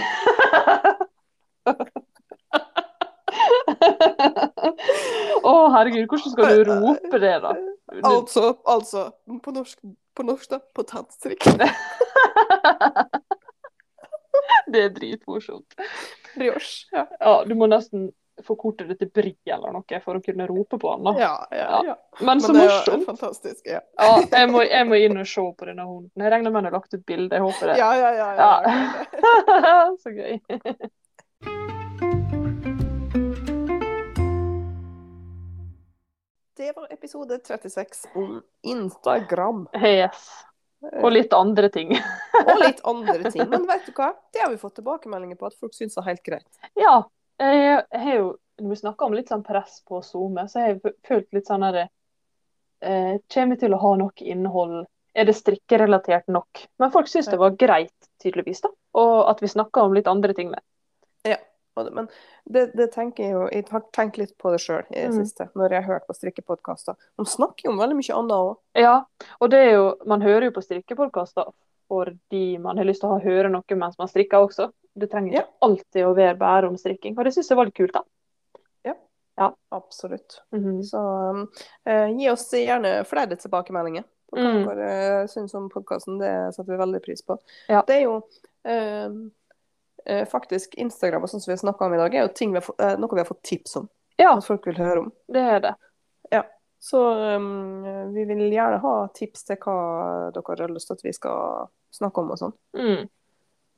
Å, 5.47 5.53
herregud, 5.73 6.07
hvordan 6.09 6.34
skal 6.34 6.63
du 6.65 6.71
rope 6.71 7.19
det, 7.21 7.36
da? 7.43 7.53
Altså, 8.07 8.53
altså 8.67 9.05
på 9.43 9.53
norsk, 9.55 9.80
på 10.17 10.25
norsk 10.28 10.49
da, 10.55 10.59
potentstrikk. 10.75 11.47
Det 14.68 14.84
er 14.84 14.89
dritmorsomt. 14.95 15.76
Brioche. 16.36 16.88
Ja. 16.91 17.05
Ja, 17.20 17.36
du 17.47 17.53
må 17.55 17.68
nesten 17.72 18.09
forkorte 18.45 18.86
det 18.86 18.99
til 18.99 19.09
Bri 19.09 19.32
eller 19.49 19.72
noe 19.74 19.99
for 20.03 20.20
å 20.20 20.22
kunne 20.22 20.45
rope 20.45 20.78
på 20.78 20.91
han. 20.91 21.07
da. 21.07 21.13
Ja, 21.18 21.32
ja, 21.51 21.80
ja. 21.88 21.95
Men 22.20 22.41
så 22.43 22.51
Men 22.53 22.68
morsomt. 22.68 23.05
fantastisk. 23.07 23.63
Ja, 23.65 23.80
Ja, 23.97 24.11
jeg 24.32 24.51
må, 24.53 24.61
jeg 24.68 24.86
må 24.88 24.99
inn 25.01 25.18
og 25.18 25.26
se 25.28 25.41
på 25.57 25.65
denne 25.65 25.88
hunden. 25.88 26.11
Jeg 26.22 26.32
regner 26.36 26.51
med 26.53 26.59
han 26.61 26.70
har 26.70 26.78
lagt 26.78 26.93
ut 26.93 27.05
bilde. 27.05 27.34
Jeg 27.34 27.41
håper 27.47 27.74
det. 27.74 27.78
ja, 27.82 27.89
ja. 27.97 28.11
ja, 28.13 28.30
ja, 28.38 28.51
Ja. 29.57 29.95
så 30.03 30.13
gøy. 30.13 30.38
Det 36.57 36.74
var 36.76 36.88
episode 36.93 37.39
36 37.47 38.07
om 38.15 38.41
Instagram. 38.63 39.68
Yes. 39.76 40.30
Og 41.03 41.11
litt 41.11 41.34
andre 41.34 41.70
ting. 41.70 41.93
Og 42.53 42.59
litt 42.63 42.81
andre 42.87 43.31
ting. 43.31 43.45
Men 43.51 43.67
vet 43.69 43.85
du 43.85 43.91
hva? 43.97 44.11
Det 44.33 44.41
har 44.43 44.49
vi 44.53 44.57
fått 44.61 44.75
tilbakemeldinger 44.79 45.37
på 45.39 45.47
at 45.49 45.55
folk 45.59 45.73
syns 45.75 45.97
er 45.97 46.07
helt 46.09 46.23
greit. 46.25 46.47
Ja. 46.79 47.03
Jeg 47.39 47.83
har 47.93 48.15
jo, 48.15 48.29
når 48.61 48.69
vi 48.73 48.75
snakker 48.79 49.05
om 49.05 49.13
litt 49.13 49.29
sånn 49.29 49.43
press 49.45 49.81
på 49.85 49.99
SoMe, 50.01 50.47
så 50.49 50.59
har 50.63 50.67
jeg 50.71 50.93
følt 51.07 51.27
litt 51.37 51.45
sånn 51.49 51.65
at 51.67 51.75
eh, 51.83 53.17
Kommer 53.33 53.55
vi 53.55 53.59
til 53.65 53.73
å 53.75 53.81
ha 53.83 53.91
nok 53.99 54.21
innhold? 54.25 54.85
Er 55.17 55.25
det 55.25 55.33
strikkerelatert 55.37 56.27
nok? 56.29 56.63
Men 56.77 56.91
folk 56.93 57.07
syns 57.09 57.29
det 57.29 57.37
var 57.41 57.55
greit, 57.57 57.93
tydeligvis, 58.21 58.61
da. 58.65 58.69
Og 58.97 59.29
at 59.29 59.41
vi 59.41 59.49
snakker 59.49 59.85
om 59.87 59.93
litt 59.97 60.07
andre 60.09 60.33
ting 60.37 60.49
med. 60.53 60.61
Ja. 61.25 61.37
Men 61.77 62.07
det, 62.49 62.71
det 62.73 62.87
tenker 62.95 63.21
jeg 63.23 63.33
jo 63.35 63.41
Jeg 63.53 63.65
har 63.69 63.83
tenkt 63.93 64.15
litt 64.17 64.31
på 64.41 64.49
det 64.49 64.57
sjøl 64.63 64.81
i 64.89 64.95
det 64.97 65.11
Mm. 65.13 65.17
siste, 65.25 65.45
når 65.53 65.75
jeg 65.75 65.83
har 65.85 65.93
hørt 65.93 66.07
på 66.07 66.15
strikkepodkaster. 66.17 66.95
De 67.21 67.25
snakker 67.29 67.67
jo 67.67 67.73
om 67.75 67.77
veldig 67.77 67.97
mye 67.99 68.15
annet 68.17 68.33
òg. 68.33 68.55
Ja, 68.81 68.95
og 69.37 69.51
det 69.53 69.59
er 69.61 69.71
jo 69.75 69.83
Man 70.09 70.21
hører 70.25 70.47
jo 70.49 70.55
på 70.55 70.63
strikkepodkaster 70.65 71.51
fordi 71.88 72.57
man 72.59 72.77
har 72.77 72.85
lyst 72.85 73.01
til 73.03 73.09
å 73.15 73.21
høre 73.23 73.49
noe 73.49 73.75
mens 73.79 73.97
man 73.99 74.07
strikker 74.11 74.43
også. 74.47 74.69
Det 74.97 75.09
trenger 75.11 75.33
ikke 75.39 75.47
alltid 75.61 76.05
å 76.07 76.13
være 76.17 76.38
bare 76.38 76.67
om 76.67 76.77
strikking. 76.77 77.17
Og 77.17 77.25
det 77.27 77.33
syns 77.35 77.49
jeg 77.51 77.57
var 77.59 77.65
litt 77.69 77.75
kult, 77.77 77.93
da. 77.93 78.03
Ja, 79.38 79.51
Absolutt. 79.69 80.41
Mhm. 80.51 80.79
Så 80.83 80.97
um, 81.29 81.43
eh, 81.85 82.07
gi 82.17 82.29
oss 82.31 82.47
gjerne 82.57 83.03
flere 83.05 83.35
tilbakemeldinger 83.38 84.01
på 84.31 84.38
hva 84.39 84.47
Mm. 84.49 84.63
dere 84.65 84.88
uh, 85.21 85.27
syns 85.29 85.53
om 85.53 85.67
podkasten. 85.69 86.17
Det 86.19 86.31
setter 86.55 86.71
vi 86.73 86.79
veldig 86.81 87.01
pris 87.05 87.21
på. 87.21 87.38
Ja. 87.69 87.83
Det 87.85 87.99
er 87.99 88.01
jo 88.07 88.15
eh, 88.65 89.11
eh, 90.09 90.25
faktisk 90.27 90.73
Instagram 90.81 91.21
og 91.23 91.29
sånn 91.29 91.39
som 91.45 91.51
vi 91.51 91.55
har 91.55 91.61
snakka 91.61 91.85
om 91.85 91.93
i 91.93 91.97
dag, 92.01 92.15
er 92.17 92.25
jo 92.25 92.33
ting 92.33 92.51
vi 92.55 92.59
har 92.65 92.73
eh, 92.81 92.97
noe 92.97 93.13
vi 93.13 93.21
har 93.21 93.29
fått 93.29 93.43
tips 93.45 93.77
om. 93.77 93.85
Ja, 94.17 94.33
At 94.33 94.47
folk 94.49 94.65
vil 94.65 94.81
høre 94.81 95.05
om. 95.05 95.11
det 95.29 95.45
er 95.53 95.59
det. 95.67 95.75
Så 96.80 97.01
um, 97.36 98.13
vi 98.13 98.25
vil 98.30 98.43
gjerne 98.53 98.80
ha 98.84 98.95
tips 99.17 99.47
til 99.47 99.57
hva 99.63 99.78
dere 100.36 100.57
har 100.61 100.73
lyst 100.73 100.91
til 100.91 100.99
at 100.99 101.05
vi 101.05 101.13
skal 101.15 101.69
snakke 101.93 102.21
om 102.21 102.34
og 102.36 102.41
sånn. 102.41 102.53
Mm. 102.78 103.07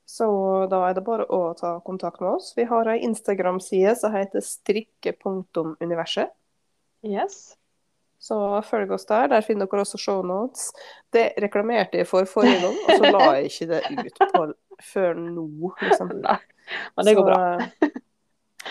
Så 0.09 0.27
da 0.71 0.81
er 0.87 0.97
det 0.97 1.05
bare 1.05 1.27
å 1.29 1.53
ta 1.57 1.75
kontakt 1.85 2.19
med 2.23 2.39
oss. 2.39 2.51
Vi 2.57 2.65
har 2.67 2.89
ei 2.89 3.03
Instagram-side 3.05 3.93
som 3.99 4.15
heter 4.15 4.41
strikke.universet. 4.41 6.33
Yes. 7.05 7.53
Så 8.19 8.35
følg 8.67 8.91
oss 8.91 9.05
der. 9.07 9.29
Der 9.31 9.45
finner 9.45 9.69
dere 9.69 9.85
også 9.85 10.01
shownotes. 10.01 10.71
Det 11.13 11.29
reklamerte 11.39 12.01
jeg 12.01 12.09
for 12.09 12.27
forrige 12.27 12.59
gang, 12.65 12.75
og 12.83 12.89
så 12.97 13.13
la 13.13 13.29
jeg 13.37 13.51
ikke 13.51 13.69
det 13.69 14.09
ut 14.09 14.19
på, 14.33 14.43
før 14.89 15.13
nå. 15.21 15.45
Liksom. 15.85 16.11
Nei, 16.25 16.39
men 16.97 17.07
det 17.07 17.15
går 17.19 17.29
bra. 17.29 17.39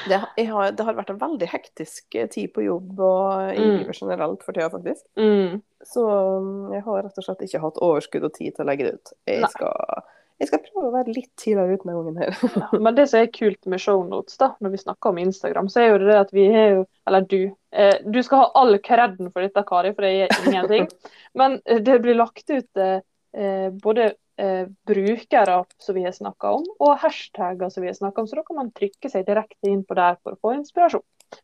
Det, 0.09 0.19
har, 0.49 0.73
det 0.77 0.85
har 0.85 0.95
vært 0.99 1.11
en 1.11 1.21
veldig 1.21 1.49
hektisk 1.49 2.15
eh, 2.15 2.29
tid 2.29 2.53
på 2.55 2.63
jobb 2.67 3.01
og 3.01 3.55
i 3.55 3.63
Mm. 3.63 3.79
livet 3.81 3.97
generelt 4.03 4.43
for 4.45 4.53
tida, 4.53 4.69
faktisk. 4.71 5.05
Mm. 5.17 5.63
Så 5.87 6.05
um, 6.05 6.69
jeg 6.75 6.83
har 6.85 7.03
rett 7.07 7.19
og 7.19 7.25
slett 7.25 7.43
ikke 7.47 7.61
hatt 7.63 7.81
overskudd 7.83 8.25
og 8.29 8.35
tid 8.37 8.55
til 8.55 8.65
å 8.65 8.69
legge 8.69 8.85
det 8.85 8.93
ut. 8.99 9.13
Jeg 9.31 9.49
skal, 9.55 10.05
jeg 10.43 10.51
skal 10.51 10.63
prøve 10.67 10.91
å 10.91 10.95
være 10.95 11.15
litt 11.17 11.31
tidligere 11.41 11.79
ute 11.79 11.89
med 11.89 11.99
ungen 12.03 12.21
her. 12.21 12.37
Ja, 12.61 12.69
men 12.79 12.95
det 12.99 13.09
som 13.11 13.23
er 13.23 13.33
kult 13.33 13.67
med 13.67 13.81
shownotes, 13.83 14.37
da, 14.39 14.53
når 14.61 14.77
vi 14.77 14.83
snakker 14.85 15.11
om 15.15 15.19
Instagram, 15.25 15.73
så 15.73 15.81
er 15.83 15.89
jo 15.95 15.99
det 16.05 16.19
at 16.21 16.33
vi 16.37 16.47
har 16.53 16.69
jo 16.77 16.87
Eller 17.09 17.25
du. 17.25 17.41
Eh, 17.73 17.97
du 18.05 18.23
skal 18.23 18.45
ha 18.45 18.51
all 18.61 18.77
kreden 18.85 19.33
for 19.33 19.41
dette, 19.41 19.65
Kari, 19.67 19.95
for 19.97 20.05
det 20.05 20.29
er 20.29 20.49
ingenting. 20.51 20.89
Men 21.41 21.61
eh, 21.65 21.81
det 21.81 22.01
blir 22.05 22.19
lagt 22.21 22.51
ut 22.51 22.77
eh, 22.77 23.01
eh, 23.33 23.71
både 23.73 24.13
eh, 24.39 24.67
brukere 24.87 25.65
som 25.79 25.95
vi 25.99 26.05
har 26.07 26.13
snakka 26.17 26.53
om, 26.59 26.65
og 26.81 26.99
hashtagger 27.03 27.71
som 27.75 27.83
vi 27.83 27.89
har 27.91 27.99
snakka 27.99 28.23
om. 28.23 28.27
Så 28.31 28.37
da 28.39 28.43
kan 28.47 28.57
man 28.57 28.71
trykke 28.73 29.11
seg 29.11 29.27
direkte 29.27 29.69
inn 29.71 29.85
på 29.85 29.95
der 29.99 30.17
for 30.23 30.33
å 30.37 30.41
få 30.41 30.55
inspirasjon. 30.57 31.03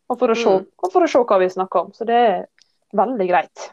Og 0.09 0.19
for 0.19 0.29
å 0.33 0.37
se, 0.39 0.49
Mm. 0.61 0.67
for 0.93 1.03
å 1.03 1.09
se 1.11 1.19
hva 1.19 1.39
vi 1.43 1.49
snakker 1.53 1.81
om. 1.85 1.93
Så 1.93 2.07
det 2.07 2.15
er 2.17 2.47
veldig 2.95 3.29
greit. 3.29 3.71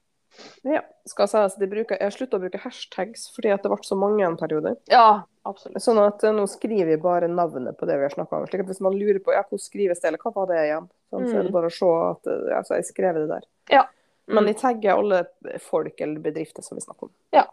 Ja, 0.64 0.82
skal 1.06 1.28
sies, 1.28 1.56
de 1.60 1.68
bruker, 1.68 1.98
jeg 2.00 2.12
slutta 2.16 2.38
å 2.38 2.42
bruke 2.42 2.60
hashtags 2.64 3.30
fordi 3.36 3.50
det 3.52 3.70
ble 3.70 3.78
så 3.84 3.96
mange 4.00 4.24
en 4.26 4.38
periode. 4.38 4.78
Ja, 4.90 5.24
absolutt. 5.46 5.82
Sånn 5.84 6.00
at 6.02 6.24
eh, 6.24 6.32
nå 6.32 6.48
skriver 6.50 6.86
vi 6.88 6.98
bare 6.98 7.28
navnet 7.28 7.78
på 7.78 7.86
det 7.86 7.98
vi 8.00 8.08
har 8.08 8.10
snakka 8.16 8.40
om. 8.40 8.48
slik 8.48 8.62
at 8.64 8.68
Hvis 8.72 8.82
man 8.82 8.94
lurer 8.98 9.20
på 9.20 9.34
ja, 9.36 9.44
hvordan 9.44 9.60
skrives 9.60 10.00
det, 10.02 10.08
eller 10.08 10.18
hva 10.24 10.34
var 10.34 10.48
det 10.48 10.62
igjen, 10.66 10.90
sånn, 11.12 11.28
så 11.28 11.36
er 11.38 11.44
det 11.44 11.52
Mm. 11.52 11.58
bare 11.60 11.70
å 11.70 11.78
se 11.78 11.86
at 12.10 12.28
eh, 12.28 12.50
ja, 12.50 12.62
jeg 12.76 12.86
skrev 12.86 13.14
det 13.16 13.28
der. 13.30 13.44
Ja. 13.70 13.86
Men 14.28 14.46
vi 14.46 14.54
tagger 14.54 14.98
alle 14.98 15.26
folk 15.60 16.00
eller 16.02 16.20
bedrifter 16.20 16.64
som 16.64 16.78
vi 16.78 16.82
snakker 16.82 17.04
om. 17.04 17.12
Ja. 17.34 17.46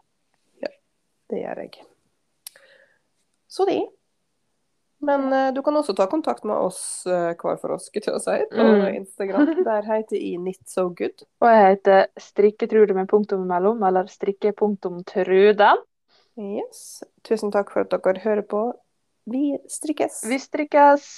Det 1.29 1.43
gjør 1.43 1.63
jeg. 1.63 1.79
Så 3.49 3.65
det. 3.69 3.79
Men 5.01 5.29
uh, 5.31 5.53
du 5.55 5.61
kan 5.63 5.77
også 5.79 5.93
ta 5.95 6.09
kontakt 6.11 6.43
med 6.43 6.57
oss 6.59 7.05
uh, 7.07 7.31
hver 7.39 7.59
for 7.61 7.71
oss, 7.77 7.85
skulle 7.87 8.11
jeg 8.17 8.23
si, 8.25 8.37
på 8.51 8.65
Mm. 8.65 8.81
Instagram. 8.99 9.53
Der 9.69 9.87
heter 9.87 10.17
jeg 10.19 10.41
Knit 10.41 10.59
So 10.69 10.89
Good. 10.89 11.23
Og 11.39 11.47
jeg 11.53 11.69
heter 11.69 12.05
strikketrude 12.19 12.97
med 12.97 13.07
punktum 13.07 13.45
imellom, 13.47 13.83
eller 13.87 14.11
strikke.trude. 14.11 15.71
Yes. 16.39 17.03
Tusen 17.23 17.51
takk 17.55 17.71
for 17.71 17.87
at 17.87 17.95
dere 17.95 18.19
hører 18.23 18.43
på. 18.47 18.65
Vi 19.29 19.57
strikkes. 19.71 20.23
Vi 20.27 20.39
strikkes! 20.39 21.09